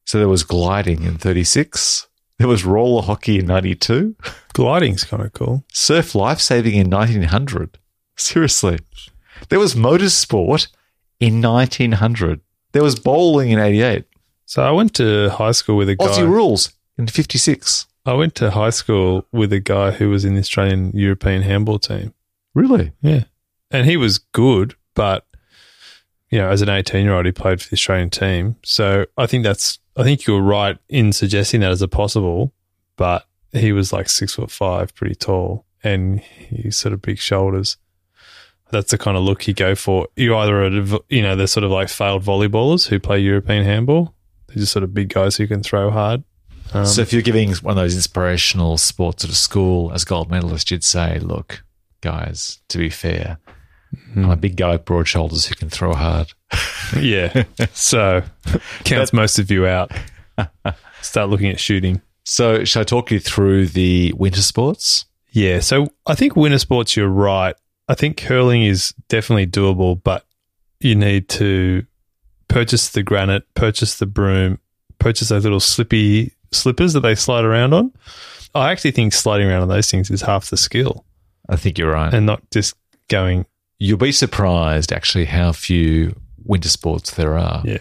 So 0.04 0.18
there 0.18 0.28
was 0.28 0.42
gliding 0.42 1.04
in 1.04 1.18
36. 1.18 2.08
There 2.38 2.48
was 2.48 2.64
roller 2.64 3.02
hockey 3.02 3.38
in 3.38 3.46
92. 3.46 4.16
Gliding's 4.52 5.04
kind 5.04 5.22
of 5.22 5.32
cool. 5.32 5.64
Surf 5.72 6.14
lifesaving 6.14 6.74
in 6.74 6.90
1900. 6.90 7.78
Seriously. 8.16 8.78
There 9.48 9.58
was 9.58 9.74
motorsport 9.74 10.68
in 11.20 11.40
1900. 11.40 12.40
There 12.72 12.82
was 12.82 12.98
bowling 12.98 13.50
in 13.50 13.58
88. 13.58 14.04
So 14.44 14.62
I 14.62 14.70
went 14.70 14.94
to 14.96 15.30
high 15.30 15.52
school 15.52 15.76
with 15.76 15.88
a 15.88 15.94
guy. 15.94 16.06
Aussie 16.06 16.28
rules 16.28 16.72
in 16.98 17.06
56. 17.06 17.86
I 18.04 18.14
went 18.14 18.34
to 18.36 18.50
high 18.50 18.70
school 18.70 19.26
with 19.30 19.52
a 19.52 19.60
guy 19.60 19.92
who 19.92 20.10
was 20.10 20.24
in 20.24 20.34
the 20.34 20.40
Australian 20.40 20.90
European 20.94 21.42
handball 21.42 21.78
team. 21.78 22.12
Really? 22.54 22.92
Yeah. 23.00 23.24
And 23.70 23.86
he 23.86 23.96
was 23.96 24.18
good, 24.18 24.74
but 24.94 25.24
you 26.32 26.38
know, 26.38 26.48
as 26.48 26.62
an 26.62 26.70
18 26.70 27.04
year 27.04 27.14
old, 27.14 27.26
he 27.26 27.32
played 27.32 27.60
for 27.60 27.68
the 27.68 27.74
Australian 27.74 28.08
team. 28.08 28.56
So 28.64 29.04
I 29.18 29.26
think 29.26 29.44
that's, 29.44 29.78
I 29.96 30.02
think 30.02 30.26
you 30.26 30.32
were 30.32 30.42
right 30.42 30.78
in 30.88 31.12
suggesting 31.12 31.60
that 31.60 31.70
as 31.70 31.82
a 31.82 31.88
possible, 31.88 32.54
but 32.96 33.26
he 33.52 33.70
was 33.72 33.92
like 33.92 34.08
six 34.08 34.34
foot 34.34 34.50
five, 34.50 34.94
pretty 34.94 35.14
tall, 35.14 35.66
and 35.84 36.20
he's 36.20 36.78
sort 36.78 36.94
of 36.94 37.02
big 37.02 37.18
shoulders. 37.18 37.76
That's 38.70 38.90
the 38.90 38.96
kind 38.96 39.18
of 39.18 39.22
look 39.22 39.46
you 39.46 39.52
go 39.52 39.74
for. 39.74 40.08
You 40.16 40.34
either, 40.34 40.64
are, 40.64 41.00
you 41.10 41.20
know, 41.20 41.36
they're 41.36 41.46
sort 41.46 41.64
of 41.64 41.70
like 41.70 41.90
failed 41.90 42.24
volleyballers 42.24 42.88
who 42.88 42.98
play 42.98 43.18
European 43.18 43.64
handball. 43.64 44.14
They're 44.46 44.56
just 44.56 44.72
sort 44.72 44.84
of 44.84 44.94
big 44.94 45.10
guys 45.10 45.36
who 45.36 45.46
can 45.46 45.62
throw 45.62 45.90
hard. 45.90 46.24
Um, 46.72 46.86
so 46.86 47.02
if 47.02 47.12
you're 47.12 47.20
giving 47.20 47.52
one 47.56 47.76
of 47.76 47.82
those 47.82 47.94
inspirational 47.94 48.78
sports 48.78 49.22
at 49.24 49.30
a 49.30 49.34
school 49.34 49.92
as 49.92 50.06
gold 50.06 50.30
medalist, 50.30 50.70
you'd 50.70 50.82
say, 50.82 51.18
look, 51.18 51.62
guys, 52.00 52.62
to 52.68 52.78
be 52.78 52.88
fair, 52.88 53.38
Hmm. 54.12 54.24
I'm 54.24 54.30
a 54.30 54.36
big 54.36 54.56
guy 54.56 54.72
with 54.72 54.84
broad 54.84 55.08
shoulders 55.08 55.46
who 55.46 55.54
can 55.54 55.68
throw 55.70 55.94
hard. 55.94 56.32
yeah. 56.98 57.44
So 57.72 58.22
counts 58.84 59.12
most 59.12 59.38
of 59.38 59.50
you 59.50 59.66
out. 59.66 59.92
Start 61.02 61.30
looking 61.30 61.50
at 61.50 61.60
shooting. 61.60 62.00
So 62.24 62.64
shall 62.64 62.82
I 62.82 62.84
talk 62.84 63.10
you 63.10 63.18
through 63.18 63.66
the 63.68 64.12
winter 64.16 64.42
sports? 64.42 65.06
Yeah. 65.30 65.60
So 65.60 65.88
I 66.06 66.14
think 66.14 66.36
winter 66.36 66.58
sports, 66.58 66.96
you're 66.96 67.08
right. 67.08 67.56
I 67.88 67.94
think 67.94 68.16
curling 68.16 68.62
is 68.62 68.94
definitely 69.08 69.46
doable, 69.46 70.00
but 70.02 70.24
you 70.80 70.94
need 70.94 71.28
to 71.30 71.84
purchase 72.48 72.90
the 72.90 73.02
granite, 73.02 73.44
purchase 73.54 73.98
the 73.98 74.06
broom, 74.06 74.58
purchase 74.98 75.28
those 75.28 75.44
little 75.44 75.60
slippy 75.60 76.32
slippers 76.52 76.92
that 76.92 77.00
they 77.00 77.14
slide 77.14 77.44
around 77.44 77.72
on. 77.72 77.92
I 78.54 78.70
actually 78.70 78.92
think 78.92 79.12
sliding 79.12 79.48
around 79.48 79.62
on 79.62 79.68
those 79.68 79.90
things 79.90 80.10
is 80.10 80.22
half 80.22 80.50
the 80.50 80.56
skill 80.56 81.04
I 81.48 81.56
think 81.56 81.78
you're 81.78 81.90
right. 81.90 82.12
and 82.12 82.26
not 82.26 82.42
just 82.50 82.74
going, 83.08 83.46
You'll 83.84 83.98
be 83.98 84.12
surprised 84.12 84.92
actually 84.92 85.24
how 85.24 85.50
few 85.50 86.14
winter 86.44 86.68
sports 86.68 87.10
there 87.14 87.36
are. 87.36 87.62
yeah, 87.64 87.78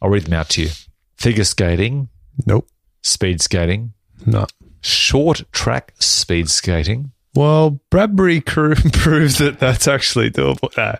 I'll 0.00 0.08
read 0.10 0.24
them 0.26 0.34
out 0.34 0.48
to 0.50 0.62
you. 0.62 0.68
Figure 1.16 1.42
skating, 1.44 2.08
nope, 2.46 2.68
speed 3.02 3.40
skating, 3.42 3.92
no. 4.24 4.46
short 4.80 5.42
track 5.50 5.92
speed 5.98 6.48
skating, 6.48 7.10
Well, 7.34 7.80
Bradbury 7.90 8.40
crew 8.40 8.74
proves 8.92 9.38
that 9.38 9.58
that's 9.58 9.88
actually 9.88 10.30
doable. 10.30 10.74
Nah, 10.76 10.94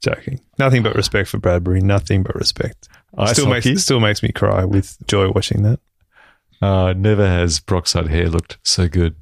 joking. 0.00 0.38
Nothing 0.56 0.84
but 0.84 0.94
respect 0.94 1.28
for 1.28 1.38
Bradbury. 1.38 1.80
Nothing 1.80 2.22
but 2.22 2.36
respect. 2.36 2.88
Ice 3.18 3.32
still 3.32 3.46
hockey. 3.46 3.70
makes 3.72 3.82
still 3.82 3.98
makes 3.98 4.22
me 4.22 4.30
cry 4.30 4.64
with 4.64 4.96
joy 5.08 5.30
watching 5.32 5.62
that. 5.64 5.80
Uh, 6.62 6.92
never 6.96 7.26
has 7.26 7.58
peroxide 7.58 8.06
hair 8.06 8.28
looked 8.28 8.58
so 8.62 8.86
good. 8.86 9.16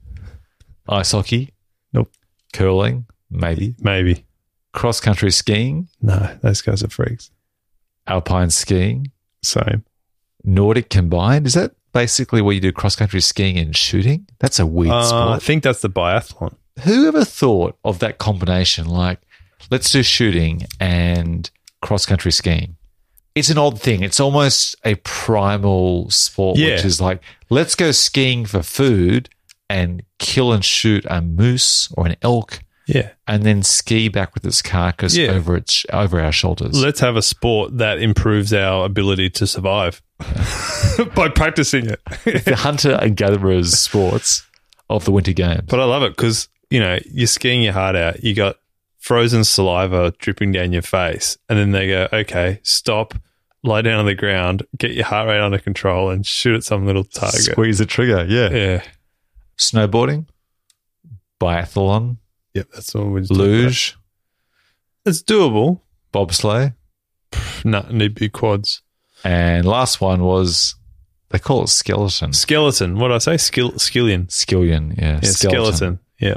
Ice 0.88 1.12
hockey, 1.12 1.54
Nope. 1.94 2.10
curling, 2.52 3.06
maybe. 3.30 3.74
Maybe 3.80 4.26
Cross 4.72 5.00
country 5.00 5.30
skiing, 5.30 5.88
no. 6.02 6.36
Those 6.42 6.60
guys 6.60 6.82
are 6.84 6.88
freaks. 6.88 7.30
alpine 8.06 8.50
skiing, 8.50 9.10
Same. 9.42 9.84
Nordic 10.44 10.88
combined. 10.90 11.46
Is 11.46 11.54
that 11.54 11.72
basically 11.92 12.40
where 12.42 12.54
you 12.54 12.60
do 12.60 12.72
cross 12.72 12.94
country 12.96 13.20
skiing 13.20 13.58
and 13.58 13.74
shooting? 13.76 14.26
That's 14.38 14.58
a 14.58 14.66
weird 14.66 14.92
Uh, 14.92 15.30
I 15.32 15.38
think 15.38 15.62
that's 15.62 15.80
the 15.82 15.90
biathlon. 15.90 16.54
Who 16.84 17.08
ever 17.08 17.24
thought 17.24 17.76
of 17.84 17.98
that 17.98 18.18
combination? 18.18 18.86
Like, 18.86 19.20
let's 19.70 19.90
do 19.90 20.02
shooting 20.02 20.66
and 20.80 21.50
cross 21.82 22.06
country 22.06 22.30
skiing. 22.32 22.76
It's 23.34 23.50
an 23.50 23.58
odd 23.58 23.80
thing. 23.80 24.02
It's 24.02 24.20
almost 24.20 24.76
a 24.84 24.94
primal 24.96 26.10
sport, 26.10 26.56
Yeah. 26.58 26.74
which 26.76 26.84
is 26.84 27.00
like, 27.00 27.22
let's 27.50 27.74
go 27.74 27.90
skiing 27.90 28.46
for 28.46 28.62
food 28.62 29.28
and 29.68 30.02
kill 30.18 30.52
and 30.52 30.64
shoot 30.64 31.04
a 31.10 31.20
moose 31.20 31.92
or 31.96 32.06
an 32.06 32.16
elk 32.22 32.60
Yeah. 32.88 33.10
and 33.26 33.42
then 33.44 33.62
ski 33.62 34.08
back 34.08 34.34
with 34.34 34.44
its 34.46 34.62
carcass 34.62 35.14
Yeah. 35.16 35.32
over 35.32 35.56
its 35.56 35.84
over 35.92 36.20
our 36.20 36.32
shoulders. 36.32 36.82
Let's 36.82 37.00
have 37.00 37.16
a 37.16 37.22
sport 37.22 37.78
that 37.78 38.00
improves 38.00 38.52
our 38.52 38.84
ability 38.86 39.30
to 39.30 39.46
survive 39.46 40.02
by 41.14 41.28
practicing 41.28 41.86
it. 41.90 42.00
the 42.44 42.56
hunter 42.56 42.92
and 43.00 43.16
gatherers 43.16 43.78
sports 43.78 44.44
of 44.90 45.04
the 45.04 45.12
winter 45.12 45.32
games. 45.32 45.62
But 45.68 45.80
I 45.80 45.84
love 45.84 46.02
it 46.02 46.16
because, 46.16 46.48
you 46.70 46.80
know, 46.80 46.98
you're 47.12 47.26
skiing 47.26 47.62
your 47.62 47.74
heart 47.74 47.94
out. 47.94 48.24
You 48.24 48.34
got 48.34 48.56
frozen 48.98 49.44
saliva 49.44 50.12
dripping 50.18 50.52
down 50.52 50.72
your 50.72 50.82
face. 50.82 51.36
And 51.48 51.58
then 51.58 51.70
they 51.72 51.88
go, 51.88 52.08
okay, 52.12 52.58
stop, 52.62 53.14
lie 53.62 53.82
down 53.82 53.98
on 54.00 54.06
the 54.06 54.14
ground, 54.14 54.62
get 54.78 54.92
your 54.92 55.04
heart 55.04 55.28
rate 55.28 55.40
under 55.40 55.58
control 55.58 56.08
and 56.10 56.26
shoot 56.26 56.56
at 56.56 56.64
some 56.64 56.86
little 56.86 57.04
target. 57.04 57.40
Squeeze 57.42 57.78
the 57.78 57.86
trigger, 57.86 58.24
yeah. 58.28 58.50
Yeah. 58.50 58.82
Snowboarding, 59.58 60.26
biathlon, 61.40 62.16
Yep. 62.58 62.68
That's 62.74 62.94
what 62.94 63.06
we're 63.06 63.20
just 63.20 63.30
luge, 63.32 63.96
It's 65.06 65.22
doable. 65.22 65.80
bobsleigh, 66.12 66.74
No, 67.64 67.84
need 67.90 68.14
big 68.14 68.32
quads. 68.32 68.82
and 69.24 69.64
last 69.66 70.00
one 70.00 70.22
was 70.22 70.74
They 71.30 71.38
call 71.38 71.64
it 71.64 71.68
skeleton. 71.68 72.32
Skeleton. 72.32 72.98
What 72.98 73.08
did 73.08 73.14
I 73.16 73.18
say? 73.18 73.36
Skill, 73.36 73.72
skillion. 73.72 74.28
Skillion, 74.28 74.96
yeah. 74.96 75.20
Yeah, 75.22 75.30
skeleton. 75.30 75.74
skeleton. 75.76 75.98
Yeah. 76.18 76.36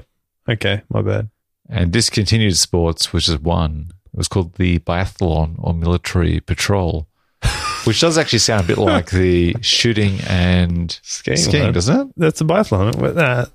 Okay, 0.50 0.82
my 0.90 1.02
bad. 1.02 1.30
And 1.70 1.92
discontinued 1.94 2.58
sports, 2.58 3.14
which 3.14 3.30
is 3.30 3.40
one. 3.40 3.92
It 4.14 4.18
was 4.18 4.28
called 4.28 4.56
the 4.56 4.80
biathlon 4.80 5.56
or 5.60 5.74
military 5.74 6.42
patrol, 6.42 7.08
which 7.86 8.02
does 8.02 8.18
actually 8.18 8.40
sound 8.40 8.66
a 8.66 8.68
bit 8.68 8.78
like 8.78 9.12
the 9.12 9.56
shooting 9.62 10.20
and 10.28 11.00
Skiing, 11.04 11.38
skiing, 11.38 11.72
doesn't 11.72 12.02
it? 12.10 12.14
That's 12.18 12.42
a 12.42 12.44
biathlon. 12.44 13.16
Nah, 13.16 13.46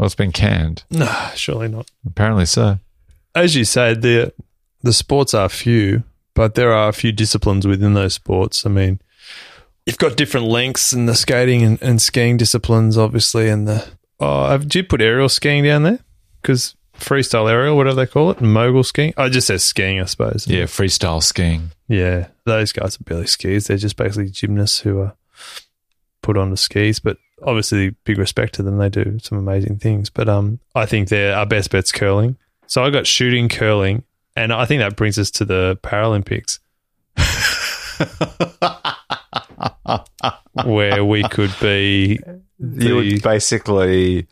Well, 0.00 0.06
it's 0.06 0.14
been 0.14 0.32
canned. 0.32 0.82
No, 0.90 1.14
surely 1.34 1.68
not. 1.68 1.90
Apparently 2.06 2.46
so. 2.46 2.78
As 3.34 3.54
you 3.54 3.66
said, 3.66 4.00
the 4.00 4.32
the 4.82 4.94
sports 4.94 5.34
are 5.34 5.50
few, 5.50 6.04
but 6.32 6.54
there 6.54 6.72
are 6.72 6.88
a 6.88 6.94
few 6.94 7.12
disciplines 7.12 7.66
within 7.66 7.92
those 7.92 8.14
sports. 8.14 8.64
I 8.64 8.70
mean, 8.70 9.02
you've 9.84 9.98
got 9.98 10.16
different 10.16 10.46
lengths 10.46 10.94
in 10.94 11.04
the 11.04 11.14
skating 11.14 11.62
and, 11.62 11.82
and 11.82 12.00
skiing 12.00 12.38
disciplines, 12.38 12.96
obviously, 12.96 13.50
and 13.50 13.68
the 13.68 13.88
oh, 14.20 14.46
have, 14.46 14.62
did 14.62 14.74
you 14.74 14.84
put 14.84 15.02
aerial 15.02 15.28
skiing 15.28 15.64
down 15.64 15.82
there? 15.82 15.98
Because 16.40 16.76
freestyle 16.94 17.50
aerial, 17.50 17.76
whatever 17.76 17.96
they 17.96 18.06
call 18.06 18.30
it, 18.30 18.40
mogul 18.40 18.82
skiing. 18.82 19.12
Oh, 19.18 19.24
I 19.24 19.28
just 19.28 19.48
says 19.48 19.62
skiing, 19.62 20.00
I 20.00 20.06
suppose. 20.06 20.46
Yeah, 20.46 20.62
freestyle 20.64 21.22
skiing. 21.22 21.72
Yeah, 21.88 22.28
those 22.46 22.72
guys 22.72 22.98
are 22.98 23.04
barely 23.04 23.24
skiers. 23.24 23.66
They're 23.66 23.76
just 23.76 23.96
basically 23.96 24.30
gymnasts 24.30 24.80
who 24.80 24.98
are 25.00 25.14
put 26.22 26.38
onto 26.38 26.56
skis. 26.56 27.00
But 27.00 27.18
obviously, 27.44 27.90
big 28.04 28.18
respect 28.18 28.54
to 28.54 28.62
them. 28.62 28.78
They 28.78 28.88
do 28.88 29.18
some 29.22 29.38
amazing 29.38 29.78
things. 29.78 30.10
But 30.10 30.28
um, 30.28 30.60
I 30.74 30.86
think 30.86 31.08
they're 31.08 31.36
our 31.36 31.46
best 31.46 31.70
bet's 31.70 31.92
curling. 31.92 32.36
So 32.66 32.84
I 32.84 32.90
got 32.90 33.06
shooting, 33.06 33.48
curling, 33.48 34.04
and 34.36 34.52
I 34.52 34.64
think 34.64 34.80
that 34.80 34.96
brings 34.96 35.18
us 35.18 35.30
to 35.32 35.44
the 35.44 35.78
Paralympics, 35.82 36.60
where 40.64 41.04
we 41.04 41.22
could 41.24 41.54
be. 41.60 42.20
You 42.58 42.96
would 42.96 43.22
basically 43.22 44.26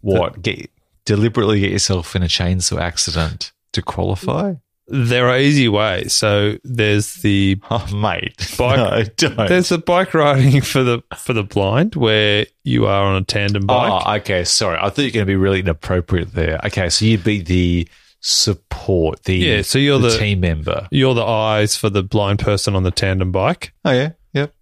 what 0.00 0.42
get 0.42 0.70
deliberately 1.04 1.60
get 1.60 1.70
yourself 1.70 2.14
in 2.14 2.22
a 2.22 2.26
chainsaw 2.26 2.80
accident 2.80 3.52
to 3.72 3.82
qualify. 3.82 4.54
There 4.90 5.28
are 5.28 5.38
easy 5.38 5.68
ways. 5.68 6.12
So 6.12 6.56
there's 6.64 7.14
the 7.14 7.58
Oh, 7.70 7.86
mate, 7.94 8.54
Bike- 8.58 8.76
no, 8.76 9.02
don't. 9.16 9.48
there's 9.48 9.68
the 9.70 9.78
bike 9.78 10.12
riding 10.14 10.60
for 10.72 10.82
the 10.82 11.02
for 11.16 11.32
the 11.32 11.44
blind, 11.44 11.94
where 11.94 12.46
you 12.64 12.86
are 12.86 13.04
on 13.04 13.16
a 13.22 13.24
tandem 13.24 13.64
oh, 13.64 13.66
bike. 13.66 14.02
Oh, 14.06 14.14
okay. 14.16 14.44
Sorry, 14.44 14.76
I 14.80 14.90
thought 14.90 14.98
you 14.98 15.04
were 15.08 15.12
going 15.12 15.26
to 15.26 15.30
be 15.30 15.36
really 15.36 15.60
inappropriate 15.60 16.32
there. 16.34 16.60
Okay, 16.66 16.88
so 16.90 17.04
you'd 17.04 17.24
be 17.24 17.40
the 17.40 17.88
support, 18.20 19.22
the 19.24 19.36
Yeah, 19.36 19.62
so 19.62 19.78
you're 19.78 19.98
the, 19.98 20.08
the- 20.08 20.18
team 20.18 20.40
member. 20.40 20.88
You're 20.90 21.14
the 21.14 21.24
eyes 21.24 21.76
for 21.76 21.88
the 21.90 22.02
blind 22.02 22.38
person 22.40 22.74
on 22.74 22.82
the 22.82 22.90
tandem 22.90 23.32
bike, 23.32 23.72
Oh 23.84 23.92
yeah, 23.92 24.10
yep. 24.32 24.54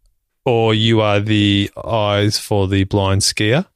or 0.44 0.74
you 0.74 1.00
are 1.00 1.20
the 1.20 1.70
eyes 1.84 2.38
for 2.38 2.68
the 2.68 2.84
blind 2.84 3.22
skier 3.22 3.66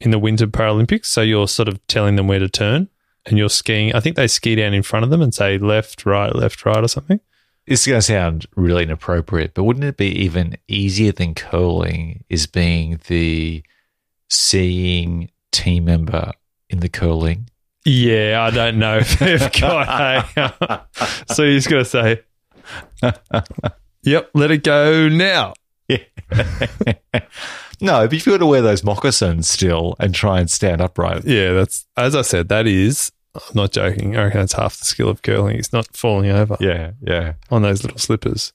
in 0.00 0.10
the 0.10 0.18
Winter 0.18 0.46
Paralympics. 0.46 1.06
So 1.06 1.22
you're 1.22 1.48
sort 1.48 1.68
of 1.68 1.84
telling 1.86 2.16
them 2.16 2.26
where 2.26 2.38
to 2.38 2.48
turn 2.48 2.88
and 3.26 3.38
you're 3.38 3.48
skiing. 3.48 3.94
I 3.94 4.00
think 4.00 4.16
they 4.16 4.26
ski 4.26 4.54
down 4.54 4.74
in 4.74 4.82
front 4.82 5.04
of 5.04 5.10
them 5.10 5.22
and 5.22 5.34
say 5.34 5.58
left, 5.58 6.04
right, 6.04 6.34
left, 6.34 6.64
right, 6.64 6.82
or 6.82 6.88
something. 6.88 7.20
This 7.66 7.80
is 7.80 7.86
going 7.86 7.98
to 7.98 8.02
sound 8.02 8.46
really 8.56 8.82
inappropriate, 8.82 9.54
but 9.54 9.64
wouldn't 9.64 9.86
it 9.86 9.96
be 9.96 10.08
even 10.08 10.56
easier 10.68 11.12
than 11.12 11.34
curling? 11.34 12.24
Is 12.28 12.46
being 12.46 13.00
the 13.06 13.62
seeing 14.28 15.30
team 15.50 15.86
member 15.86 16.32
in 16.68 16.80
the 16.80 16.90
curling? 16.90 17.48
Yeah, 17.86 18.42
I 18.42 18.50
don't 18.50 18.78
know 18.78 18.98
if 18.98 19.18
they've 19.18 19.52
got 19.60 20.28
a. 20.36 20.86
so 21.32 21.44
just 21.50 21.70
got 21.70 21.78
to 21.78 21.84
say, 21.84 22.22
yep, 24.02 24.30
let 24.34 24.50
it 24.50 24.62
go 24.62 25.08
now. 25.08 25.54
no, 27.80 28.06
but 28.06 28.12
if 28.12 28.26
you 28.26 28.32
were 28.32 28.38
to 28.38 28.46
wear 28.46 28.62
those 28.62 28.84
moccasins 28.84 29.48
still 29.48 29.96
and 29.98 30.14
try 30.14 30.40
and 30.40 30.50
stand 30.50 30.80
upright, 30.80 31.24
Yeah, 31.24 31.52
that's, 31.52 31.86
as 31.96 32.14
I 32.14 32.22
said, 32.22 32.48
that 32.48 32.66
is, 32.66 33.12
I'm 33.34 33.42
not 33.54 33.72
joking. 33.72 34.16
I 34.16 34.24
reckon 34.24 34.40
that's 34.40 34.52
half 34.54 34.78
the 34.78 34.84
skill 34.84 35.08
of 35.08 35.22
curling. 35.22 35.56
It's 35.58 35.72
not 35.72 35.86
falling 35.96 36.30
over. 36.30 36.56
yeah, 36.60 36.92
yeah. 37.02 37.34
on 37.50 37.62
those 37.62 37.82
little 37.82 37.98
slippers. 37.98 38.52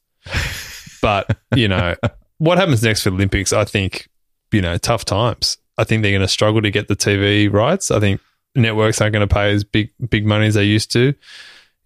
But, 1.01 1.37
you 1.55 1.67
know, 1.67 1.95
what 2.37 2.57
happens 2.57 2.83
next 2.83 3.03
for 3.03 3.09
the 3.09 3.15
Olympics, 3.15 3.53
I 3.53 3.65
think, 3.65 4.09
you 4.51 4.61
know, 4.61 4.77
tough 4.77 5.05
times. 5.05 5.57
I 5.77 5.83
think 5.85 6.01
they're 6.01 6.11
going 6.11 6.21
to 6.21 6.27
struggle 6.27 6.61
to 6.61 6.71
get 6.71 6.87
the 6.87 6.95
TV 6.95 7.51
rights. 7.51 7.89
I 7.91 7.99
think 7.99 8.19
networks 8.55 8.99
aren't 8.99 9.13
going 9.13 9.27
to 9.27 9.33
pay 9.33 9.53
as 9.53 9.63
big 9.63 9.91
big 10.09 10.25
money 10.25 10.47
as 10.47 10.55
they 10.55 10.63
used 10.65 10.91
to. 10.91 11.13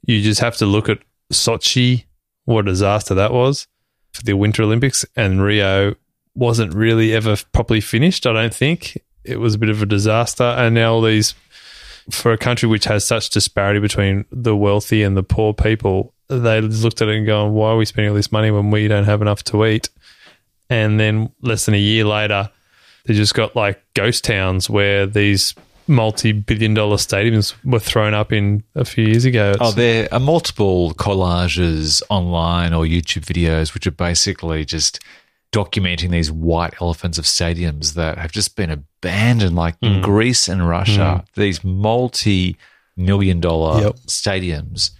You 0.06 0.22
just 0.22 0.42
have 0.42 0.58
to 0.58 0.66
look 0.66 0.90
at 0.90 1.00
Sochi, 1.32 2.06
what 2.46 2.62
a 2.68 2.72
disaster 2.72 3.14
that 3.16 3.32
was 3.32 3.68
for 4.14 4.24
the 4.24 4.34
Winter 4.34 4.64
Olympics, 4.64 5.06
and 5.16 5.44
Rio 5.44 5.96
wasn't 6.36 6.74
really 6.74 7.14
ever 7.14 7.38
properly 7.52 7.82
finished. 7.82 8.26
I 8.26 8.34
don't 8.34 8.54
think 8.54 8.98
it 9.24 9.40
was 9.40 9.56
a 9.56 9.58
bit 9.58 9.70
of 9.70 9.82
a 9.82 9.86
disaster, 9.86 10.44
and 10.44 10.76
now 10.76 10.94
all 10.94 11.02
these 11.02 11.36
for 12.10 12.34
a 12.34 12.38
country 12.38 12.68
which 12.68 12.86
has 12.86 13.06
such 13.06 13.30
disparity 13.30 13.80
between 13.80 14.26
the 14.32 14.56
wealthy 14.56 15.04
and 15.04 15.16
the 15.16 15.24
poor 15.24 15.54
people, 15.54 16.14
they 16.28 16.60
looked 16.60 17.02
at 17.02 17.08
it 17.08 17.16
and 17.16 17.26
going, 17.26 17.54
"Why 17.54 17.70
are 17.70 17.78
we 17.78 17.86
spending 17.86 18.10
all 18.10 18.16
this 18.16 18.32
money 18.32 18.52
when 18.52 18.72
we 18.72 18.88
don't 18.88 19.06
have 19.06 19.22
enough 19.22 19.44
to 19.46 19.66
eat?" 19.66 19.90
And 20.70 21.00
then 21.00 21.32
less 21.42 21.66
than 21.66 21.76
a 21.76 21.80
year 21.80 22.04
later, 22.04 22.50
they 23.06 23.14
just 23.14 23.34
got 23.34 23.56
like 23.56 23.82
ghost 23.94 24.24
towns 24.24 24.70
where 24.70 25.06
these 25.06 25.54
multi-billion-dollar 25.88 26.98
stadiums 26.98 27.54
were 27.64 27.80
thrown 27.80 28.14
up 28.14 28.32
in 28.32 28.64
a 28.76 28.86
few 28.86 29.06
years 29.06 29.26
ago. 29.26 29.50
Oh, 29.50 29.54
it's- 29.54 29.70
Oh, 29.70 29.72
there 29.72 30.08
are 30.14 30.20
multiple 30.20 30.94
collages 30.96 32.02
online 32.10 32.74
or 32.74 32.86
YouTube 32.86 33.26
videos 33.26 33.74
which 33.74 33.86
are 33.88 33.92
basically 33.92 34.66
just 34.66 35.00
documenting 35.52 36.10
these 36.10 36.32
white 36.32 36.74
elephants 36.82 37.18
of 37.18 37.26
stadiums 37.26 37.94
that 37.94 38.18
have 38.18 38.32
just 38.32 38.56
been 38.56 38.72
abandoned, 38.72 39.56
like 39.56 39.76
in 39.82 39.96
hmm. 39.96 40.02
Greece 40.02 40.48
and 40.48 40.68
Russia. 40.68 41.24
Hmm. 41.36 41.40
These 41.42 41.64
multi 41.64 42.58
million 42.98 43.40
dollar 43.40 43.82
Yep. 43.82 43.96
stadiums. 44.08 44.92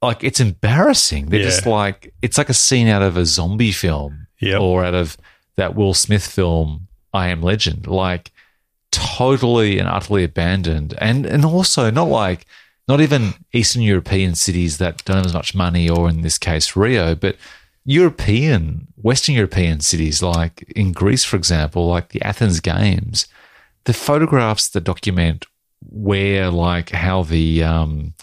Like, 0.00 0.24
it's 0.24 0.40
embarrassing. 0.40 1.26
They're 1.26 1.40
Yeah. 1.40 1.46
just 1.46 1.66
like, 1.66 2.12
it's 2.22 2.36
like 2.38 2.48
a 2.48 2.54
scene 2.54 2.88
out 2.88 3.02
of 3.02 3.16
a 3.16 3.24
zombie 3.24 3.72
film 3.72 4.26
Yep. 4.40 4.60
or 4.60 4.84
out 4.84 4.94
of 4.94 5.16
that 5.56 5.74
Will 5.76 5.94
Smith 5.94 6.26
film, 6.26 6.88
I 7.12 7.28
Am 7.28 7.42
Legend. 7.42 7.86
Like, 7.86 8.32
totally 8.92 9.78
and 9.78 9.88
utterly 9.88 10.22
abandoned. 10.22 10.94
And, 10.98 11.26
and 11.26 11.44
also, 11.44 11.90
not 11.90 12.08
like, 12.08 12.46
not 12.86 13.00
even 13.00 13.34
Eastern 13.52 13.82
European 13.82 14.34
cities 14.34 14.78
that 14.78 15.04
don't 15.04 15.16
have 15.16 15.26
as 15.26 15.34
much 15.34 15.54
money, 15.54 15.88
or 15.88 16.08
in 16.08 16.22
this 16.22 16.38
case, 16.38 16.76
Rio, 16.76 17.14
but 17.14 17.36
European, 17.84 18.86
Western 18.96 19.34
European 19.34 19.80
cities, 19.80 20.22
like 20.22 20.62
in 20.76 20.92
Greece, 20.92 21.24
for 21.24 21.36
example, 21.36 21.88
like 21.88 22.10
the 22.10 22.22
Athens 22.22 22.60
Games, 22.60 23.26
the 23.84 23.92
photographs 23.92 24.68
that 24.68 24.84
document 24.84 25.46
where, 25.90 26.50
like, 26.50 26.90
how 26.90 27.24
the 27.24 27.62
um, 27.64 28.14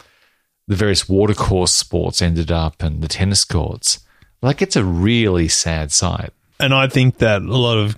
the 0.68 0.76
various 0.76 1.10
watercourse 1.10 1.74
sports 1.74 2.22
ended 2.22 2.52
up 2.52 2.82
and 2.82 3.02
the 3.02 3.08
tennis 3.08 3.44
courts, 3.44 4.00
like, 4.42 4.62
it's 4.62 4.78
a 4.78 4.86
really 4.86 5.48
sad 5.48 5.92
sight. 5.92 6.32
and 6.60 6.74
I 6.74 6.88
think 6.88 7.18
that 7.18 7.42
a 7.42 7.58
lot 7.58 7.78
of 7.78 7.98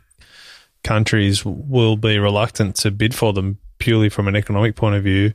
countries 0.84 1.46
will 1.46 1.98
be 1.98 2.18
reluctant 2.20 2.76
to 2.78 2.92
bid 2.92 3.14
for 3.16 3.34
them 3.34 3.58
purely 3.80 4.10
from 4.10 4.28
an 4.28 4.36
economic 4.36 4.76
point 4.76 4.96
of 4.96 5.04
view. 5.04 5.34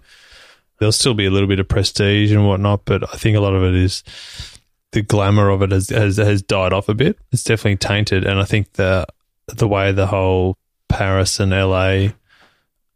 There'll 0.79 0.93
still 0.93 1.15
be 1.15 1.27
a 1.27 1.31
little 1.31 1.49
bit 1.49 1.61
of 1.61 1.69
prestige 1.69 2.33
and 2.33 2.47
whatnot, 2.47 2.85
but 2.85 3.03
I 3.13 3.17
think 3.17 3.37
a 3.37 3.41
lot 3.41 3.55
of 3.55 3.63
it 3.63 3.75
is 3.75 4.03
the 4.93 5.03
glamour 5.03 5.49
of 5.49 5.63
it 5.63 5.73
has 5.73 5.89
has, 5.91 6.17
has 6.17 6.43
died 6.43 6.73
off 6.73 6.89
a 6.89 6.95
bit. 6.95 7.19
It's 7.33 7.45
definitely 7.45 7.77
tainted, 7.77 8.25
and 8.25 8.41
I 8.41 8.45
think 8.45 8.75
the 8.75 9.07
the 9.47 9.69
way 9.69 9.93
the 9.93 10.07
whole 10.07 10.57
Paris 10.89 11.41
and 11.41 11.51
LA 11.53 12.09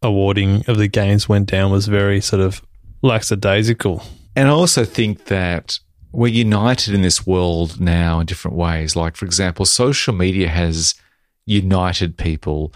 awarding 0.02 0.64
of 0.68 0.78
the 0.78 0.88
games 0.88 1.28
went 1.28 1.48
down 1.48 1.70
was 1.70 1.86
very 1.86 2.20
sort 2.20 2.42
of 2.42 2.62
lackadaisical. 3.02 4.02
And 4.36 4.48
I 4.48 4.52
also 4.52 4.84
think 4.84 5.26
that 5.26 5.78
we're 6.12 6.28
united 6.28 6.94
in 6.94 7.02
this 7.02 7.26
world 7.26 7.80
now 7.80 8.20
in 8.20 8.26
different 8.26 8.56
ways. 8.56 8.96
Like, 8.96 9.16
for 9.16 9.24
example, 9.24 9.64
social 9.64 10.14
media 10.14 10.48
has 10.48 10.94
united 11.50 12.16
people. 12.16 12.72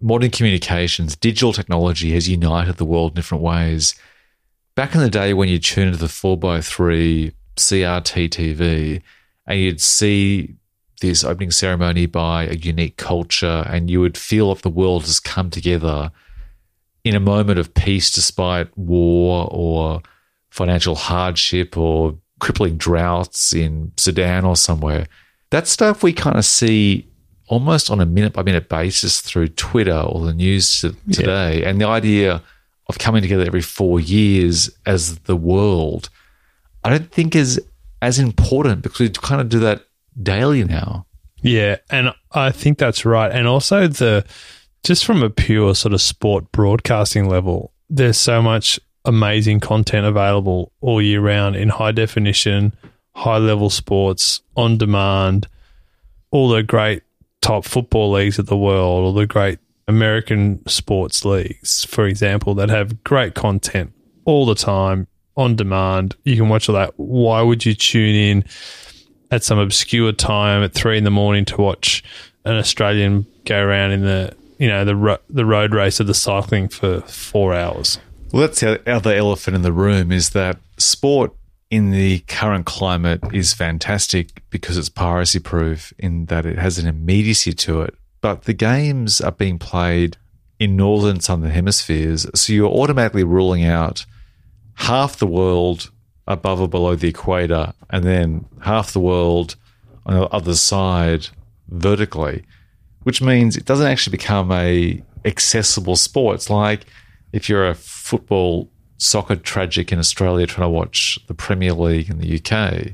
Modern 0.00 0.30
communications, 0.30 1.16
digital 1.16 1.52
technology 1.52 2.12
has 2.12 2.28
united 2.28 2.76
the 2.76 2.84
world 2.84 3.12
in 3.12 3.16
different 3.16 3.42
ways. 3.42 3.94
Back 4.74 4.94
in 4.94 5.00
the 5.00 5.10
day 5.10 5.34
when 5.34 5.48
you 5.48 5.58
tune 5.58 5.88
into 5.88 5.98
the 5.98 6.06
4x3 6.06 7.32
CRT 7.56 8.28
TV 8.30 9.02
and 9.46 9.60
you'd 9.60 9.80
see 9.80 10.54
this 11.00 11.24
opening 11.24 11.50
ceremony 11.50 12.06
by 12.06 12.44
a 12.44 12.54
unique 12.54 12.96
culture 12.96 13.64
and 13.68 13.90
you 13.90 14.00
would 14.00 14.16
feel 14.16 14.46
like 14.46 14.62
the 14.62 14.70
world 14.70 15.02
has 15.02 15.20
come 15.20 15.50
together 15.50 16.10
in 17.04 17.16
a 17.16 17.20
moment 17.20 17.58
of 17.58 17.74
peace 17.74 18.10
despite 18.12 18.76
war 18.78 19.48
or 19.50 20.00
financial 20.50 20.94
hardship 20.94 21.76
or 21.76 22.16
crippling 22.38 22.76
droughts 22.76 23.52
in 23.52 23.92
Sudan 23.96 24.44
or 24.44 24.56
somewhere. 24.56 25.06
That 25.50 25.66
stuff 25.66 26.02
we 26.02 26.12
kind 26.12 26.36
of 26.36 26.44
see 26.44 27.08
almost 27.48 27.90
on 27.90 28.00
a 28.00 28.06
minute 28.06 28.32
by 28.32 28.42
minute 28.42 28.68
basis 28.68 29.20
through 29.20 29.48
Twitter 29.48 29.98
or 29.98 30.24
the 30.24 30.34
news 30.34 30.80
to- 30.80 30.96
today. 31.12 31.64
And 31.64 31.80
the 31.80 31.86
idea 31.88 32.42
of 32.88 32.98
coming 32.98 33.22
together 33.22 33.44
every 33.44 33.62
four 33.62 34.00
years 34.00 34.70
as 34.86 35.18
the 35.20 35.36
world, 35.36 36.08
I 36.84 36.90
don't 36.90 37.10
think 37.10 37.34
is 37.36 37.60
as 38.00 38.18
important 38.18 38.82
because 38.82 39.00
we 39.00 39.08
kind 39.10 39.40
of 39.40 39.48
do 39.48 39.60
that 39.60 39.86
daily 40.20 40.64
now. 40.64 41.06
Yeah, 41.42 41.76
and 41.90 42.12
I 42.32 42.50
think 42.50 42.78
that's 42.78 43.04
right. 43.04 43.30
And 43.30 43.46
also 43.46 43.86
the 43.86 44.24
just 44.84 45.04
from 45.04 45.22
a 45.22 45.30
pure 45.30 45.74
sort 45.74 45.94
of 45.94 46.00
sport 46.00 46.50
broadcasting 46.52 47.28
level, 47.28 47.72
there's 47.88 48.18
so 48.18 48.42
much 48.42 48.80
amazing 49.04 49.60
content 49.60 50.06
available 50.06 50.72
all 50.80 51.00
year 51.00 51.20
round 51.20 51.56
in 51.56 51.68
high 51.68 51.92
definition, 51.92 52.74
high 53.14 53.38
level 53.38 53.70
sports, 53.70 54.40
on 54.56 54.78
demand, 54.78 55.46
all 56.30 56.48
the 56.48 56.62
great 56.62 57.02
top 57.42 57.66
football 57.66 58.10
leagues 58.10 58.38
of 58.38 58.46
the 58.46 58.56
world, 58.56 59.04
or 59.04 59.20
the 59.20 59.26
great 59.26 59.58
American 59.86 60.66
sports 60.66 61.24
leagues, 61.24 61.84
for 61.84 62.06
example, 62.06 62.54
that 62.54 62.70
have 62.70 63.04
great 63.04 63.34
content 63.34 63.92
all 64.24 64.46
the 64.46 64.54
time 64.54 65.06
on 65.36 65.56
demand. 65.56 66.16
You 66.24 66.36
can 66.36 66.48
watch 66.48 66.68
all 66.68 66.74
that. 66.74 66.94
Why 66.96 67.42
would 67.42 67.66
you 67.66 67.74
tune 67.74 68.14
in 68.14 68.44
at 69.30 69.44
some 69.44 69.58
obscure 69.58 70.12
time 70.12 70.62
at 70.62 70.72
three 70.72 70.96
in 70.96 71.04
the 71.04 71.10
morning 71.10 71.44
to 71.46 71.56
watch 71.56 72.02
an 72.44 72.56
Australian 72.56 73.26
go 73.44 73.60
around 73.62 73.92
in 73.92 74.02
the 74.02 74.34
you 74.58 74.68
know 74.68 74.84
the 74.84 74.94
ro- 74.94 75.18
the 75.28 75.44
road 75.44 75.74
race 75.74 76.00
of 76.00 76.06
the 76.06 76.14
cycling 76.14 76.68
for 76.68 77.00
four 77.02 77.54
hours? 77.54 77.98
Well, 78.32 78.42
that's 78.42 78.60
the 78.60 78.80
other 78.90 79.12
elephant 79.12 79.56
in 79.56 79.62
the 79.62 79.72
room 79.72 80.12
is 80.12 80.30
that 80.30 80.58
sport 80.78 81.32
in 81.72 81.90
the 81.90 82.18
current 82.28 82.66
climate 82.66 83.18
is 83.32 83.54
fantastic 83.54 84.42
because 84.50 84.76
it's 84.76 84.90
piracy 84.90 85.38
proof 85.38 85.90
in 85.98 86.26
that 86.26 86.44
it 86.44 86.58
has 86.58 86.78
an 86.78 86.86
immediacy 86.86 87.54
to 87.54 87.80
it. 87.80 87.94
But 88.20 88.42
the 88.42 88.52
games 88.52 89.22
are 89.22 89.32
being 89.32 89.58
played 89.58 90.18
in 90.58 90.76
northern 90.76 91.20
southern 91.20 91.50
hemispheres, 91.50 92.26
so 92.34 92.52
you're 92.52 92.68
automatically 92.68 93.24
ruling 93.24 93.64
out 93.64 94.04
half 94.74 95.16
the 95.16 95.26
world 95.26 95.90
above 96.26 96.60
or 96.60 96.68
below 96.68 96.94
the 96.94 97.08
equator, 97.08 97.72
and 97.88 98.04
then 98.04 98.44
half 98.60 98.92
the 98.92 99.00
world 99.00 99.56
on 100.04 100.12
the 100.12 100.26
other 100.28 100.54
side 100.54 101.28
vertically, 101.68 102.44
which 103.04 103.22
means 103.22 103.56
it 103.56 103.64
doesn't 103.64 103.86
actually 103.86 104.10
become 104.10 104.52
a 104.52 105.02
accessible 105.24 105.96
sport. 105.96 106.34
It's 106.34 106.50
like 106.50 106.84
if 107.32 107.48
you're 107.48 107.70
a 107.70 107.74
football 107.74 108.68
soccer 109.02 109.36
tragic 109.36 109.90
in 109.92 109.98
Australia 109.98 110.46
trying 110.46 110.66
to 110.66 110.70
watch 110.70 111.18
the 111.26 111.34
Premier 111.34 111.72
League 111.72 112.08
in 112.08 112.18
the 112.18 112.40
UK, 112.40 112.92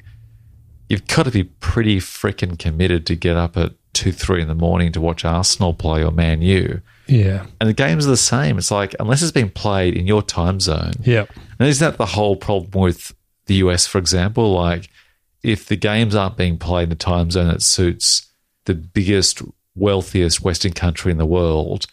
you've 0.88 1.06
got 1.06 1.24
to 1.24 1.30
be 1.30 1.44
pretty 1.44 1.98
freaking 1.98 2.58
committed 2.58 3.06
to 3.06 3.14
get 3.14 3.36
up 3.36 3.56
at 3.56 3.72
two, 3.92 4.12
three 4.12 4.40
in 4.40 4.48
the 4.48 4.54
morning 4.54 4.92
to 4.92 5.00
watch 5.00 5.24
Arsenal 5.24 5.74
play 5.74 6.02
or 6.02 6.10
Man 6.10 6.40
U. 6.42 6.80
Yeah. 7.06 7.46
And 7.60 7.68
the 7.68 7.74
games 7.74 8.06
are 8.06 8.10
the 8.10 8.16
same. 8.16 8.58
It's 8.58 8.70
like 8.70 8.94
unless 9.00 9.22
it's 9.22 9.32
being 9.32 9.50
played 9.50 9.96
in 9.96 10.06
your 10.06 10.22
time 10.22 10.60
zone. 10.60 10.92
Yeah. 11.02 11.26
And 11.58 11.68
isn't 11.68 11.86
that 11.86 11.98
the 11.98 12.06
whole 12.06 12.36
problem 12.36 12.82
with 12.82 13.14
the 13.46 13.54
US, 13.56 13.86
for 13.86 13.98
example? 13.98 14.52
Like 14.52 14.90
if 15.42 15.66
the 15.66 15.76
games 15.76 16.14
aren't 16.14 16.36
being 16.36 16.58
played 16.58 16.84
in 16.84 16.88
the 16.90 16.96
time 16.96 17.30
zone 17.30 17.48
that 17.48 17.62
suits 17.62 18.26
the 18.64 18.74
biggest, 18.74 19.42
wealthiest 19.74 20.42
Western 20.42 20.72
country 20.72 21.12
in 21.12 21.18
the 21.18 21.26
world, 21.26 21.86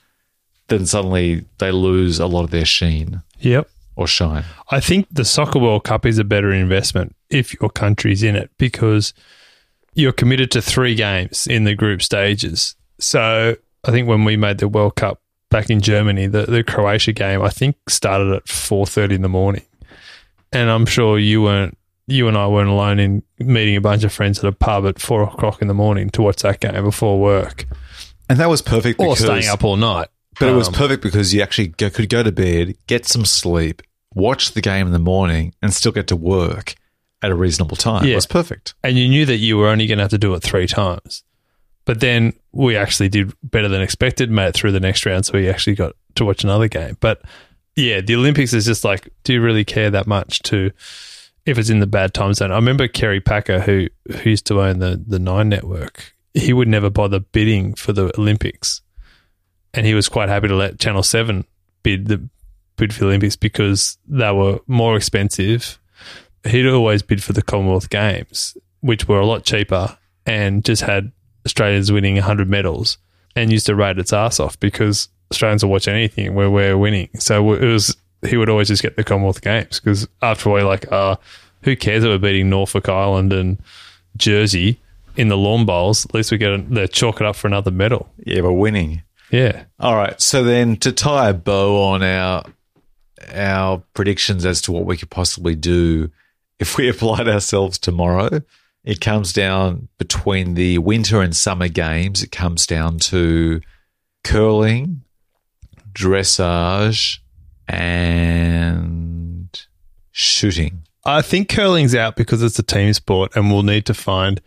then 0.68 0.86
suddenly 0.86 1.46
they 1.60 1.72
lose 1.72 2.20
a 2.20 2.28
lot 2.28 2.44
of 2.44 2.52
their 2.52 2.66
sheen 2.66 3.22
Yep. 3.40 3.70
Or 3.96 4.08
shine. 4.08 4.44
I 4.72 4.80
think 4.80 5.08
the 5.12 5.26
Soccer 5.26 5.60
World 5.60 5.84
Cup 5.84 6.06
is 6.06 6.18
a 6.18 6.24
better 6.24 6.52
investment 6.52 7.16
if 7.30 7.54
your 7.60 7.70
country's 7.70 8.24
in 8.24 8.36
it 8.36 8.52
because 8.58 9.14
you're 9.94 10.12
committed 10.12 10.52
to 10.52 10.62
three 10.62 10.96
games 10.96 11.48
in 11.48 11.64
the 11.64 11.76
group 11.76 12.02
stages. 12.02 12.76
So 13.00 13.56
I 13.86 13.92
think 13.92 14.08
when 14.08 14.26
we 14.26 14.36
made 14.36 14.58
the 14.58 14.68
World 14.68 14.96
Cup 14.96 15.22
back 15.50 15.70
in 15.70 15.80
Germany, 15.80 16.28
the, 16.28 16.44
the 16.44 16.64
Croatia 16.64 17.14
game 17.14 17.42
I 17.42 17.50
think 17.50 17.76
started 17.90 18.34
at 18.34 18.48
four 18.48 18.86
thirty 18.86 19.16
in 19.16 19.22
the 19.22 19.30
morning, 19.30 19.66
and 20.52 20.70
I'm 20.70 20.86
sure 20.86 21.18
you 21.18 21.42
weren't. 21.42 21.78
You 22.08 22.28
and 22.28 22.38
I 22.38 22.46
weren't 22.48 22.70
alone 22.70 23.00
in 23.00 23.24
meeting 23.40 23.76
a 23.76 23.82
bunch 23.82 24.04
of 24.04 24.14
friends 24.14 24.38
at 24.38 24.46
a 24.46 24.52
pub 24.52 24.86
at 24.86 25.00
four 25.00 25.24
o'clock 25.24 25.60
in 25.62 25.68
the 25.68 25.74
morning 25.74 26.12
to 26.12 26.22
watch 26.22 26.44
that 26.44 26.60
game 26.60 26.84
before 26.84 27.20
work, 27.20 27.66
And 28.30 28.40
that 28.40 28.50
was 28.50 28.62
perfect 28.62 29.00
or 29.00 29.16
because 29.16 29.24
staying 29.24 29.48
up 29.48 29.64
all 29.64 29.78
night. 29.78 30.08
But 30.40 30.50
it 30.50 30.54
was 30.54 30.68
Um, 30.68 30.74
perfect 30.74 31.02
because 31.04 31.34
you 31.34 31.42
actually 31.42 31.68
go, 31.68 31.90
could 31.90 32.10
go 32.10 32.24
to 32.24 32.32
bed, 32.32 32.76
get 32.88 33.06
some 33.06 33.26
sleep, 33.26 33.82
watch 34.14 34.52
the 34.52 34.62
game 34.62 34.88
in 34.88 34.94
the 34.94 35.00
morning, 35.00 35.54
and 35.62 35.74
still 35.74 35.92
get 35.92 36.08
to 36.08 36.16
work 36.16 36.76
at 37.22 37.32
a 37.32 37.36
reasonable 37.36 37.78
time. 37.78 38.06
It 38.06 38.16
was 38.16 38.26
perfect. 38.26 38.74
and 38.84 38.98
you 38.98 39.08
knew 39.08 39.26
that 39.26 39.38
you 39.38 39.58
were 39.58 39.68
only 39.68 39.88
going 39.88 39.98
to 39.98 40.04
have 40.04 40.12
to 40.12 40.18
do 40.18 40.34
it 40.34 40.42
three 40.44 40.68
times. 40.68 41.24
But 41.86 42.00
then 42.00 42.34
we 42.52 42.76
actually 42.76 43.10
did 43.10 43.34
better 43.44 43.68
than 43.68 43.82
expected, 43.82 44.32
made 44.32 44.48
it 44.48 44.56
through 44.56 44.72
the 44.72 44.80
next 44.80 45.06
round, 45.06 45.26
so 45.26 45.34
we 45.34 45.48
actually 45.48 45.76
got 45.76 45.94
to 46.16 46.26
watch 46.26 46.44
another 46.44 46.68
game. 46.68 46.98
But 47.00 47.22
yeah, 47.76 48.02
the 48.02 48.16
Olympics 48.16 48.54
is 48.54 48.66
just 48.66 48.84
like, 48.84 49.10
do 49.24 49.34
you 49.34 49.42
really 49.42 49.64
care 49.66 49.90
that 49.92 50.08
much 50.08 50.40
to 50.44 50.72
if 51.46 51.58
it's 51.60 51.70
in 51.70 51.80
the 51.80 51.88
bad 51.88 52.14
time 52.14 52.34
zone? 52.34 52.52
I 52.52 52.56
remember 52.56 52.88
Kerry 52.88 53.22
Packer, 53.22 53.60
who 53.60 53.88
who 54.12 54.30
used 54.32 54.48
to 54.48 54.62
own 54.62 54.80
the 54.80 55.02
the 55.06 55.20
Nine 55.20 55.48
Network, 55.50 56.14
he 56.34 56.54
would 56.54 56.68
never 56.68 56.90
bother 56.90 57.20
bidding 57.20 57.76
for 57.76 57.94
the 57.94 58.12
Olympics, 58.20 58.82
and 59.76 59.86
he 59.86 59.94
was 59.94 60.10
quite 60.10 60.30
happy 60.30 60.48
to 60.48 60.56
let 60.56 60.80
Channel 60.80 61.04
Seven 61.04 61.46
bid 61.84 62.08
the 62.08 62.28
bid 62.78 62.94
for 62.94 63.02
the 63.02 63.06
Olympics 63.06 63.36
because 63.36 63.98
they 64.08 64.32
were 64.32 64.60
more 64.68 64.98
expensive 64.98 65.80
he'd 66.46 66.68
always 66.68 67.02
bid 67.02 67.24
for 67.24 67.34
the 67.34 67.42
Commonwealth 67.42 67.90
Games, 67.90 68.58
which 68.82 69.08
were 69.08 69.20
a 69.20 69.26
lot 69.26 69.44
cheaper 69.44 69.98
and 70.26 70.64
just 70.64 70.84
had 70.84 71.12
Australians 71.46 71.92
winning 71.92 72.16
100 72.16 72.50
medals 72.50 72.98
and 73.36 73.52
used 73.52 73.66
to 73.66 73.76
rate 73.76 73.98
its 73.98 74.14
ass 74.14 74.40
off 74.40 74.60
because 74.60 75.10
Australians 75.32 75.64
will 75.64 75.72
watch 75.72 75.88
anything 75.88 76.34
where 76.36 76.50
we're 76.50 76.78
winning. 76.78 77.10
So 77.20 77.54
it 77.54 77.66
was, 77.66 77.96
he 78.28 78.38
would 78.38 78.50
always 78.50 78.68
just 78.68 78.82
get 78.82 78.96
the 78.96 79.04
Commonwealth 79.04 79.42
Games 79.42 79.80
because 79.80 80.08
after 80.22 80.50
all, 80.50 80.66
like, 80.66 80.92
uh, 80.92 81.18
who 81.64 81.76
cares 81.76 82.04
that 82.04 82.10
we're 82.10 82.18
beating 82.20 82.50
Norfolk 82.50 82.90
Island 82.90 83.34
and 83.34 83.58
Jersey 84.18 84.80
in 85.16 85.30
the 85.30 85.38
lawn 85.38 85.66
bowls? 85.66 86.06
At 86.06 86.14
least 86.14 86.32
we 86.32 86.38
get 86.38 86.52
a, 86.52 86.58
they 86.60 86.88
chalk 86.88 87.22
it 87.22 87.28
up 87.28 87.36
for 87.36 87.48
another 87.48 87.72
medal. 87.72 88.10
Yeah, 88.24 88.42
we're 88.42 88.52
winning. 88.52 89.02
Yeah. 89.32 89.64
All 89.80 89.96
right. 89.96 90.20
So 90.22 90.44
then 90.44 90.78
to 90.78 90.92
tie 90.92 91.30
a 91.30 91.34
bow 91.34 91.84
on 91.84 92.04
our 92.04 92.44
our 93.34 93.84
predictions 93.94 94.46
as 94.46 94.62
to 94.62 94.72
what 94.72 94.86
we 94.86 94.98
could 94.98 95.10
possibly 95.10 95.56
do 95.56 96.12
if 96.60 96.78
we 96.78 96.90
applied 96.90 97.28
ourselves 97.28 97.78
tomorrow, 97.78 98.42
it 98.84 99.02
comes 99.02 99.34
down 99.34 99.88
between 99.98 100.54
the 100.54 100.78
winter 100.78 101.22
and 101.22 101.36
summer 101.36 101.68
games. 101.68 102.24
It 102.24 102.32
comes 102.32 102.68
down 102.68 103.00
to 103.00 103.62
curling, 104.24 105.02
dressage, 105.94 107.20
and 107.68 109.68
shooting. 110.12 110.84
I 111.04 111.22
think 111.22 111.50
curling's 111.50 111.96
out 111.96 112.16
because 112.16 112.42
it's 112.42 112.60
a 112.60 112.64
team 112.64 112.94
sport, 112.94 113.36
and 113.36 113.52
we'll 113.52 113.64
need 113.64 113.86
to 113.88 113.94
find 113.94 114.42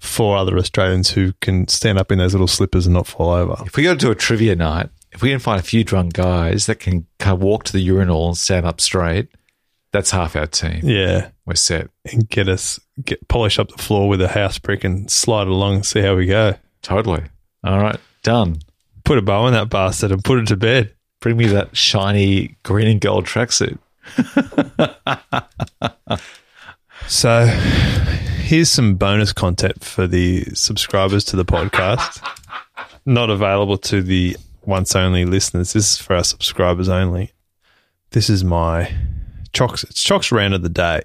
four 0.00 0.36
other 0.36 0.58
Australians 0.58 1.10
who 1.10 1.32
can 1.40 1.66
stand 1.68 1.98
up 1.98 2.12
in 2.12 2.18
those 2.18 2.34
little 2.34 2.46
slippers 2.46 2.86
and 2.86 2.94
not 2.94 3.06
fall 3.06 3.30
over. 3.30 3.56
If 3.66 3.76
we 3.76 3.82
go 3.84 3.94
to 3.94 4.10
a 4.10 4.14
trivia 4.14 4.54
night, 4.56 4.90
if 5.12 5.22
we 5.22 5.30
can 5.30 5.38
find 5.38 5.60
a 5.60 5.64
few 5.64 5.84
drunk 5.84 6.12
guys 6.14 6.66
that 6.66 6.80
can 6.80 7.06
kind 7.18 7.34
of 7.34 7.42
walk 7.42 7.64
to 7.64 7.72
the 7.72 7.80
urinal 7.80 8.28
and 8.28 8.36
stand 8.36 8.66
up 8.66 8.80
straight, 8.80 9.28
that's 9.92 10.10
half 10.10 10.34
our 10.36 10.46
team. 10.46 10.80
Yeah, 10.82 11.28
We're 11.46 11.54
set. 11.54 11.88
and 12.10 12.28
get 12.28 12.48
us 12.48 12.80
get 13.04 13.26
polish 13.28 13.58
up 13.58 13.70
the 13.70 13.80
floor 13.82 14.08
with 14.08 14.20
a 14.20 14.28
house 14.28 14.58
brick 14.58 14.82
and 14.84 15.10
slide 15.10 15.46
along 15.46 15.76
and 15.76 15.86
see 15.86 16.00
how 16.00 16.16
we 16.16 16.26
go. 16.26 16.54
Totally. 16.82 17.22
All 17.62 17.78
right. 17.80 17.98
Done. 18.24 18.58
Put 19.04 19.18
a 19.18 19.22
bow 19.22 19.46
in 19.46 19.52
that 19.54 19.70
bastard 19.70 20.10
and 20.10 20.24
put 20.24 20.40
it 20.40 20.48
to 20.48 20.56
bed. 20.56 20.92
Bring 21.20 21.36
me 21.36 21.46
that 21.46 21.76
shiny 21.76 22.56
green 22.64 22.88
and 22.88 23.00
gold 23.00 23.24
tracksuit. 23.26 23.78
So, 27.06 27.44
here's 28.44 28.70
some 28.70 28.94
bonus 28.94 29.32
content 29.32 29.82
for 29.82 30.06
the 30.06 30.44
subscribers 30.54 31.24
to 31.24 31.36
the 31.36 31.44
podcast. 31.44 32.22
Not 33.06 33.30
available 33.30 33.78
to 33.78 34.02
the 34.02 34.36
once 34.64 34.94
only 34.94 35.24
listeners. 35.24 35.72
This 35.72 35.92
is 35.92 35.98
for 35.98 36.14
our 36.14 36.24
subscribers 36.24 36.88
only. 36.88 37.32
This 38.10 38.28
is 38.28 38.44
my 38.44 38.94
Chocks. 39.52 39.84
It's 39.84 40.02
Chocks 40.02 40.30
round 40.30 40.54
of 40.54 40.62
the 40.62 40.68
day. 40.68 41.02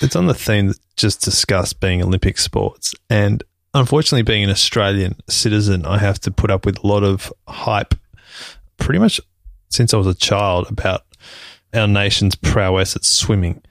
It's 0.00 0.16
on 0.16 0.26
the 0.26 0.34
theme 0.34 0.68
that 0.68 0.78
just 0.96 1.20
discussed 1.20 1.80
being 1.80 2.02
Olympic 2.02 2.38
sports. 2.38 2.94
And 3.10 3.42
unfortunately, 3.74 4.22
being 4.22 4.44
an 4.44 4.50
Australian 4.50 5.16
citizen, 5.28 5.84
I 5.84 5.98
have 5.98 6.18
to 6.20 6.30
put 6.30 6.50
up 6.50 6.64
with 6.64 6.82
a 6.82 6.86
lot 6.86 7.04
of 7.04 7.32
hype 7.46 7.94
pretty 8.78 9.00
much 9.00 9.20
since 9.68 9.92
I 9.92 9.98
was 9.98 10.06
a 10.06 10.14
child 10.14 10.66
about 10.70 11.04
our 11.74 11.86
nation's 11.86 12.36
prowess 12.36 12.96
at 12.96 13.04
swimming 13.04 13.62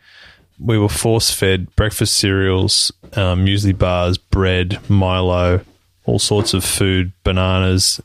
we 0.59 0.77
were 0.77 0.89
force 0.89 1.31
fed 1.31 1.75
breakfast 1.75 2.15
cereals, 2.17 2.91
um, 3.13 3.45
muesli 3.45 3.77
bars, 3.77 4.17
bread, 4.17 4.79
Milo, 4.89 5.61
all 6.05 6.19
sorts 6.19 6.53
of 6.53 6.63
food, 6.63 7.11
bananas 7.23 8.01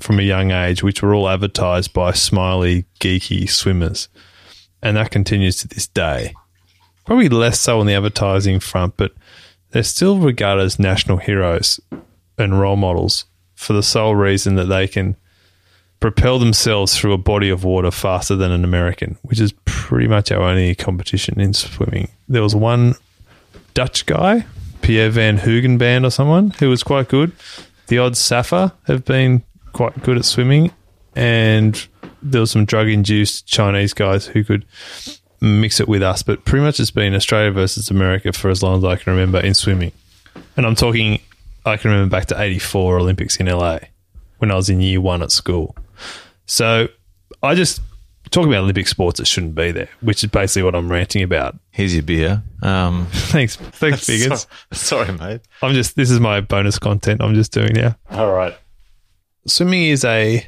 from 0.00 0.18
a 0.18 0.22
young 0.22 0.50
age, 0.50 0.82
which 0.82 1.02
were 1.02 1.14
all 1.14 1.28
advertised 1.28 1.92
by 1.92 2.12
smiley, 2.12 2.86
geeky 3.00 3.48
swimmers. 3.48 4.08
And 4.82 4.96
that 4.96 5.10
continues 5.10 5.56
to 5.56 5.68
this 5.68 5.86
day. 5.86 6.34
Probably 7.06 7.28
less 7.28 7.60
so 7.60 7.80
on 7.80 7.86
the 7.86 7.94
advertising 7.94 8.60
front, 8.60 8.96
but 8.96 9.12
they're 9.70 9.82
still 9.82 10.18
regarded 10.18 10.62
as 10.64 10.78
national 10.78 11.18
heroes 11.18 11.80
and 12.38 12.60
role 12.60 12.76
models 12.76 13.26
for 13.54 13.72
the 13.72 13.82
sole 13.82 14.14
reason 14.14 14.56
that 14.56 14.66
they 14.66 14.88
can 14.88 15.16
propel 16.02 16.38
themselves 16.38 16.98
through 16.98 17.12
a 17.12 17.18
body 17.18 17.48
of 17.48 17.64
water 17.64 17.90
faster 17.90 18.36
than 18.36 18.50
an 18.50 18.64
American, 18.64 19.16
which 19.22 19.40
is 19.40 19.54
pretty 19.64 20.08
much 20.08 20.30
our 20.30 20.42
only 20.42 20.74
competition 20.74 21.40
in 21.40 21.54
swimming. 21.54 22.08
There 22.28 22.42
was 22.42 22.54
one 22.54 22.96
Dutch 23.72 24.04
guy, 24.04 24.44
Pierre 24.82 25.10
Van 25.10 25.38
Hugenband 25.38 26.04
or 26.04 26.10
someone 26.10 26.50
who 26.58 26.68
was 26.68 26.82
quite 26.82 27.08
good. 27.08 27.32
The 27.86 27.98
odds 27.98 28.18
Safa 28.18 28.74
have 28.86 29.04
been 29.04 29.44
quite 29.72 30.02
good 30.02 30.18
at 30.18 30.24
swimming, 30.24 30.72
and 31.14 31.86
there 32.20 32.40
was 32.40 32.50
some 32.50 32.64
drug 32.64 32.88
induced 32.88 33.46
Chinese 33.46 33.94
guys 33.94 34.26
who 34.26 34.44
could 34.44 34.64
mix 35.40 35.80
it 35.80 35.88
with 35.88 36.02
us. 36.02 36.22
But 36.22 36.44
pretty 36.44 36.64
much 36.64 36.80
it's 36.80 36.90
been 36.90 37.14
Australia 37.14 37.52
versus 37.52 37.90
America 37.90 38.32
for 38.32 38.50
as 38.50 38.62
long 38.62 38.78
as 38.78 38.84
I 38.84 38.96
can 38.96 39.12
remember 39.12 39.40
in 39.40 39.54
swimming. 39.54 39.92
And 40.56 40.66
I'm 40.66 40.74
talking, 40.74 41.20
I 41.64 41.76
can 41.76 41.90
remember 41.92 42.10
back 42.10 42.26
to 42.26 42.40
84 42.40 42.98
Olympics 42.98 43.36
in 43.36 43.46
LA 43.46 43.78
when 44.38 44.50
I 44.50 44.56
was 44.56 44.68
in 44.68 44.80
year 44.80 45.00
one 45.00 45.22
at 45.22 45.30
school. 45.30 45.76
So 46.52 46.88
I 47.42 47.54
just 47.54 47.80
talking 48.30 48.52
about 48.52 48.64
Olympic 48.64 48.86
sports 48.86 49.18
that 49.18 49.26
shouldn't 49.26 49.54
be 49.54 49.72
there, 49.72 49.88
which 50.02 50.22
is 50.22 50.30
basically 50.30 50.64
what 50.64 50.74
I'm 50.74 50.92
ranting 50.92 51.22
about. 51.22 51.58
Here's 51.70 51.94
your 51.94 52.02
beer. 52.02 52.42
Um, 52.62 53.06
Thanks, 53.10 53.56
thanks, 53.56 54.06
Biggins. 54.06 54.46
sorry, 54.72 55.06
sorry, 55.06 55.18
mate. 55.18 55.40
I'm 55.62 55.72
just 55.72 55.96
this 55.96 56.10
is 56.10 56.20
my 56.20 56.42
bonus 56.42 56.78
content 56.78 57.22
I'm 57.22 57.34
just 57.34 57.52
doing 57.52 57.72
now. 57.72 57.96
All 58.10 58.34
right. 58.34 58.54
Swimming 59.46 59.84
is 59.84 60.04
a 60.04 60.46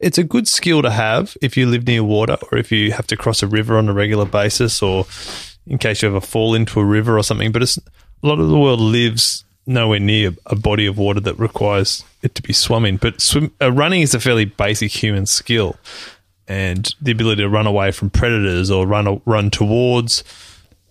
it's 0.00 0.16
a 0.16 0.24
good 0.24 0.48
skill 0.48 0.80
to 0.80 0.90
have 0.90 1.36
if 1.42 1.58
you 1.58 1.66
live 1.66 1.86
near 1.86 2.02
water 2.02 2.38
or 2.50 2.56
if 2.56 2.72
you 2.72 2.92
have 2.92 3.06
to 3.08 3.16
cross 3.16 3.42
a 3.42 3.46
river 3.46 3.76
on 3.76 3.90
a 3.90 3.92
regular 3.92 4.24
basis 4.24 4.80
or 4.82 5.04
in 5.66 5.76
case 5.76 6.00
you 6.00 6.08
ever 6.08 6.22
fall 6.22 6.54
into 6.54 6.80
a 6.80 6.84
river 6.86 7.18
or 7.18 7.22
something. 7.22 7.52
But 7.52 7.62
it's 7.62 7.76
a 7.76 8.26
lot 8.26 8.38
of 8.38 8.48
the 8.48 8.58
world 8.58 8.80
lives 8.80 9.44
nowhere 9.66 10.00
near 10.00 10.34
a 10.46 10.56
body 10.56 10.86
of 10.86 10.98
water 10.98 11.20
that 11.20 11.38
requires 11.38 12.04
it 12.22 12.34
to 12.34 12.42
be 12.42 12.52
swum 12.52 12.84
in. 12.84 12.96
But 12.96 13.20
swim, 13.20 13.52
uh, 13.60 13.72
running 13.72 14.02
is 14.02 14.14
a 14.14 14.20
fairly 14.20 14.44
basic 14.44 14.90
human 14.90 15.26
skill, 15.26 15.76
and 16.48 16.92
the 17.00 17.12
ability 17.12 17.42
to 17.42 17.48
run 17.48 17.66
away 17.66 17.90
from 17.92 18.10
predators 18.10 18.70
or 18.70 18.86
run 18.86 19.20
run 19.24 19.50
towards 19.50 20.24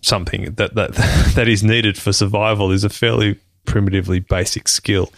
something 0.00 0.54
that 0.54 0.74
that 0.74 0.94
that 1.34 1.48
is 1.48 1.62
needed 1.62 1.98
for 1.98 2.12
survival 2.12 2.70
is 2.70 2.84
a 2.84 2.90
fairly 2.90 3.38
primitively 3.64 4.20
basic 4.20 4.68
skill. 4.68 5.12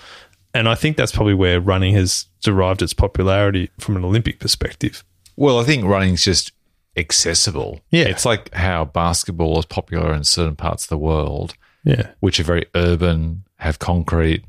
And 0.53 0.69
I 0.69 0.77
think 0.77 0.97
that's 0.97 1.13
probably 1.13 1.35
where 1.35 1.61
running 1.61 1.95
has 1.95 2.27
derived 2.41 2.81
its 2.81 2.93
popularity 2.93 3.71
from 3.81 3.97
an 3.97 4.05
Olympic 4.05 4.39
perspective. 4.39 5.03
Well, 5.37 5.59
I 5.59 5.65
think 5.65 5.85
running's 5.85 6.25
just 6.25 6.53
accessible. 6.97 7.81
Yeah. 7.91 8.05
It's 8.05 8.25
like 8.25 8.55
how 8.55 8.85
basketball 8.85 9.59
is 9.59 9.67
popular 9.67 10.13
in 10.13 10.23
certain 10.23 10.55
parts 10.55 10.85
of 10.85 10.91
the 10.91 10.99
world, 10.99 11.55
Yeah. 11.85 12.11
which 12.20 12.41
are 12.41 12.45
very 12.45 12.66
urban, 12.74 13.45
have 13.57 13.78
concrete, 13.78 14.45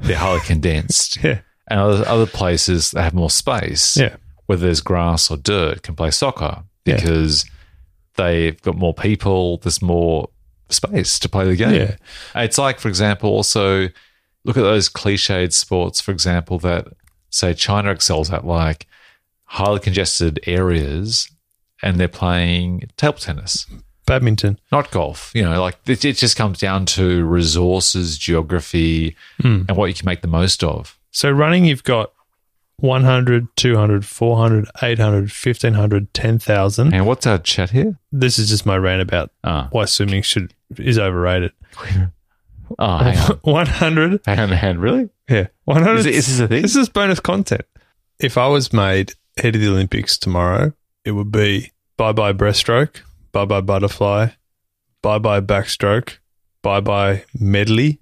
they're 0.00 0.16
highly 0.16 0.40
condensed. 0.40 1.16
Yeah. 1.24 1.40
And 1.70 1.80
other, 1.80 2.08
other 2.08 2.26
places 2.26 2.92
that 2.92 3.02
have 3.02 3.12
more 3.14 3.28
space, 3.30 3.96
Yeah. 3.96 4.16
whether 4.46 4.64
there's 4.66 4.80
grass 4.80 5.30
or 5.30 5.36
dirt, 5.36 5.82
can 5.82 5.94
play 5.94 6.10
soccer 6.10 6.62
Yeah. 6.86 6.96
because 6.96 7.44
they've 8.16 8.60
got 8.62 8.76
more 8.76 8.94
people, 8.94 9.58
there's 9.58 9.82
more 9.82 10.30
space 10.70 11.18
to 11.18 11.28
play 11.28 11.44
the 11.44 11.56
game. 11.56 11.74
Yeah. 11.74 11.96
It's 12.34 12.56
like, 12.58 12.78
for 12.80 12.88
example, 12.88 13.28
also 13.30 13.88
look 14.44 14.56
at 14.56 14.62
those 14.62 14.88
cliched 14.88 15.52
sports, 15.52 16.00
for 16.00 16.10
example, 16.12 16.58
that 16.60 16.86
say 17.30 17.52
China 17.54 17.90
excels 17.90 18.30
at, 18.32 18.46
like 18.46 18.86
highly 19.44 19.80
congested 19.80 20.40
areas, 20.46 21.30
and 21.82 21.98
they're 22.00 22.08
playing 22.08 22.88
table 22.96 23.18
tennis, 23.18 23.66
Badminton. 24.08 24.58
not 24.72 24.90
golf. 24.90 25.30
You 25.34 25.42
know, 25.44 25.60
like 25.60 25.76
it, 25.86 26.04
it 26.04 26.16
just 26.16 26.36
comes 26.36 26.58
down 26.58 26.86
to 26.86 27.24
resources, 27.24 28.18
geography, 28.18 29.16
and 29.42 29.70
what 29.76 29.86
you 29.86 29.94
can 29.94 30.06
make 30.06 30.22
the 30.22 30.28
most 30.28 30.64
of. 30.64 30.98
So 31.10 31.30
running, 31.30 31.64
you've 31.64 31.84
got 31.84 32.12
100, 32.80 33.48
200, 33.56 34.06
400, 34.06 34.68
800, 34.82 35.20
1500, 35.22 36.14
10,000. 36.14 36.94
And 36.94 37.06
what's 37.06 37.26
our 37.26 37.38
chat 37.38 37.70
here? 37.70 37.98
This 38.12 38.38
is 38.38 38.48
just 38.48 38.64
my 38.66 38.76
rant 38.76 39.02
about 39.02 39.30
Ah, 39.42 39.68
why 39.72 39.84
swimming 39.84 40.22
should 40.22 40.54
is 40.76 40.98
overrated. 40.98 41.52
oh, 42.78 42.98
hang 42.98 43.18
on. 43.18 43.38
100. 43.42 44.20
hang 44.26 44.38
on, 44.38 44.48
hang 44.50 44.70
on, 44.70 44.78
really? 44.78 45.10
Yeah. 45.28 45.48
100. 45.64 45.98
Is, 45.98 46.06
it, 46.06 46.14
is 46.14 46.26
this 46.28 46.40
a 46.40 46.48
thing? 46.48 46.62
This 46.62 46.76
is 46.76 46.88
bonus 46.88 47.20
content. 47.20 47.62
If 48.20 48.38
I 48.38 48.46
was 48.46 48.72
made 48.72 49.12
head 49.36 49.54
of 49.56 49.60
the 49.60 49.68
Olympics 49.68 50.16
tomorrow, 50.16 50.72
it 51.04 51.12
would 51.12 51.32
be 51.32 51.72
bye 51.96 52.12
bye 52.12 52.32
breaststroke, 52.32 53.00
bye 53.32 53.44
bye 53.44 53.60
butterfly, 53.60 54.28
bye 55.02 55.18
bye 55.18 55.40
backstroke, 55.40 56.18
bye 56.62 56.80
bye 56.80 57.24
medley, 57.38 58.00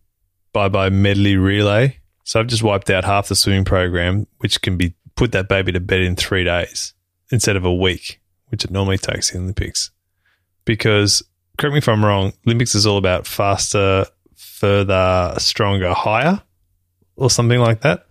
bye 0.52 0.68
bye 0.68 0.90
medley 0.90 1.36
relay. 1.36 1.98
So 2.24 2.40
I've 2.40 2.48
just 2.48 2.62
wiped 2.62 2.90
out 2.90 3.04
half 3.04 3.28
the 3.28 3.36
swimming 3.36 3.64
program, 3.64 4.26
which 4.38 4.60
can 4.60 4.76
be 4.76 4.94
put 5.14 5.32
that 5.32 5.48
baby 5.48 5.72
to 5.72 5.80
bed 5.80 6.02
in 6.02 6.16
three 6.16 6.44
days 6.44 6.92
instead 7.30 7.56
of 7.56 7.64
a 7.64 7.74
week, 7.74 8.20
which 8.48 8.64
it 8.64 8.70
normally 8.70 8.98
takes 8.98 9.30
in 9.30 9.38
the 9.38 9.42
Olympics. 9.44 9.90
Because, 10.64 11.22
correct 11.56 11.72
me 11.72 11.78
if 11.78 11.88
I'm 11.88 12.04
wrong, 12.04 12.32
Olympics 12.46 12.74
is 12.74 12.86
all 12.86 12.98
about 12.98 13.26
faster, 13.26 14.06
further, 14.34 15.34
stronger, 15.38 15.92
higher, 15.94 16.42
or 17.16 17.30
something 17.30 17.58
like 17.60 17.80
that 17.80 18.06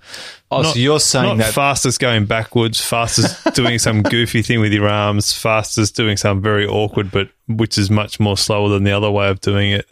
oh, 0.52 0.62
not- 0.62 0.74
so 0.74 0.80
you're 0.80 1.00
saying 1.00 1.38
that 1.38 1.54
fastest 1.54 2.00
going 2.00 2.26
backwards, 2.26 2.80
fastest 2.84 3.44
doing 3.56 3.78
some 3.80 4.02
goofy 4.04 4.42
thing 4.42 4.60
with 4.60 4.74
your 4.74 4.88
arms, 4.88 5.34
fastest 5.34 5.96
doing 5.96 6.18
some 6.18 6.42
very 6.42 6.66
awkward, 6.68 7.12
but 7.12 7.30
which 7.48 7.78
is 7.78 7.90
much 7.90 8.20
more 8.20 8.38
slower 8.38 8.70
than 8.70 8.84
the 8.84 8.92
other 8.92 9.12
way 9.12 9.30
of 9.30 9.40
doing 9.42 9.72
it. 9.72 9.86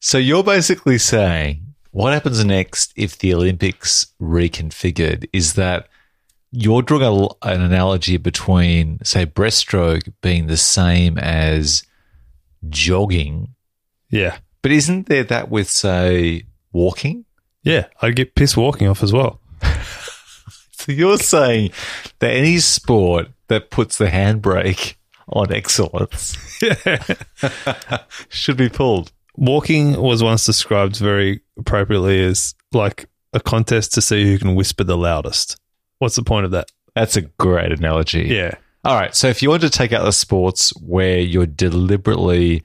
So 0.00 0.18
you're 0.18 0.44
basically 0.44 0.98
saying 0.98 1.62
what 1.90 2.12
happens 2.12 2.44
next 2.44 2.92
if 2.96 3.18
the 3.18 3.34
Olympics 3.34 4.06
reconfigured 4.20 5.28
is 5.32 5.54
that 5.54 5.88
you're 6.50 6.82
drawing 6.82 7.02
a, 7.42 7.48
an 7.50 7.60
analogy 7.60 8.16
between, 8.16 8.98
say, 9.04 9.26
breaststroke 9.26 10.12
being 10.22 10.46
the 10.46 10.56
same 10.56 11.18
as 11.18 11.82
jogging, 12.68 13.54
Yeah. 14.10 14.38
but 14.62 14.72
isn't 14.72 15.08
there 15.08 15.24
that 15.24 15.50
with, 15.50 15.68
say, 15.68 16.44
walking? 16.72 17.24
Yeah. 17.68 17.86
I'd 18.02 18.16
get 18.16 18.34
pissed 18.34 18.56
walking 18.56 18.88
off 18.88 19.02
as 19.02 19.12
well. 19.12 19.40
So 20.80 20.92
you're 20.92 21.18
saying 21.18 21.72
that 22.20 22.30
any 22.30 22.58
sport 22.58 23.28
that 23.48 23.68
puts 23.68 23.98
the 23.98 24.06
handbrake 24.06 24.94
on 25.28 25.52
excellence 25.52 26.36
should 28.28 28.56
be 28.56 28.68
pulled. 28.68 29.12
Walking 29.36 30.00
was 30.00 30.22
once 30.22 30.46
described 30.46 30.96
very 30.96 31.40
appropriately 31.58 32.24
as 32.24 32.54
like 32.72 33.08
a 33.32 33.40
contest 33.40 33.92
to 33.94 34.00
see 34.00 34.24
who 34.24 34.38
can 34.38 34.54
whisper 34.54 34.84
the 34.84 34.96
loudest. 34.96 35.58
What's 35.98 36.16
the 36.16 36.22
point 36.22 36.44
of 36.46 36.52
that? 36.52 36.70
That's 36.94 37.16
a 37.16 37.22
great 37.22 37.72
analogy. 37.72 38.22
Yeah. 38.22 38.54
All 38.84 38.94
right. 38.94 39.14
So 39.14 39.26
if 39.28 39.42
you 39.42 39.50
want 39.50 39.62
to 39.62 39.70
take 39.70 39.92
out 39.92 40.04
the 40.04 40.12
sports 40.12 40.70
where 40.80 41.18
you're 41.18 41.44
deliberately, 41.46 42.62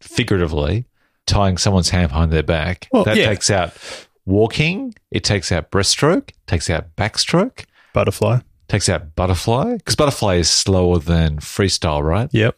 figuratively, 0.00 0.86
tying 1.26 1.58
someone's 1.58 1.90
hand 1.90 2.08
behind 2.10 2.32
their 2.32 2.42
back, 2.42 2.88
Well, 2.92 3.04
that 3.04 3.16
yeah. 3.16 3.26
takes 3.26 3.50
out 3.50 3.74
walking, 4.26 4.94
it 5.10 5.24
takes 5.24 5.50
out 5.52 5.70
breaststroke, 5.70 6.30
takes 6.46 6.70
out 6.70 6.94
backstroke, 6.96 7.64
Butterfly. 7.92 8.40
takes 8.68 8.88
out 8.88 9.14
butterfly, 9.16 9.76
because 9.78 9.96
butterfly 9.96 10.36
is 10.36 10.48
slower 10.50 10.98
than 10.98 11.38
freestyle, 11.38 12.02
right? 12.02 12.28
Yep. 12.32 12.56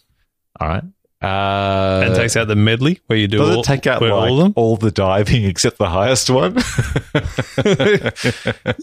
All 0.60 0.68
right. 0.68 0.84
Uh, 1.22 2.02
and 2.04 2.16
takes 2.16 2.36
out 2.36 2.48
the 2.48 2.56
medley 2.56 3.00
where 3.06 3.16
you 3.16 3.28
do 3.28 3.38
does 3.38 3.50
all, 3.54 3.60
it 3.60 3.64
take 3.64 3.86
out 3.86 4.02
like, 4.02 4.10
all 4.10 4.38
of 4.38 4.42
them. 4.42 4.52
all 4.56 4.76
the 4.76 4.90
diving 4.90 5.44
except 5.44 5.78
the 5.78 5.88
highest 5.88 6.28
one? 6.28 6.56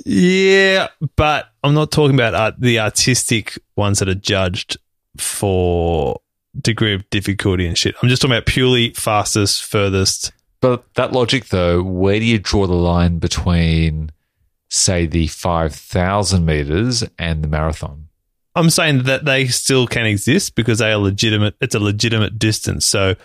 Yeah, 0.05 0.87
but 1.15 1.49
I'm 1.63 1.73
not 1.73 1.91
talking 1.91 2.15
about 2.15 2.35
art, 2.35 2.55
the 2.59 2.79
artistic 2.79 3.57
ones 3.75 3.99
that 3.99 4.09
are 4.09 4.15
judged 4.15 4.77
for 5.17 6.21
degree 6.59 6.93
of 6.93 7.09
difficulty 7.09 7.65
and 7.67 7.77
shit. 7.77 7.95
I'm 8.01 8.09
just 8.09 8.21
talking 8.21 8.35
about 8.35 8.45
purely 8.45 8.91
fastest, 8.91 9.63
furthest. 9.65 10.31
But 10.61 10.93
that 10.95 11.13
logic, 11.13 11.47
though, 11.47 11.81
where 11.81 12.19
do 12.19 12.25
you 12.25 12.39
draw 12.39 12.67
the 12.67 12.73
line 12.73 13.19
between, 13.19 14.11
say, 14.69 15.05
the 15.05 15.27
5,000 15.27 16.45
meters 16.45 17.03
and 17.17 17.43
the 17.43 17.47
marathon? 17.47 18.09
I'm 18.55 18.69
saying 18.69 19.03
that 19.03 19.25
they 19.25 19.47
still 19.47 19.87
can 19.87 20.05
exist 20.05 20.55
because 20.55 20.79
they 20.79 20.91
are 20.91 20.97
legitimate. 20.97 21.55
It's 21.61 21.75
a 21.75 21.79
legitimate 21.79 22.37
distance. 22.37 22.85
So 22.85 23.15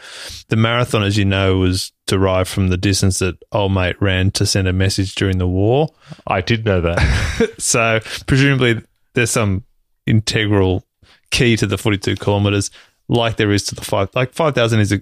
the 0.49 0.57
marathon, 0.57 1.03
as 1.03 1.17
you 1.17 1.25
know, 1.25 1.57
was 1.57 1.93
derived 2.07 2.49
from 2.49 2.69
the 2.69 2.77
distance 2.77 3.19
that 3.19 3.43
old 3.51 3.73
mate 3.73 4.01
ran 4.01 4.31
to 4.33 4.47
send 4.47 4.69
a 4.69 4.73
message 4.73 5.15
during 5.15 5.39
the 5.39 5.49
war. 5.49 5.89
I 6.27 6.41
did 6.41 6.65
know 6.65 6.81
that. 6.83 7.55
so 7.59 8.01
presumably 8.27 8.83
there's 9.15 9.31
some 9.31 9.65
integral 10.07 10.85
key 11.31 11.57
to 11.57 11.67
the 11.67 11.79
42 11.79 12.17
kilometers 12.17 12.71
like 13.09 13.37
there 13.37 13.51
is 13.51 13.65
to 13.65 13.75
the 13.75 13.81
five 13.81 14.09
like 14.15 14.33
5000 14.33 14.81
is 14.81 14.93
a 14.93 15.01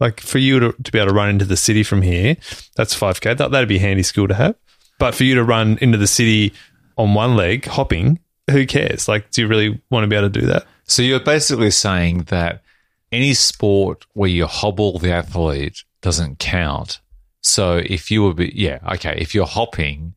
like 0.00 0.20
for 0.20 0.38
you 0.38 0.60
to, 0.60 0.72
to 0.72 0.92
be 0.92 0.98
able 0.98 1.08
to 1.08 1.14
run 1.14 1.28
into 1.28 1.44
the 1.44 1.56
city 1.56 1.82
from 1.82 2.02
here 2.02 2.36
that's 2.74 2.98
5k 2.98 3.36
that, 3.38 3.50
that'd 3.50 3.68
be 3.68 3.76
a 3.76 3.80
handy 3.80 4.02
skill 4.02 4.28
to 4.28 4.34
have. 4.34 4.56
But 4.98 5.14
for 5.14 5.24
you 5.24 5.34
to 5.34 5.44
run 5.44 5.78
into 5.80 5.98
the 5.98 6.06
city 6.06 6.54
on 6.96 7.14
one 7.14 7.36
leg 7.36 7.66
hopping 7.66 8.20
who 8.50 8.66
cares? 8.66 9.08
Like 9.08 9.30
do 9.30 9.42
you 9.42 9.48
really 9.48 9.80
want 9.90 10.04
to 10.04 10.08
be 10.08 10.16
able 10.16 10.30
to 10.30 10.40
do 10.40 10.46
that? 10.46 10.66
So 10.84 11.02
you're 11.02 11.20
basically 11.20 11.70
saying 11.70 12.24
that 12.24 12.62
any 13.12 13.34
sport 13.34 14.06
where 14.14 14.30
you 14.30 14.46
hobble 14.46 14.98
the 14.98 15.12
athlete 15.12 15.82
doesn't 16.00 16.38
count. 16.38 17.00
So 17.40 17.76
if 17.84 18.10
you 18.10 18.22
were, 18.22 18.34
be, 18.34 18.52
yeah, 18.54 18.78
okay, 18.94 19.16
if 19.18 19.34
you're 19.34 19.46
hopping, 19.46 20.14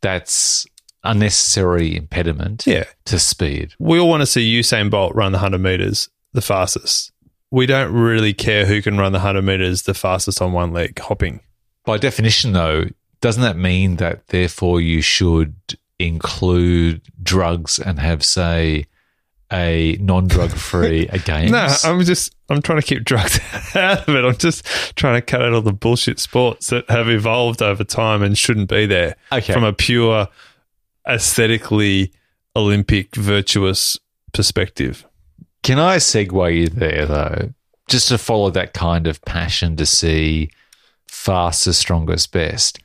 that's 0.00 0.66
unnecessary 1.04 1.96
impediment 1.96 2.64
yeah. 2.66 2.84
to 3.04 3.18
speed. 3.18 3.74
we 3.78 3.98
all 3.98 4.08
want 4.08 4.20
to 4.20 4.26
see 4.26 4.60
usain 4.60 4.88
bolt 4.88 5.14
run 5.14 5.32
the 5.32 5.36
100 5.36 5.58
meters 5.58 6.08
the 6.32 6.40
fastest 6.40 7.11
we 7.52 7.66
don't 7.66 7.92
really 7.92 8.32
care 8.32 8.64
who 8.64 8.80
can 8.80 8.96
run 8.96 9.12
the 9.12 9.18
100 9.18 9.42
meters 9.42 9.82
the 9.82 9.92
fastest 9.92 10.40
on 10.40 10.52
one 10.52 10.72
leg 10.72 10.98
hopping. 10.98 11.40
By 11.84 11.98
definition, 11.98 12.52
though, 12.52 12.86
doesn't 13.20 13.42
that 13.42 13.58
mean 13.58 13.96
that 13.96 14.26
therefore 14.28 14.80
you 14.80 15.02
should 15.02 15.54
include 15.98 17.02
drugs 17.22 17.78
and 17.78 17.98
have, 17.98 18.24
say, 18.24 18.86
a 19.52 19.98
non-drug 20.00 20.50
free 20.52 21.06
a 21.08 21.18
games? 21.18 21.52
No, 21.52 21.68
I'm 21.84 22.00
just 22.02 22.34
I'm 22.48 22.62
trying 22.62 22.80
to 22.80 22.86
keep 22.86 23.04
drugs 23.04 23.38
out 23.74 24.08
of 24.08 24.14
it. 24.14 24.24
I'm 24.24 24.36
just 24.38 24.66
trying 24.96 25.20
to 25.20 25.22
cut 25.22 25.42
out 25.42 25.52
all 25.52 25.60
the 25.60 25.74
bullshit 25.74 26.18
sports 26.18 26.68
that 26.68 26.88
have 26.88 27.10
evolved 27.10 27.60
over 27.60 27.84
time 27.84 28.22
and 28.22 28.36
shouldn't 28.36 28.70
be 28.70 28.86
there. 28.86 29.14
Okay. 29.30 29.52
From 29.52 29.64
a 29.64 29.74
pure 29.74 30.26
aesthetically 31.06 32.12
Olympic 32.56 33.14
virtuous 33.14 33.98
perspective. 34.32 35.06
Can 35.62 35.78
I 35.78 35.96
segue 35.96 36.56
you 36.56 36.68
there 36.68 37.06
though? 37.06 37.52
Just 37.88 38.08
to 38.08 38.18
follow 38.18 38.50
that 38.50 38.72
kind 38.72 39.06
of 39.06 39.22
passion 39.24 39.76
to 39.76 39.86
see 39.86 40.50
fastest, 41.06 41.80
strongest, 41.80 42.32
best. 42.32 42.78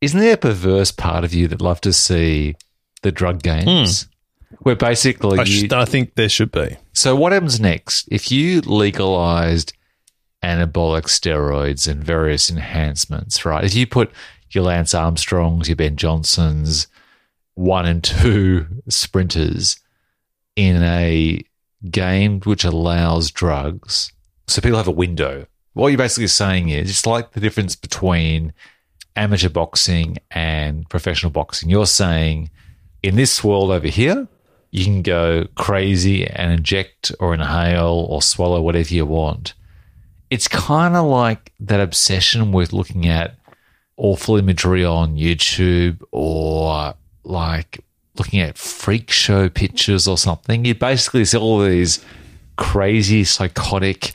Isn't 0.00 0.20
there 0.20 0.34
a 0.34 0.38
perverse 0.38 0.92
part 0.92 1.24
of 1.24 1.34
you 1.34 1.48
that 1.48 1.60
love 1.60 1.80
to 1.82 1.92
see 1.92 2.54
the 3.02 3.12
drug 3.12 3.42
games? 3.42 4.02
Hmm. 4.02 4.08
Where 4.60 4.76
basically 4.76 5.38
I, 5.38 5.42
you, 5.42 5.68
I 5.72 5.84
think 5.84 6.14
there 6.14 6.28
should 6.28 6.50
be. 6.50 6.76
So 6.94 7.14
what 7.14 7.32
happens 7.32 7.60
next? 7.60 8.08
If 8.10 8.32
you 8.32 8.60
legalized 8.62 9.74
anabolic 10.42 11.04
steroids 11.04 11.88
and 11.88 12.02
various 12.02 12.50
enhancements, 12.50 13.44
right? 13.44 13.64
If 13.64 13.74
you 13.74 13.86
put 13.86 14.10
your 14.50 14.64
Lance 14.64 14.94
Armstrongs, 14.94 15.68
your 15.68 15.76
Ben 15.76 15.96
Johnsons, 15.96 16.86
one 17.54 17.86
and 17.86 18.02
two 18.02 18.66
sprinters 18.88 19.78
in 20.56 20.82
a 20.82 21.42
game 21.90 22.40
which 22.40 22.64
allows 22.64 23.30
drugs, 23.30 24.12
so 24.46 24.60
people 24.60 24.78
have 24.78 24.88
a 24.88 24.92
window. 24.92 25.46
What 25.74 25.88
you're 25.88 25.98
basically 25.98 26.28
saying 26.28 26.70
is 26.70 26.90
it's 26.90 27.06
like 27.06 27.32
the 27.32 27.40
difference 27.40 27.76
between 27.76 28.52
amateur 29.14 29.48
boxing 29.48 30.18
and 30.30 30.88
professional 30.88 31.30
boxing. 31.30 31.68
You're 31.68 31.86
saying 31.86 32.50
in 33.02 33.16
this 33.16 33.44
world 33.44 33.70
over 33.70 33.88
here, 33.88 34.26
you 34.70 34.84
can 34.84 35.02
go 35.02 35.46
crazy 35.54 36.26
and 36.26 36.52
inject 36.52 37.12
or 37.20 37.34
inhale 37.34 38.06
or 38.10 38.22
swallow 38.22 38.60
whatever 38.60 38.92
you 38.92 39.06
want. 39.06 39.54
It's 40.30 40.48
kind 40.48 40.94
of 40.94 41.06
like 41.06 41.52
that 41.60 41.80
obsession 41.80 42.52
with 42.52 42.72
looking 42.72 43.06
at 43.06 43.38
awful 43.96 44.36
imagery 44.36 44.84
on 44.84 45.16
YouTube 45.16 46.02
or 46.12 46.94
like 47.24 47.84
looking 48.18 48.40
at 48.40 48.58
freak 48.58 49.10
show 49.10 49.48
pictures 49.48 50.06
or 50.06 50.18
something. 50.18 50.64
You 50.64 50.74
basically 50.74 51.24
see 51.24 51.38
all 51.38 51.60
these 51.60 52.04
crazy, 52.56 53.24
psychotic, 53.24 54.14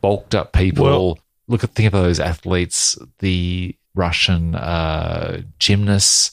bulked 0.00 0.34
up 0.34 0.52
people. 0.52 0.84
Well- 0.84 1.18
Look 1.48 1.64
at 1.64 1.70
think 1.70 1.92
of 1.92 2.00
those 2.00 2.20
athletes, 2.20 2.96
the 3.18 3.76
Russian 3.94 4.54
uh, 4.54 5.42
gymnasts 5.58 6.30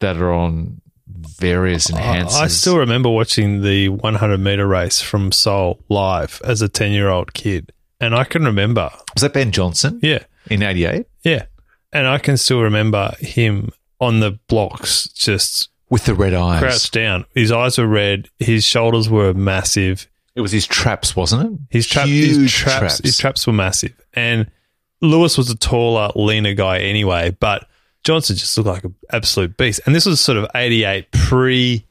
that 0.00 0.16
are 0.16 0.32
on 0.32 0.80
various 1.06 1.90
enhancers. 1.90 2.40
I 2.40 2.46
still 2.48 2.78
remember 2.78 3.08
watching 3.10 3.62
the 3.62 3.90
100 3.90 4.38
meter 4.38 4.66
race 4.66 5.00
from 5.00 5.32
Seoul 5.32 5.78
live 5.88 6.40
as 6.44 6.62
a 6.62 6.68
10 6.68 6.92
year 6.92 7.08
old 7.08 7.34
kid. 7.34 7.72
And 8.00 8.14
I 8.16 8.24
can 8.24 8.44
remember, 8.44 8.90
was 9.14 9.22
that 9.22 9.32
Ben 9.32 9.52
Johnson 9.52 10.00
yeah, 10.02 10.24
in 10.50 10.62
'88 10.62 11.06
yeah. 11.22 11.44
And 11.92 12.06
I 12.08 12.18
can 12.18 12.36
still 12.36 12.62
remember 12.62 13.14
him 13.20 13.70
on 14.00 14.20
the 14.20 14.32
blocks 14.48 15.08
just 15.10 15.68
with 15.92 16.06
the 16.06 16.14
red 16.14 16.32
eyes. 16.32 16.58
crouched 16.58 16.92
down. 16.94 17.26
His 17.34 17.52
eyes 17.52 17.76
were 17.76 17.86
red. 17.86 18.30
His 18.38 18.64
shoulders 18.64 19.10
were 19.10 19.34
massive. 19.34 20.08
It 20.34 20.40
was 20.40 20.50
his 20.50 20.66
traps, 20.66 21.14
wasn't 21.14 21.52
it? 21.52 21.60
His, 21.68 21.92
Huge 21.92 22.38
his 22.40 22.50
traps, 22.50 22.98
his 23.00 23.18
traps 23.18 23.46
were 23.46 23.52
massive. 23.52 23.92
And 24.14 24.50
Lewis 25.02 25.36
was 25.36 25.50
a 25.50 25.54
taller, 25.54 26.10
leaner 26.16 26.54
guy 26.54 26.78
anyway, 26.78 27.36
but 27.38 27.68
Johnson 28.04 28.36
just 28.36 28.56
looked 28.56 28.68
like 28.68 28.84
an 28.84 28.94
absolute 29.10 29.58
beast. 29.58 29.82
And 29.84 29.94
this 29.94 30.06
was 30.06 30.18
sort 30.18 30.38
of 30.38 30.46
88 30.54 31.12
pre. 31.12 31.84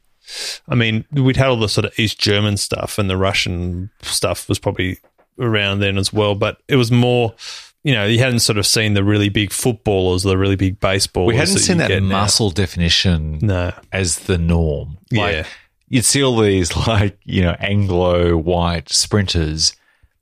I 0.68 0.74
mean, 0.74 1.06
we'd 1.12 1.38
had 1.38 1.50
all 1.50 1.60
the 1.60 1.70
sort 1.70 1.86
of 1.86 2.00
East 2.00 2.18
German 2.20 2.58
stuff 2.58 2.98
and 2.98 3.08
the 3.08 3.18
Russian 3.18 3.92
stuff 4.02 4.50
was 4.50 4.58
probably 4.58 4.98
around 5.38 5.80
then 5.80 6.00
as 6.00 6.12
well, 6.12 6.34
but 6.34 6.58
it 6.68 6.76
was 6.76 6.92
more, 6.92 7.36
you 7.84 7.94
know, 7.94 8.06
you 8.06 8.20
hadn't 8.20 8.40
sort 8.40 8.58
of 8.58 8.66
seen 8.68 8.94
the 8.94 9.04
really 9.04 9.30
big 9.30 9.52
footballers, 9.52 10.24
the 10.24 10.38
really 10.38 10.56
big 10.56 10.80
baseballers. 10.80 11.26
we 11.28 11.36
hadn't 11.36 11.58
seen 11.58 11.78
that 11.78 11.88
get 11.90 12.04
now. 12.04 12.22
muscle 12.22 12.50
definition 12.52 13.40
No. 13.42 13.74
as 13.92 14.20
the 14.20 14.38
norm. 14.38 14.98
Like, 15.12 15.34
Yeah. 15.36 15.46
you'd 15.90 16.06
see 16.06 16.24
all 16.24 16.40
these 16.40 16.76
like 16.88 17.18
you 17.24 17.42
know 17.42 17.56
Anglo 17.60 18.38
white 18.38 18.90
sprinters 18.92 19.74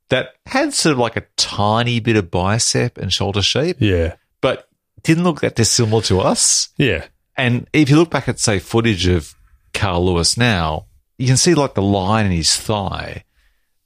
that 0.10 0.36
had 0.48 0.74
sort 0.74 0.94
of 0.94 1.00
like 1.00 1.16
a 1.18 1.24
tiny 1.38 2.00
bit 2.00 2.16
of 2.16 2.32
bicep 2.32 2.98
and 2.98 3.12
shoulder 3.14 3.42
shape, 3.42 3.78
Yeah. 3.80 4.16
but 4.42 4.68
didn't 5.04 5.24
look 5.24 5.42
that 5.42 5.56
dissimilar 5.56 6.02
to 6.04 6.20
us. 6.22 6.70
Yeah. 6.78 7.06
And 7.38 7.68
if 7.74 7.90
you 7.90 7.96
look 7.96 8.10
back 8.10 8.28
at 8.28 8.40
say 8.40 8.60
footage 8.60 9.06
of 9.08 9.34
Carl 9.74 10.06
Lewis 10.06 10.36
now, 10.38 10.86
you 11.18 11.28
can 11.28 11.38
see 11.38 11.54
like 11.54 11.74
the 11.76 11.82
line 11.82 12.26
in 12.26 12.32
his 12.32 12.56
thigh, 12.58 13.24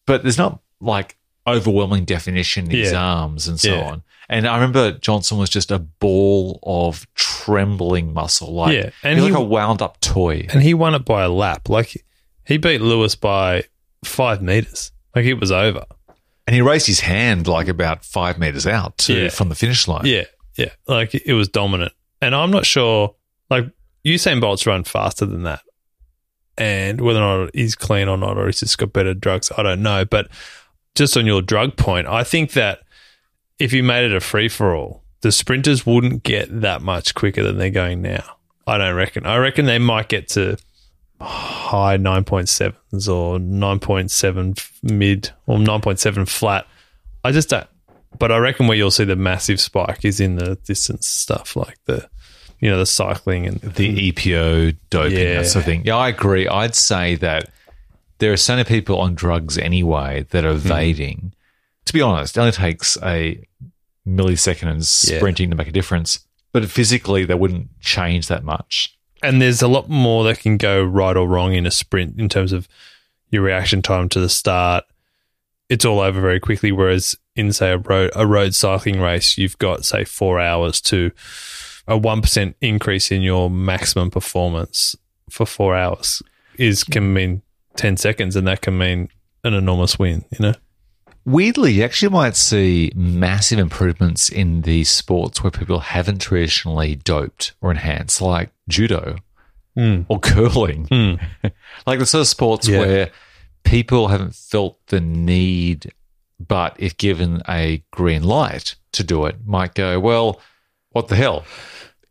but 0.07 0.23
there's 0.23 0.37
not 0.37 0.59
like 0.79 1.17
overwhelming 1.47 2.05
definition 2.05 2.65
in 2.65 2.71
his 2.71 2.91
Yeah. 2.91 3.03
arms 3.03 3.47
and 3.47 3.59
so 3.59 3.75
Yeah. 3.75 3.89
on. 3.89 4.03
And 4.29 4.47
I 4.47 4.55
remember 4.55 4.93
Johnson 4.93 5.37
was 5.37 5.49
just 5.49 5.69
a 5.71 5.79
ball 5.79 6.59
of 6.63 7.05
trembling 7.15 8.13
muscle, 8.13 8.53
like 8.53 8.73
Yeah, 8.73 8.89
and 9.03 9.19
and 9.19 9.23
like 9.23 9.33
a 9.33 9.43
wound 9.43 9.81
up 9.81 9.99
toy. 9.99 10.47
and 10.53 10.63
he 10.63 10.73
won 10.73 10.95
it 10.95 11.03
by 11.05 11.23
a 11.23 11.29
lap. 11.29 11.67
Like 11.69 12.03
he 12.45 12.57
beat 12.57 12.81
Lewis 12.81 13.15
by 13.15 13.63
five 14.05 14.41
meters. 14.41 14.91
Like 15.15 15.25
it 15.25 15.35
was 15.35 15.51
over. 15.51 15.85
And 16.47 16.55
he 16.55 16.61
raised 16.61 16.87
his 16.87 17.01
hand 17.01 17.47
like 17.47 17.67
about 17.67 18.03
five 18.05 18.37
meters 18.39 18.65
out 18.65 18.97
too, 18.97 19.23
Yeah. 19.23 19.29
from 19.29 19.49
the 19.49 19.55
finish 19.55 19.87
line. 19.87 20.05
Yeah, 20.05 20.23
yeah. 20.57 20.69
Like 20.87 21.13
it 21.13 21.33
was 21.33 21.49
dominant. 21.49 21.91
And 22.21 22.33
I'm 22.33 22.51
not 22.51 22.65
sure. 22.65 23.15
Like 23.49 23.65
Usain 24.05 24.39
Bolt's 24.41 24.65
run 24.65 24.83
faster 24.85 25.25
than 25.25 25.43
that, 25.43 25.61
and 26.57 27.01
whether 27.01 27.21
or 27.21 27.45
not 27.45 27.55
he's 27.55 27.75
clean 27.75 28.07
or 28.07 28.17
not, 28.17 28.37
or 28.37 28.45
he's 28.47 28.59
just 28.61 28.77
got 28.77 28.93
better 28.93 29.13
drugs, 29.13 29.51
I 29.57 29.63
don't 29.63 29.81
know. 29.81 30.05
But 30.05 30.29
just 30.95 31.17
on 31.17 31.25
your 31.25 31.41
drug 31.41 31.75
point, 31.77 32.07
I 32.07 32.23
think 32.23 32.51
that 32.53 32.79
if 33.59 33.73
you 33.73 33.83
made 33.83 34.05
it 34.05 34.15
a 34.15 34.19
free 34.19 34.49
for 34.49 34.75
all, 34.75 35.03
the 35.21 35.31
sprinters 35.31 35.85
wouldn't 35.85 36.23
get 36.23 36.61
that 36.61 36.81
much 36.81 37.15
quicker 37.15 37.43
than 37.43 37.57
they're 37.57 37.69
going 37.69 38.01
now. 38.01 38.23
I 38.67 38.77
don't 38.77 38.95
reckon. 38.95 39.25
I 39.25 39.37
reckon 39.37 39.65
they 39.65 39.79
might 39.79 40.09
get 40.09 40.27
to 40.29 40.57
high 41.21 41.97
9.7s 41.97 43.07
or 43.07 43.37
9.7 43.39 44.71
mid 44.83 45.29
or 45.47 45.57
9.7 45.57 46.27
flat. 46.27 46.67
I 47.23 47.31
just 47.31 47.49
don't. 47.49 47.67
But 48.19 48.31
I 48.31 48.37
reckon 48.37 48.67
where 48.67 48.77
you'll 48.77 48.91
see 48.91 49.05
the 49.05 49.15
massive 49.15 49.59
spike 49.59 50.05
is 50.05 50.19
in 50.19 50.35
the 50.35 50.55
distance 50.65 51.07
stuff, 51.07 51.55
like 51.55 51.77
the, 51.85 52.07
you 52.59 52.69
know, 52.69 52.77
the 52.77 52.85
cycling 52.85 53.47
and 53.47 53.59
The 53.61 54.11
EPO 54.11 54.77
doping, 54.89 55.17
Yeah. 55.17 55.33
that 55.35 55.47
sort 55.47 55.63
of 55.63 55.65
thing. 55.65 55.83
Yeah, 55.85 55.97
I 55.97 56.09
agree. 56.09 56.47
I'd 56.47 56.75
say 56.75 57.15
that 57.15 57.49
there 58.19 58.31
are 58.33 58.37
so 58.37 58.53
many 58.55 58.63
people 58.65 58.99
on 58.99 59.15
drugs 59.15 59.57
anyway 59.57 60.25
that 60.31 60.43
Hmm. 60.43 60.49
are 60.49 60.53
evading. 60.53 61.33
To 61.85 61.93
be 61.93 62.01
honest, 62.01 62.37
it 62.37 62.39
only 62.39 62.51
takes 62.53 62.97
a 63.03 63.43
millisecond 64.07 64.69
and 64.69 64.85
sprinting 64.85 65.49
to 65.49 65.55
make 65.55 65.67
a 65.67 65.71
difference. 65.71 66.19
But 66.51 66.69
physically, 66.69 67.25
they 67.25 67.33
wouldn't 67.35 67.79
change 67.81 68.27
that 68.27 68.43
much. 68.43 68.95
and 69.21 69.41
there's 69.41 69.61
a 69.61 69.69
lot 69.69 69.87
more 69.89 70.25
that 70.25 70.39
can 70.39 70.57
go 70.57 70.83
right 70.83 71.15
or 71.15 71.25
wrong 71.25 71.53
in 71.53 71.65
a 71.65 71.71
sprint 71.71 72.19
in 72.19 72.27
terms 72.27 72.51
of 72.51 72.67
your 73.31 73.41
reaction 73.41 73.81
time 73.81 74.09
to 74.09 74.19
the 74.19 74.27
start. 74.27 74.83
It's 75.69 75.85
all 75.85 76.01
over 76.01 76.19
very 76.19 76.41
quickly. 76.41 76.73
Whereas 76.73 77.15
in 77.33 77.53
say 77.53 77.71
a 77.71 77.77
road 77.77 78.11
a 78.15 78.27
road 78.27 78.53
cycling 78.53 78.99
race, 78.99 79.37
you've 79.37 79.57
got 79.59 79.85
say 79.85 80.03
four 80.03 80.41
hours 80.41 80.81
to 80.81 81.11
a 81.87 81.97
one 81.97 82.21
percent 82.21 82.57
increase 82.59 83.11
in 83.11 83.21
your 83.21 83.49
maximum 83.49 84.11
performance 84.11 84.93
for 85.29 85.45
four 85.45 85.73
hours 85.73 86.21
is 86.57 86.83
can 86.83 87.13
mean 87.13 87.41
ten 87.75 87.97
seconds, 87.97 88.35
and 88.35 88.47
that 88.47 88.61
can 88.61 88.77
mean 88.77 89.09
an 89.43 89.53
enormous 89.53 89.99
win. 89.99 90.25
You 90.31 90.47
know, 90.47 90.53
Weirdly, 91.25 91.71
you 91.73 91.83
actually 91.83 92.09
might 92.09 92.35
see 92.35 92.91
massive 92.95 93.57
improvements 93.57 94.27
in 94.27 94.63
the 94.63 94.83
sports 94.83 95.41
where 95.41 95.51
people 95.51 95.79
haven't 95.79 96.19
traditionally 96.19 96.95
doped 96.95 97.53
or 97.61 97.71
enhanced, 97.71 98.21
like 98.21 98.49
judo 98.67 99.15
hmm. 99.75 100.01
or 100.09 100.19
curling. 100.19 100.85
Hmm. 100.85 101.47
like 101.87 101.99
the 101.99 102.05
sort 102.05 102.21
of 102.21 102.27
sports 102.27 102.67
Yeah. 102.67 102.79
where 102.79 103.11
people 103.63 104.09
haven't 104.09 104.35
felt 104.35 104.85
the 104.87 104.99
need, 104.99 105.93
but 106.45 106.75
if 106.77 106.97
given 106.97 107.41
a 107.47 107.81
green 107.91 108.23
light 108.23 108.75
to 108.91 109.03
do 109.03 109.25
it, 109.25 109.37
might 109.45 109.75
go, 109.75 110.01
well, 110.01 110.41
what 110.89 111.07
the 111.07 111.15
hell? 111.15 111.45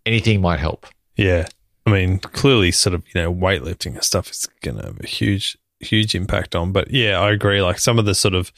Anything 0.06 0.40
might 0.40 0.58
help. 0.58 0.86
Yeah. 1.16 1.46
I 1.86 1.90
mean, 1.90 2.18
clearly, 2.18 2.70
sort 2.72 2.94
of, 2.94 3.02
you 3.14 3.20
know, 3.20 3.32
weightlifting 3.34 3.94
and 3.94 4.04
stuff 4.04 4.30
is 4.30 4.48
going 4.62 4.76
to 4.78 4.84
have 4.84 5.00
a 5.00 5.06
huge, 5.06 5.58
huge 5.80 6.14
impact 6.14 6.54
on. 6.54 6.72
But 6.72 6.90
yeah, 6.90 7.18
I 7.20 7.32
agree. 7.32 7.60
Like 7.62 7.78
some 7.78 7.98
of 7.98 8.04
the 8.04 8.14
sort 8.14 8.34
of, 8.34 8.52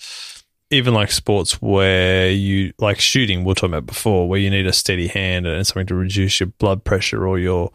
even 0.70 0.93
like 0.95 1.11
sports 1.11 1.61
where 1.62 2.31
you, 2.31 2.72
like 2.79 3.01
shooting, 3.01 3.45
we 3.45 3.53
are 3.53 3.55
talking 3.55 3.70
about 3.75 3.87
before, 3.87 4.29
where 4.29 4.39
you 4.41 4.51
need 4.51 4.66
a 4.66 4.72
steady 4.72 5.07
hand 5.09 5.47
and 5.47 5.66
something 5.66 5.87
to 5.87 5.95
reduce 5.95 6.41
your 6.41 6.49
blood 6.49 6.85
pressure 6.85 7.27
or 7.27 7.39
your 7.39 7.70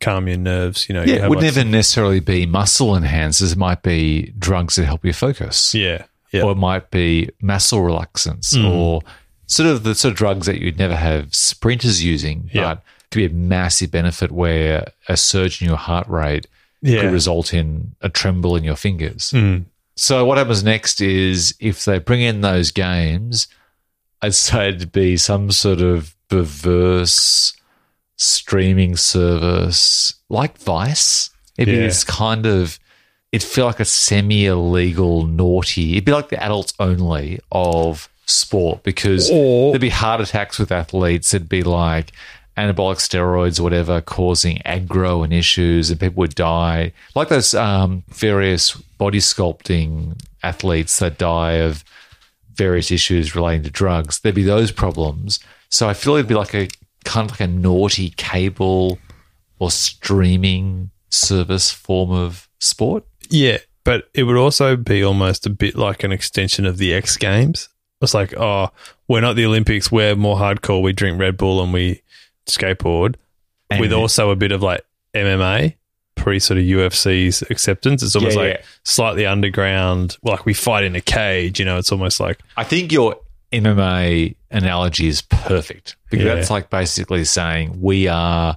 calm 0.00 0.26
your 0.28 0.38
nerves. 0.38 0.88
You 0.88 0.94
know, 0.94 1.02
you 1.02 1.14
Yeah, 1.14 1.24
it 1.24 1.28
would 1.28 1.38
like 1.38 1.54
never 1.54 1.64
necessarily 1.64 2.20
be 2.20 2.46
muscle 2.46 2.88
enhancers. 2.92 3.52
It 3.52 3.58
might 3.58 3.82
be 3.82 4.32
drugs 4.38 4.76
that 4.76 4.86
help 4.86 5.04
you 5.04 5.12
focus. 5.12 5.74
Yeah. 5.74 6.04
Yeah. 6.30 6.42
or 6.42 6.52
it 6.52 6.56
might 6.56 6.90
be 6.90 7.30
muscle 7.40 7.80
relaxants, 7.80 8.54
Mm. 8.54 8.70
or 8.70 9.00
sort 9.46 9.66
of 9.70 9.82
the 9.82 9.94
sort 9.94 10.12
of 10.12 10.18
drugs 10.18 10.46
that 10.46 10.60
you'd 10.60 10.78
never 10.78 10.94
have 10.94 11.34
sprinters 11.34 12.04
using, 12.04 12.50
Yeah. 12.52 12.74
but 12.74 12.82
could 13.10 13.18
be 13.18 13.24
a 13.26 13.30
massive 13.30 13.90
benefit 13.90 14.30
where 14.30 14.92
a 15.08 15.16
surge 15.16 15.62
in 15.62 15.68
your 15.68 15.76
heart 15.78 16.06
rate 16.08 16.46
Yeah. 16.82 17.02
could 17.02 17.12
result 17.12 17.54
in 17.54 17.94
a 18.02 18.08
tremble 18.08 18.54
in 18.56 18.64
your 18.64 18.76
fingers. 18.76 19.30
Mm. 19.34 19.64
So 19.96 20.24
what 20.24 20.38
happens 20.38 20.62
next 20.62 21.00
is 21.00 21.54
if 21.58 21.84
they 21.84 21.98
bring 21.98 22.20
in 22.20 22.40
those 22.42 22.70
games, 22.70 23.48
I'd 24.22 24.34
say 24.34 24.68
it'd 24.68 24.92
be 24.92 25.16
some 25.16 25.50
sort 25.50 25.80
of 25.80 26.14
perverse 26.28 27.54
streaming 28.16 28.96
service 28.96 30.14
like 30.28 30.58
Vice. 30.58 31.30
It'd 31.56 31.72
be 31.72 31.78
this 31.80 32.04
kind 32.04 32.46
of 32.46 32.78
it'd 33.32 33.46
feel 33.48 33.66
like 33.66 33.80
a 33.80 33.84
semi 33.84 34.46
illegal 34.46 35.26
naughty. 35.26 35.92
It'd 35.92 36.04
be 36.04 36.12
like 36.12 36.28
the 36.28 36.42
adults 36.42 36.72
only 36.78 37.40
of 37.52 38.08
sport 38.26 38.82
because 38.82 39.30
Or- 39.30 39.72
there'd 39.72 39.80
be 39.80 39.88
heart 39.88 40.20
attacks 40.20 40.58
with 40.58 40.70
athletes. 40.72 41.32
It'd 41.34 41.48
be 41.48 41.62
like 41.62 42.12
anabolic 42.58 42.96
steroids 42.96 43.60
or 43.60 43.62
whatever 43.62 44.00
causing 44.00 44.58
aggro 44.66 45.22
and 45.22 45.32
issues 45.32 45.90
and 45.90 46.00
people 46.00 46.20
would 46.20 46.34
die. 46.34 46.92
Like 47.14 47.28
those 47.28 47.54
um, 47.54 48.02
various 48.08 48.74
body 48.98 49.18
sculpting 49.18 50.20
athletes 50.42 50.98
that 50.98 51.18
die 51.18 51.52
of 51.52 51.84
various 52.54 52.90
issues 52.90 53.36
relating 53.36 53.62
to 53.62 53.70
drugs. 53.70 54.18
There'd 54.18 54.34
be 54.34 54.42
those 54.42 54.72
problems. 54.72 55.38
So 55.70 55.88
I 55.88 55.94
feel 55.94 56.14
it'd 56.14 56.26
be 56.26 56.34
like 56.34 56.54
a 56.54 56.68
kind 57.04 57.30
of 57.30 57.30
like 57.30 57.48
a 57.48 57.52
naughty 57.52 58.10
cable 58.10 58.98
or 59.60 59.70
streaming 59.70 60.90
service 61.10 61.70
form 61.70 62.10
of 62.10 62.48
sport. 62.58 63.04
Yeah, 63.30 63.58
but 63.84 64.08
it 64.14 64.24
would 64.24 64.36
also 64.36 64.76
be 64.76 65.04
almost 65.04 65.46
a 65.46 65.50
bit 65.50 65.76
like 65.76 66.02
an 66.02 66.12
extension 66.12 66.66
of 66.66 66.78
the 66.78 66.92
X 66.92 67.16
Games. 67.16 67.68
It's 68.00 68.14
like, 68.14 68.34
oh, 68.36 68.70
we're 69.08 69.20
not 69.20 69.36
the 69.36 69.46
Olympics. 69.46 69.90
We're 69.90 70.14
more 70.14 70.36
hardcore. 70.36 70.82
We 70.82 70.92
drink 70.92 71.20
Red 71.20 71.36
Bull 71.36 71.62
and 71.62 71.72
we 71.72 72.02
skateboard, 72.48 73.14
And- 73.70 73.80
with 73.80 73.92
also 73.92 74.30
a 74.30 74.36
bit 74.36 74.52
of 74.52 74.62
like 74.62 74.84
MMA 75.14 75.74
pre 76.16 76.38
sort 76.40 76.58
of 76.58 76.64
UFC's 76.64 77.42
acceptance. 77.50 78.02
It's 78.02 78.16
almost 78.16 78.36
Yeah, 78.36 78.42
like 78.42 78.54
yeah. 78.54 78.62
slightly 78.84 79.24
underground. 79.26 80.16
Like 80.22 80.44
we 80.46 80.52
fight 80.54 80.82
in 80.84 80.96
a 80.96 81.00
cage. 81.00 81.58
You 81.60 81.64
know, 81.64 81.78
it's 81.78 81.92
almost 81.92 82.18
like 82.20 82.40
I 82.56 82.64
think 82.64 82.90
your 82.92 83.16
MMA 83.52 84.34
analogy 84.50 85.06
is 85.06 85.22
perfect 85.22 85.96
because 86.10 86.26
Yeah. 86.26 86.34
that's 86.34 86.50
like 86.50 86.70
basically 86.70 87.24
saying 87.24 87.80
we 87.80 88.08
are 88.08 88.56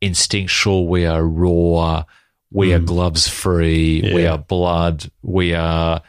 instinctual, 0.00 0.86
we 0.86 1.06
are 1.06 1.24
raw, 1.24 2.04
we 2.52 2.72
are 2.72 2.78
gloves 2.78 3.26
free, 3.28 4.02
we 4.14 4.22
Mm. 4.22 4.32
Are 4.32 4.38
blood, 4.38 5.10
we 5.22 5.54
are 5.54 6.00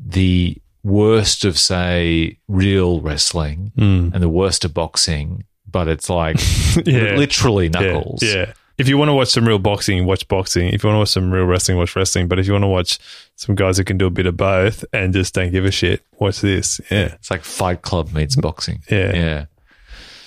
the 0.00 0.56
worst 0.82 1.44
of, 1.44 1.58
say, 1.58 2.38
real 2.48 3.00
wrestling 3.00 3.72
Mm. 3.78 4.12
and 4.14 4.22
the 4.22 4.28
worst 4.28 4.64
of 4.64 4.74
boxing, 4.74 5.44
but 5.70 5.88
it's 5.88 6.08
like 6.10 6.36
Yeah. 6.86 7.14
literally 7.16 7.66
yeah, 7.66 7.70
knuckles. 7.80 8.22
yeah. 8.22 8.52
If 8.78 8.88
you 8.88 8.96
want 8.96 9.08
to 9.08 9.12
watch 9.12 9.28
some 9.28 9.46
real 9.48 9.58
boxing, 9.58 10.06
watch 10.06 10.28
boxing. 10.28 10.68
If 10.68 10.84
you 10.84 10.88
want 10.88 10.94
to 10.96 10.98
watch 11.00 11.08
some 11.08 11.32
real 11.32 11.44
wrestling, 11.46 11.78
watch 11.78 11.96
wrestling. 11.96 12.28
But 12.28 12.38
if 12.38 12.46
you 12.46 12.52
want 12.52 12.62
to 12.62 12.68
watch 12.68 13.00
some 13.34 13.56
guys 13.56 13.76
who 13.76 13.82
can 13.82 13.98
do 13.98 14.06
a 14.06 14.10
bit 14.10 14.26
of 14.26 14.36
both 14.36 14.84
and 14.92 15.12
just 15.12 15.34
don't 15.34 15.50
give 15.50 15.64
a 15.64 15.72
shit, 15.72 16.02
watch 16.20 16.40
this. 16.42 16.80
Yeah. 16.88 17.14
It's 17.14 17.28
like 17.28 17.42
Fight 17.42 17.82
Club 17.82 18.12
meets 18.12 18.36
boxing. 18.36 18.82
Yeah. 18.88 19.12
Yeah. 19.16 19.44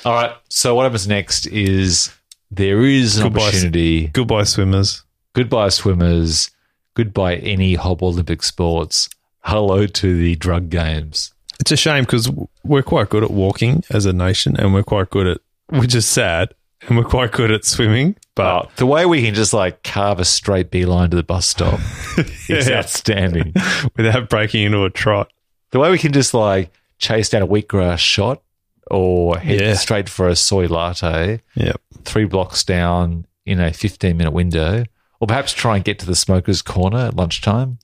All 0.03 0.11
right. 0.13 0.31
So 0.49 0.75
what 0.75 0.83
happens 0.83 1.07
next 1.07 1.47
is 1.47 2.11
there 2.49 2.81
is 2.81 3.17
an 3.19 3.23
Goodbye, 3.23 3.41
opportunity. 3.43 4.07
Goodbye, 4.07 4.43
swimmers. 4.43 5.03
Goodbye, 5.31 5.69
swimmers. 5.69 6.51
Goodbye, 6.93 7.35
any 7.37 7.75
hob 7.75 8.03
Olympic 8.03 8.43
sports. 8.43 9.07
Hello 9.45 9.87
to 9.87 10.17
the 10.17 10.35
drug 10.35 10.69
games. 10.69 11.33
It's 11.61 11.71
a 11.71 11.77
shame 11.77 12.03
because 12.03 12.29
we're 12.63 12.81
quite 12.83 13.09
good 13.09 13.23
at 13.23 13.31
walking 13.31 13.83
as 13.91 14.05
a 14.05 14.11
nation, 14.13 14.57
and 14.57 14.73
we're 14.73 14.83
quite 14.83 15.09
good 15.09 15.27
at, 15.27 15.37
which 15.69 15.95
is 15.95 16.05
sad, 16.07 16.53
and 16.87 16.97
we're 16.97 17.03
quite 17.05 17.31
good 17.31 17.51
at 17.51 17.63
swimming. 17.65 18.15
But 18.35 18.43
Uh, 18.43 18.65
the 18.77 18.85
way 18.85 19.05
we 19.05 19.23
can 19.23 19.33
just 19.35 19.53
like 19.53 19.83
carve 19.83 20.19
a 20.19 20.25
straight 20.25 20.71
beeline 20.71 21.09
to 21.11 21.15
the 21.15 21.23
bus 21.23 21.47
stop 21.47 21.79
is 22.49 22.69
outstanding. 22.69 23.53
without 23.97 24.27
breaking 24.29 24.63
into 24.63 24.83
a 24.83 24.89
trot, 24.89 25.31
The 25.71 25.79
way 25.79 25.89
we 25.91 25.97
can 25.99 26.11
just 26.11 26.33
like 26.33 26.71
chase 26.97 27.29
down 27.29 27.41
a 27.43 27.47
wheatgrass 27.47 27.99
shot 27.99 28.41
or 28.89 29.37
head 29.37 29.61
Yeah. 29.61 29.73
straight 29.75 30.09
for 30.09 30.27
a 30.27 30.35
soy 30.35 30.67
latte 30.67 31.39
yeah, 31.55 31.73
three 32.03 32.25
blocks 32.25 32.63
down 32.63 33.25
in 33.45 33.59
a 33.59 33.71
15 33.71 34.17
minute 34.17 34.31
window, 34.31 34.83
or 35.19 35.27
perhaps 35.27 35.53
try 35.53 35.75
and 35.75 35.85
get 35.85 35.99
to 35.99 36.05
the 36.05 36.15
smoker's 36.15 36.61
corner 36.63 36.97
at 37.07 37.15
lunchtime 37.15 37.77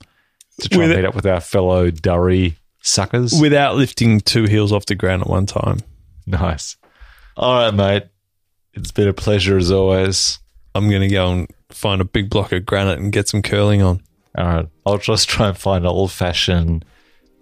to 0.61 0.69
try 0.69 0.79
With 0.79 0.91
and 0.91 0.99
meet 1.01 1.07
up 1.07 1.13
with 1.15 1.25
our 1.27 1.39
fellow 1.41 1.91
Durry 1.91 2.57
suckers. 2.87 3.33
without 3.39 3.75
lifting 3.75 4.19
two 4.21 4.45
heels 4.45 4.71
off 4.71 4.85
the 4.85 4.95
ground 4.95 5.21
at 5.23 5.29
one 5.29 5.45
time. 5.45 5.79
nice. 6.25 6.77
All 7.35 7.53
right, 7.53 7.73
mate. 7.73 8.03
It's 8.73 8.91
been 8.91 9.07
a 9.07 9.13
pleasure 9.13 9.57
as 9.57 9.71
always. 9.71 10.39
I'm 10.73 10.89
going 10.89 11.01
to 11.01 11.07
go 11.07 11.31
and 11.31 11.47
find 11.69 12.01
a 12.01 12.05
big 12.05 12.29
block 12.29 12.51
of 12.51 12.65
granite 12.65 12.99
and 12.99 13.11
get 13.11 13.27
some 13.27 13.41
curling 13.41 13.81
on. 13.81 14.01
All 14.37 14.45
right. 14.45 14.67
I'll 14.85 14.97
just 14.97 15.29
try 15.29 15.47
and 15.49 15.57
find 15.57 15.83
an 15.85 15.89
old 15.91 16.11
fashioned, 16.11 16.85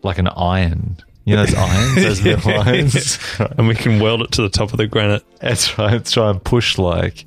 like 0.04 0.18
an 0.18 0.28
iron. 0.28 0.98
You 1.26 1.36
know 1.36 1.46
those 1.46 1.56
irons, 1.58 1.96
those 1.96 2.22
metal 2.24 2.52
irons? 2.62 3.20
and 3.58 3.68
we 3.68 3.76
can 3.76 4.00
weld 4.00 4.22
it 4.22 4.32
to 4.34 4.42
the 4.42 4.50
top 4.50 4.72
of 4.72 4.78
the 4.78 4.88
granite. 4.88 5.24
Let's 5.42 5.68
try, 5.68 5.92
let's 5.92 6.12
try 6.12 6.30
and 6.30 6.44
push 6.44 6.78
like 6.78 7.26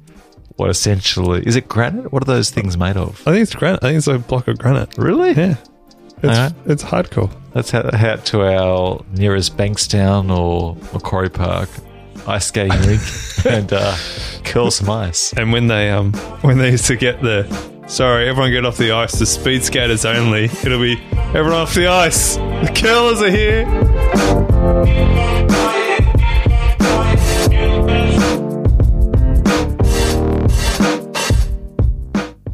what 0.56 0.70
essentially 0.70 1.42
is 1.46 1.54
it 1.56 1.68
granite? 1.68 2.12
What 2.12 2.22
are 2.22 2.26
those 2.26 2.50
things 2.50 2.76
made 2.76 2.96
of? 2.96 3.20
I 3.26 3.32
think 3.32 3.42
it's 3.42 3.54
granite. 3.54 3.82
I 3.84 3.88
think 3.88 3.98
it's 3.98 4.06
a 4.08 4.18
block 4.18 4.48
of 4.48 4.58
granite. 4.58 4.96
Really? 4.98 5.32
Yeah. 5.32 5.56
It's, 6.22 6.38
Alright. 6.38 6.52
it's 6.66 6.82
hardcore. 6.82 7.30
Let's 7.54 7.70
head 7.70 7.94
out 7.94 8.24
to 8.26 8.42
our 8.42 9.04
nearest 9.12 9.56
Bankstown 9.56 10.36
or 10.36 10.76
Macquarie 10.92 11.30
Park 11.30 11.68
ice 12.26 12.46
skating 12.46 12.80
rink 12.82 13.00
and 13.46 13.72
uh, 13.72 13.96
curl 14.44 14.70
some 14.70 14.90
ice. 14.90 15.32
And 15.34 15.52
when 15.52 15.66
they 15.68 15.90
um 15.90 16.12
when 16.42 16.58
they 16.58 16.70
used 16.72 16.86
to 16.86 16.96
get 16.96 17.22
the 17.22 17.46
sorry, 17.86 18.28
everyone 18.28 18.50
get 18.50 18.64
off 18.66 18.76
the 18.76 18.92
ice, 18.92 19.18
the 19.18 19.26
speed 19.26 19.62
skaters 19.64 20.04
only, 20.04 20.44
it'll 20.44 20.80
be 20.80 21.00
everyone 21.12 21.52
off 21.52 21.74
the 21.74 21.86
ice. 21.86 22.36
The 22.36 22.72
curlers 22.74 23.22
are 23.22 23.30
here. 23.30 23.64